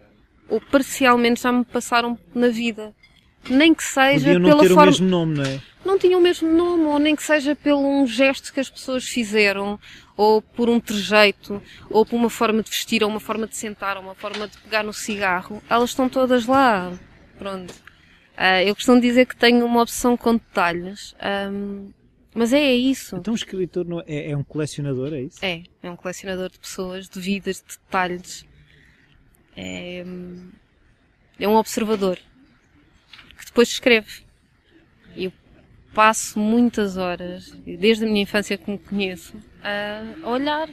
ou 0.46 0.60
parcialmente 0.60 1.40
já 1.40 1.50
me 1.50 1.64
passaram 1.64 2.18
na 2.34 2.48
vida. 2.48 2.94
Nem 3.48 3.74
que 3.74 3.82
seja 3.82 4.26
Podiam 4.26 4.38
não 4.38 4.48
pela 4.50 4.62
ter 4.62 4.68
forma. 4.68 4.82
o 4.82 4.86
mesmo 4.86 5.08
nome, 5.08 5.36
não 5.36 5.44
é? 5.44 5.60
Não 5.84 5.98
tinham 5.98 6.20
o 6.20 6.22
mesmo 6.22 6.48
nome, 6.48 6.84
ou 6.84 6.98
nem 6.98 7.16
que 7.16 7.22
seja 7.22 7.56
pelo 7.56 7.84
um 7.84 8.06
gesto 8.06 8.52
que 8.52 8.60
as 8.60 8.70
pessoas 8.70 9.04
fizeram, 9.04 9.80
ou 10.16 10.40
por 10.40 10.68
um 10.68 10.78
trejeito, 10.78 11.60
ou 11.90 12.06
por 12.06 12.16
uma 12.16 12.30
forma 12.30 12.62
de 12.62 12.70
vestir, 12.70 13.02
ou 13.02 13.10
uma 13.10 13.18
forma 13.18 13.46
de 13.48 13.56
sentar, 13.56 13.96
ou 13.96 14.02
uma 14.02 14.14
forma 14.14 14.46
de 14.46 14.56
pegar 14.58 14.84
no 14.84 14.92
cigarro. 14.92 15.60
Elas 15.68 15.90
estão 15.90 16.08
todas 16.08 16.46
lá. 16.46 16.92
Pronto. 17.36 17.72
Uh, 17.72 18.62
eu 18.64 18.74
costumo 18.74 19.00
dizer 19.00 19.26
que 19.26 19.36
tenho 19.36 19.66
uma 19.66 19.82
obsessão 19.82 20.16
com 20.16 20.34
detalhes. 20.34 21.14
Um, 21.50 21.90
mas 22.34 22.52
é, 22.52 22.60
é 22.60 22.74
isso. 22.74 23.16
Então 23.16 23.32
o 23.32 23.36
escritor 23.36 23.84
não 23.84 24.00
é, 24.06 24.30
é, 24.30 24.36
um 24.36 24.44
colecionador, 24.44 25.12
é 25.12 25.22
isso? 25.22 25.44
É, 25.44 25.62
é 25.82 25.90
um 25.90 25.96
colecionador 25.96 26.48
de 26.48 26.58
pessoas, 26.58 27.08
de 27.08 27.20
vidas, 27.20 27.56
de 27.56 27.76
detalhes. 27.76 28.46
É, 29.56 30.04
é 31.38 31.48
um 31.48 31.56
observador 31.56 32.18
que 33.42 33.50
depois 33.50 33.68
escreve. 33.68 34.22
Eu 35.16 35.32
passo 35.92 36.38
muitas 36.38 36.96
horas, 36.96 37.50
desde 37.66 38.04
a 38.04 38.06
minha 38.06 38.22
infância 38.22 38.56
que 38.56 38.70
me 38.70 38.78
conheço, 38.78 39.34
a 39.62 40.28
olhar. 40.28 40.68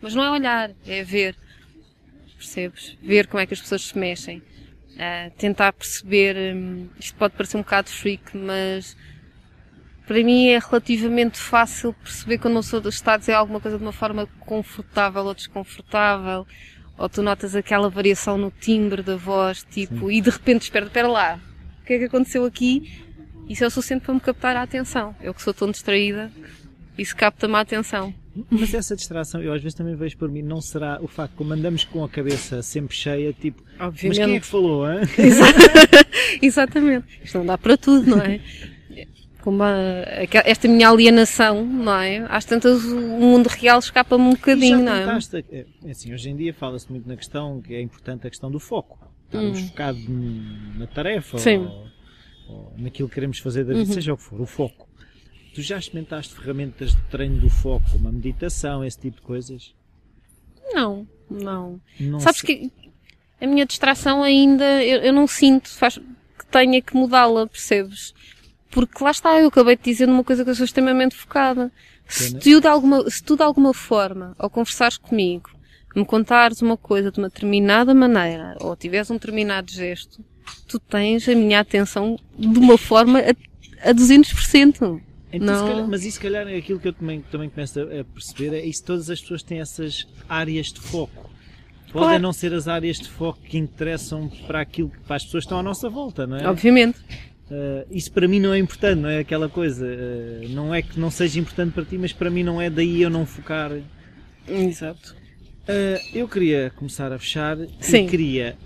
Mas 0.00 0.14
não 0.14 0.24
é 0.24 0.30
olhar, 0.30 0.70
é 0.86 1.02
ver. 1.02 1.36
Percebes? 2.36 2.96
Ver 3.02 3.26
como 3.26 3.40
é 3.40 3.46
que 3.46 3.54
as 3.54 3.60
pessoas 3.60 3.82
se 3.82 3.98
mexem. 3.98 4.42
A 4.98 5.30
tentar 5.30 5.72
perceber. 5.72 6.36
Hum, 6.54 6.88
isto 6.98 7.16
pode 7.16 7.34
parecer 7.34 7.56
um 7.56 7.62
bocado 7.62 7.88
freak, 7.88 8.36
mas 8.36 8.96
para 10.06 10.22
mim 10.22 10.48
é 10.48 10.58
relativamente 10.58 11.38
fácil 11.38 11.94
perceber 11.94 12.38
quando 12.38 12.54
uma 12.54 12.60
pessoa 12.60 12.86
está 12.88 13.14
a 13.14 13.16
dizer 13.16 13.32
alguma 13.32 13.60
coisa 13.60 13.78
de 13.78 13.82
uma 13.82 13.92
forma 13.92 14.26
confortável 14.40 15.24
ou 15.24 15.34
desconfortável, 15.34 16.46
ou 16.98 17.08
tu 17.08 17.22
notas 17.22 17.56
aquela 17.56 17.88
variação 17.88 18.36
no 18.36 18.50
timbre 18.50 19.02
da 19.02 19.16
voz, 19.16 19.64
tipo, 19.70 20.08
Sim. 20.08 20.12
e 20.12 20.20
de 20.20 20.30
repente 20.30 20.62
espera, 20.62 20.86
espera 20.86 21.08
lá, 21.08 21.40
o 21.84 21.86
que 21.86 21.92
é 21.92 21.98
que 21.98 22.04
aconteceu 22.04 22.46
aqui? 22.46 22.90
Isso 23.46 23.62
é 23.62 23.66
o 23.66 23.70
suficiente 23.70 24.06
para 24.06 24.14
me 24.14 24.20
captar 24.20 24.56
a 24.56 24.62
atenção. 24.62 25.14
Eu 25.20 25.34
que 25.34 25.42
sou 25.42 25.52
tão 25.52 25.70
distraída, 25.70 26.32
isso 26.96 27.14
capta-me 27.14 27.54
a 27.56 27.60
atenção. 27.60 28.14
Mas 28.50 28.72
essa 28.72 28.96
distração, 28.96 29.42
eu 29.42 29.52
às 29.52 29.62
vezes 29.62 29.74
também 29.76 29.94
vejo 29.94 30.16
por 30.16 30.30
mim, 30.30 30.40
não 30.40 30.62
será 30.62 30.98
o 31.02 31.06
facto 31.06 31.34
como 31.34 31.52
andamos 31.52 31.84
com 31.84 32.02
a 32.02 32.08
cabeça 32.08 32.62
sempre 32.62 32.96
cheia, 32.96 33.34
tipo, 33.34 33.62
Obviamente. 33.78 34.18
mas 34.18 34.26
quem 34.26 34.36
é 34.36 34.40
que 34.40 34.46
falou, 34.46 34.90
hein? 34.90 35.00
Exatamente. 36.40 37.20
Isto 37.22 37.38
não 37.38 37.46
dá 37.46 37.58
para 37.58 37.76
tudo, 37.76 38.16
não 38.16 38.18
é? 38.18 38.40
como 39.42 39.62
a, 39.62 39.68
esta 40.46 40.66
minha 40.66 40.88
alienação, 40.88 41.66
não 41.66 41.94
é? 42.00 42.24
Às 42.30 42.46
tantas 42.46 42.82
o 42.82 42.98
mundo 42.98 43.46
real 43.48 43.78
escapa-me 43.78 44.24
um 44.24 44.30
bocadinho, 44.30 44.82
não 44.82 44.94
é? 44.94 45.18
é? 45.52 45.90
Assim, 45.90 46.14
hoje 46.14 46.30
em 46.30 46.36
dia 46.36 46.54
fala-se 46.54 46.90
muito 46.90 47.06
na 47.06 47.14
questão 47.14 47.60
que 47.60 47.74
é 47.74 47.82
importante 47.82 48.26
a 48.26 48.30
questão 48.30 48.50
do 48.50 48.58
foco. 48.58 48.98
Estarmos 49.34 49.60
hum. 49.60 49.68
focados 49.68 50.04
na 50.76 50.86
tarefa 50.86 51.36
ou, 51.36 51.88
ou, 52.48 52.74
naquilo 52.76 53.08
que 53.08 53.14
queremos 53.14 53.38
fazer 53.38 53.64
da 53.64 53.72
vida, 53.72 53.86
uhum. 53.86 53.92
seja 53.92 54.14
o 54.14 54.16
que 54.16 54.22
for, 54.22 54.40
o 54.40 54.46
foco. 54.46 54.88
Tu 55.54 55.62
já 55.62 55.78
experimentaste 55.78 56.34
ferramentas 56.34 56.94
de 56.94 57.02
treino 57.02 57.40
do 57.40 57.48
foco, 57.48 57.96
uma 57.96 58.10
meditação, 58.10 58.84
esse 58.84 58.98
tipo 58.98 59.16
de 59.16 59.22
coisas? 59.22 59.74
Não, 60.72 61.06
não. 61.30 61.80
não 62.00 62.20
Sabes 62.20 62.40
sei. 62.40 62.70
que 62.70 62.72
a 63.40 63.46
minha 63.46 63.66
distração 63.66 64.22
ainda, 64.22 64.82
eu, 64.82 65.02
eu 65.02 65.12
não 65.12 65.26
sinto 65.26 65.68
faz, 65.68 65.96
que 65.96 66.46
tenha 66.50 66.80
que 66.80 66.96
mudá-la, 66.96 67.46
percebes? 67.46 68.14
Porque 68.70 69.02
lá 69.04 69.12
está, 69.12 69.38
eu 69.40 69.48
acabei 69.48 69.76
de 69.76 69.82
dizer 69.82 70.08
uma 70.08 70.24
coisa 70.24 70.42
que 70.42 70.50
eu 70.50 70.54
sou 70.54 70.64
extremamente 70.64 71.14
focada. 71.14 71.70
Se 72.08 72.36
tu, 72.38 72.60
de 72.60 72.66
alguma, 72.66 73.08
se 73.08 73.22
tu 73.22 73.36
de 73.36 73.42
alguma 73.42 73.72
forma, 73.72 74.34
ao 74.38 74.50
conversares 74.50 74.96
comigo, 74.96 75.50
me 75.94 76.04
contares 76.04 76.60
uma 76.60 76.76
coisa 76.76 77.10
de 77.10 77.18
uma 77.18 77.28
determinada 77.28 77.94
maneira, 77.94 78.56
ou 78.60 78.74
tiveres 78.74 79.10
um 79.10 79.14
determinado 79.14 79.70
gesto, 79.70 80.24
tu 80.66 80.78
tens 80.78 81.28
a 81.28 81.34
minha 81.34 81.60
atenção 81.60 82.18
de 82.38 82.58
uma 82.58 82.76
forma 82.76 83.20
a, 83.20 83.90
a 83.90 83.94
200%. 83.94 85.00
Então, 85.32 85.46
não. 85.46 85.68
Calhar, 85.68 85.88
mas 85.88 86.04
isso, 86.04 86.16
se 86.16 86.20
calhar, 86.20 86.46
é 86.46 86.56
aquilo 86.56 86.78
que 86.78 86.88
eu 86.88 86.92
também, 86.92 87.20
também 87.22 87.48
começo 87.48 87.80
a, 87.80 88.00
a 88.00 88.04
perceber, 88.04 88.56
é 88.56 88.64
isso 88.64 88.84
todas 88.84 89.10
as 89.10 89.20
pessoas 89.20 89.42
têm 89.42 89.60
essas 89.60 90.06
áreas 90.28 90.66
de 90.72 90.80
foco. 90.80 91.30
Podem 91.92 92.08
claro. 92.08 92.22
não 92.22 92.32
ser 92.32 92.52
as 92.52 92.66
áreas 92.66 92.98
de 92.98 93.08
foco 93.08 93.38
que 93.40 93.56
interessam 93.56 94.28
para 94.48 94.60
aquilo 94.60 94.90
para 95.06 95.14
as 95.14 95.24
pessoas 95.24 95.44
que 95.44 95.46
estão 95.46 95.58
à 95.58 95.62
nossa 95.62 95.88
volta, 95.88 96.26
não 96.26 96.36
é? 96.36 96.48
Obviamente. 96.48 96.98
Uh, 97.48 97.86
isso 97.90 98.10
para 98.10 98.26
mim 98.26 98.40
não 98.40 98.52
é 98.52 98.58
importante, 98.58 99.00
não 99.00 99.08
é 99.08 99.18
aquela 99.20 99.48
coisa. 99.48 99.86
Uh, 99.86 100.48
não 100.48 100.74
é 100.74 100.82
que 100.82 100.98
não 100.98 101.08
seja 101.08 101.38
importante 101.38 101.72
para 101.72 101.84
ti, 101.84 101.96
mas 101.96 102.12
para 102.12 102.30
mim 102.30 102.42
não 102.42 102.60
é 102.60 102.68
daí 102.68 103.02
eu 103.02 103.10
não 103.10 103.24
focar. 103.24 103.70
Exato. 104.48 105.14
Uh, 105.64 105.98
eu 106.12 106.28
queria 106.28 106.70
começar 106.76 107.10
a 107.12 107.18
fechar 107.18 107.56
Sim. 107.80 108.04
e 108.04 108.08
queria 108.08 108.56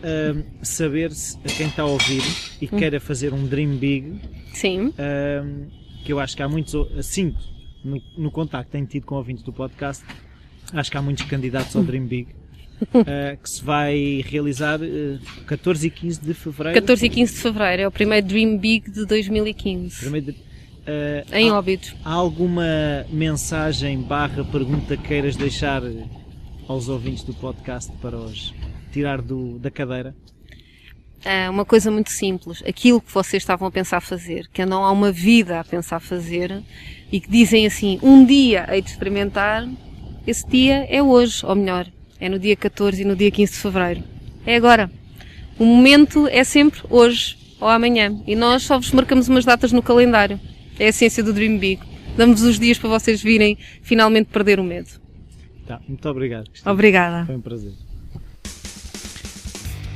saber 0.63 1.13
se 1.13 1.39
a 1.39 1.49
quem 1.49 1.69
está 1.69 1.83
a 1.83 1.87
ouvir 1.87 2.23
e 2.61 2.67
hum. 2.67 2.79
queira 2.79 2.99
fazer 2.99 3.33
um 3.33 3.47
Dream 3.47 3.77
Big. 3.77 4.21
Sim. 4.53 4.93
que 6.05 6.13
eu 6.13 6.19
acho 6.19 6.37
que 6.37 6.43
há 6.43 6.49
muitos, 6.49 6.75
assim, 6.99 7.35
no, 7.85 8.03
no 8.17 8.31
contacto 8.31 8.67
que 8.67 8.73
tenho 8.73 8.87
tido 8.87 9.07
com 9.07 9.15
ouvintes 9.15 9.45
do 9.45 9.53
podcast, 9.53 10.05
acho 10.73 10.91
que 10.91 10.97
há 10.97 11.03
muitos 11.03 11.25
candidatos 11.25 11.75
ao 11.77 11.83
Dream 11.83 12.07
Big 12.07 12.29
uh, 12.83 13.37
que 13.43 13.51
se 13.51 13.65
vai 13.65 14.25
realizar 14.27 14.81
uh, 14.81 15.19
14 15.47 15.87
e 15.87 15.91
15 15.91 16.21
de 16.21 16.35
fevereiro. 16.35 16.81
14 16.81 17.07
e 17.07 17.09
15 17.09 17.35
de 17.35 17.41
fevereiro, 17.41 17.83
é 17.83 17.89
o 17.89 17.91
primeiro 17.91 18.27
Dream 18.27 18.57
Big 18.59 18.91
de 18.91 19.05
2015. 19.05 20.01
Primeiro 20.01 20.31
uh, 20.33 21.35
em 21.35 21.51
há, 21.51 21.55
Óbidos. 21.55 21.95
Há 22.05 22.13
alguma 22.13 23.07
mensagem 23.11 24.01
barra 24.01 24.45
pergunta 24.45 24.97
que 24.97 25.09
queiras 25.09 25.37
deixar 25.37 25.83
aos 26.69 26.89
ouvintes 26.89 27.25
do 27.25 27.33
podcast 27.35 27.91
para 28.01 28.17
os 28.17 28.55
tirar 28.93 29.23
do, 29.23 29.59
da 29.59 29.71
cadeira? 29.71 30.15
É 31.25 31.51
uma 31.51 31.65
coisa 31.65 31.91
muito 31.91 32.11
simples. 32.11 32.63
Aquilo 32.67 33.01
que 33.01 33.13
vocês 33.13 33.43
estavam 33.43 33.67
a 33.67 33.71
pensar 33.71 34.01
fazer, 34.01 34.49
que 34.53 34.65
não 34.65 34.85
há 34.85 34.93
uma 34.93 35.11
vida 35.11 35.59
a 35.59 35.65
pensar 35.65 35.99
fazer 35.99 36.63
e 37.11 37.21
que 37.21 37.29
dizem 37.29 37.67
assim, 37.67 37.99
um 38.03 38.25
dia 38.25 38.69
hei 38.71 38.81
de 38.81 38.91
experimentar, 38.91 39.69
esse 40.27 40.47
dia 40.47 40.87
é 40.89 41.03
hoje, 41.03 41.45
ou 41.45 41.57
melhor, 41.57 41.91
é 42.21 42.29
no 42.29 42.39
dia 42.39 42.55
14 42.55 43.03
e 43.03 43.05
no 43.05 43.17
dia 43.17 43.31
15 43.31 43.53
de 43.53 43.59
fevereiro. 43.59 44.05
É 44.47 44.55
agora. 44.55 44.91
O 45.59 45.65
momento 45.65 46.29
é 46.29 46.45
sempre 46.45 46.81
hoje 46.89 47.37
ou 47.61 47.69
amanhã. 47.69 48.23
E 48.27 48.37
nós 48.37 48.63
só 48.63 48.79
vos 48.79 48.93
marcamos 48.93 49.29
umas 49.29 49.45
datas 49.45 49.73
no 49.73 49.83
calendário. 49.83 50.39
É 50.79 50.87
a 50.87 50.89
essência 50.89 51.23
do 51.23 51.33
Dream 51.33 51.59
Big. 51.59 51.83
Damos 52.17 52.43
os 52.43 52.59
dias 52.59 52.79
para 52.79 52.89
vocês 52.89 53.23
virem 53.23 53.59
finalmente 53.83 54.27
perder 54.27 54.61
o 54.61 54.65
medo. 54.65 55.08
Tá, 55.69 55.81
muito 55.87 56.09
obrigado. 56.09 56.49
Cristina. 56.49 56.73
Obrigada. 56.73 57.27
Foi 57.27 57.37
um 57.37 57.41
prazer. 57.41 57.73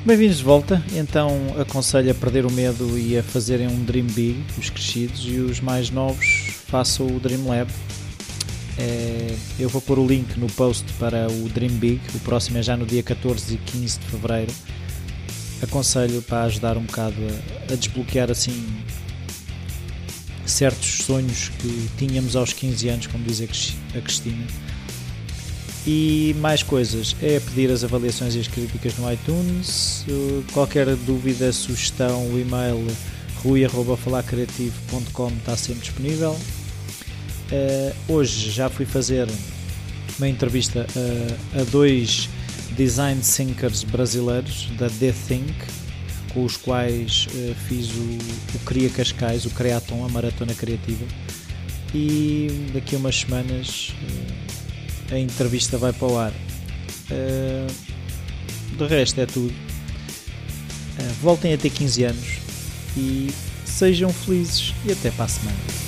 Bem-vindos 0.04 0.36
de 0.38 0.44
volta. 0.44 0.82
Então 0.92 1.30
aconselho 1.58 2.10
a 2.10 2.14
perder 2.14 2.44
o 2.44 2.50
medo 2.52 2.98
e 2.98 3.16
a 3.16 3.22
fazerem 3.22 3.66
um 3.66 3.82
Dream 3.82 4.06
Big, 4.06 4.44
os 4.58 4.68
crescidos, 4.68 5.24
e 5.24 5.38
os 5.38 5.60
mais 5.60 5.90
novos 5.90 6.26
façam 6.66 7.06
o 7.06 7.18
Dream 7.18 7.46
Lab 7.46 7.70
é, 8.78 9.34
eu 9.58 9.68
vou 9.68 9.80
pôr 9.80 9.98
o 9.98 10.06
link 10.06 10.36
no 10.38 10.46
post 10.48 10.84
para 10.94 11.26
o 11.30 11.48
Dream 11.48 11.72
Big, 11.72 12.00
o 12.14 12.20
próximo 12.20 12.58
é 12.58 12.62
já 12.62 12.76
no 12.76 12.86
dia 12.86 13.02
14 13.02 13.54
e 13.54 13.58
15 13.58 13.98
de 13.98 14.06
Fevereiro. 14.06 14.52
Aconselho 15.62 16.22
para 16.22 16.44
ajudar 16.44 16.76
um 16.76 16.82
bocado 16.82 17.16
a, 17.68 17.72
a 17.72 17.76
desbloquear 17.76 18.30
assim 18.30 18.66
certos 20.46 21.04
sonhos 21.04 21.50
que 21.50 21.88
tínhamos 21.98 22.34
aos 22.34 22.52
15 22.52 22.88
anos, 22.88 23.06
como 23.06 23.24
diz 23.24 23.40
a 23.40 24.00
Cristina. 24.00 24.46
E 25.84 26.36
mais 26.38 26.62
coisas, 26.62 27.16
é 27.20 27.40
pedir 27.40 27.70
as 27.70 27.82
avaliações 27.82 28.36
e 28.36 28.38
as 28.38 28.46
críticas 28.46 28.96
no 28.98 29.12
iTunes. 29.12 30.04
Qualquer 30.52 30.94
dúvida, 30.94 31.52
sugestão, 31.52 32.24
o 32.30 32.38
e-mail 32.38 32.86
rui.falacreativo.com 33.42 35.28
está 35.28 35.56
sempre 35.56 35.82
disponível. 35.82 36.38
Uh, 37.50 37.94
hoje 38.12 38.50
já 38.50 38.70
fui 38.70 38.86
fazer 38.86 39.28
uma 40.18 40.28
entrevista 40.28 40.86
a, 41.54 41.60
a 41.60 41.64
dois 41.64 42.28
design 42.76 43.20
thinkers 43.20 43.82
brasileiros 43.82 44.68
da 44.78 44.88
The 44.88 45.12
Think, 45.26 45.52
com 46.32 46.44
os 46.44 46.56
quais 46.56 47.26
fiz 47.68 47.90
o, 47.90 48.56
o 48.56 48.58
Cria 48.64 48.88
Cascais, 48.88 49.44
o 49.44 49.50
Creaton, 49.50 50.04
a 50.04 50.08
maratona 50.08 50.54
criativa. 50.54 51.04
E 51.92 52.70
daqui 52.72 52.94
a 52.94 52.98
umas 52.98 53.16
semanas 53.16 53.92
a 55.12 55.18
entrevista 55.18 55.76
vai 55.76 55.92
para 55.92 56.08
o 56.08 56.18
ar. 56.18 56.32
Uh, 57.10 57.66
resto 58.86 59.20
é 59.20 59.26
tudo. 59.26 59.54
voltem 61.20 61.52
a 61.52 61.58
ter 61.58 61.70
15 61.70 62.04
anos 62.04 62.38
e 62.96 63.30
sejam 63.64 64.12
felizes 64.12 64.74
e 64.84 64.92
até 64.92 65.10
para 65.10 65.26
a 65.26 65.28
semana. 65.28 65.81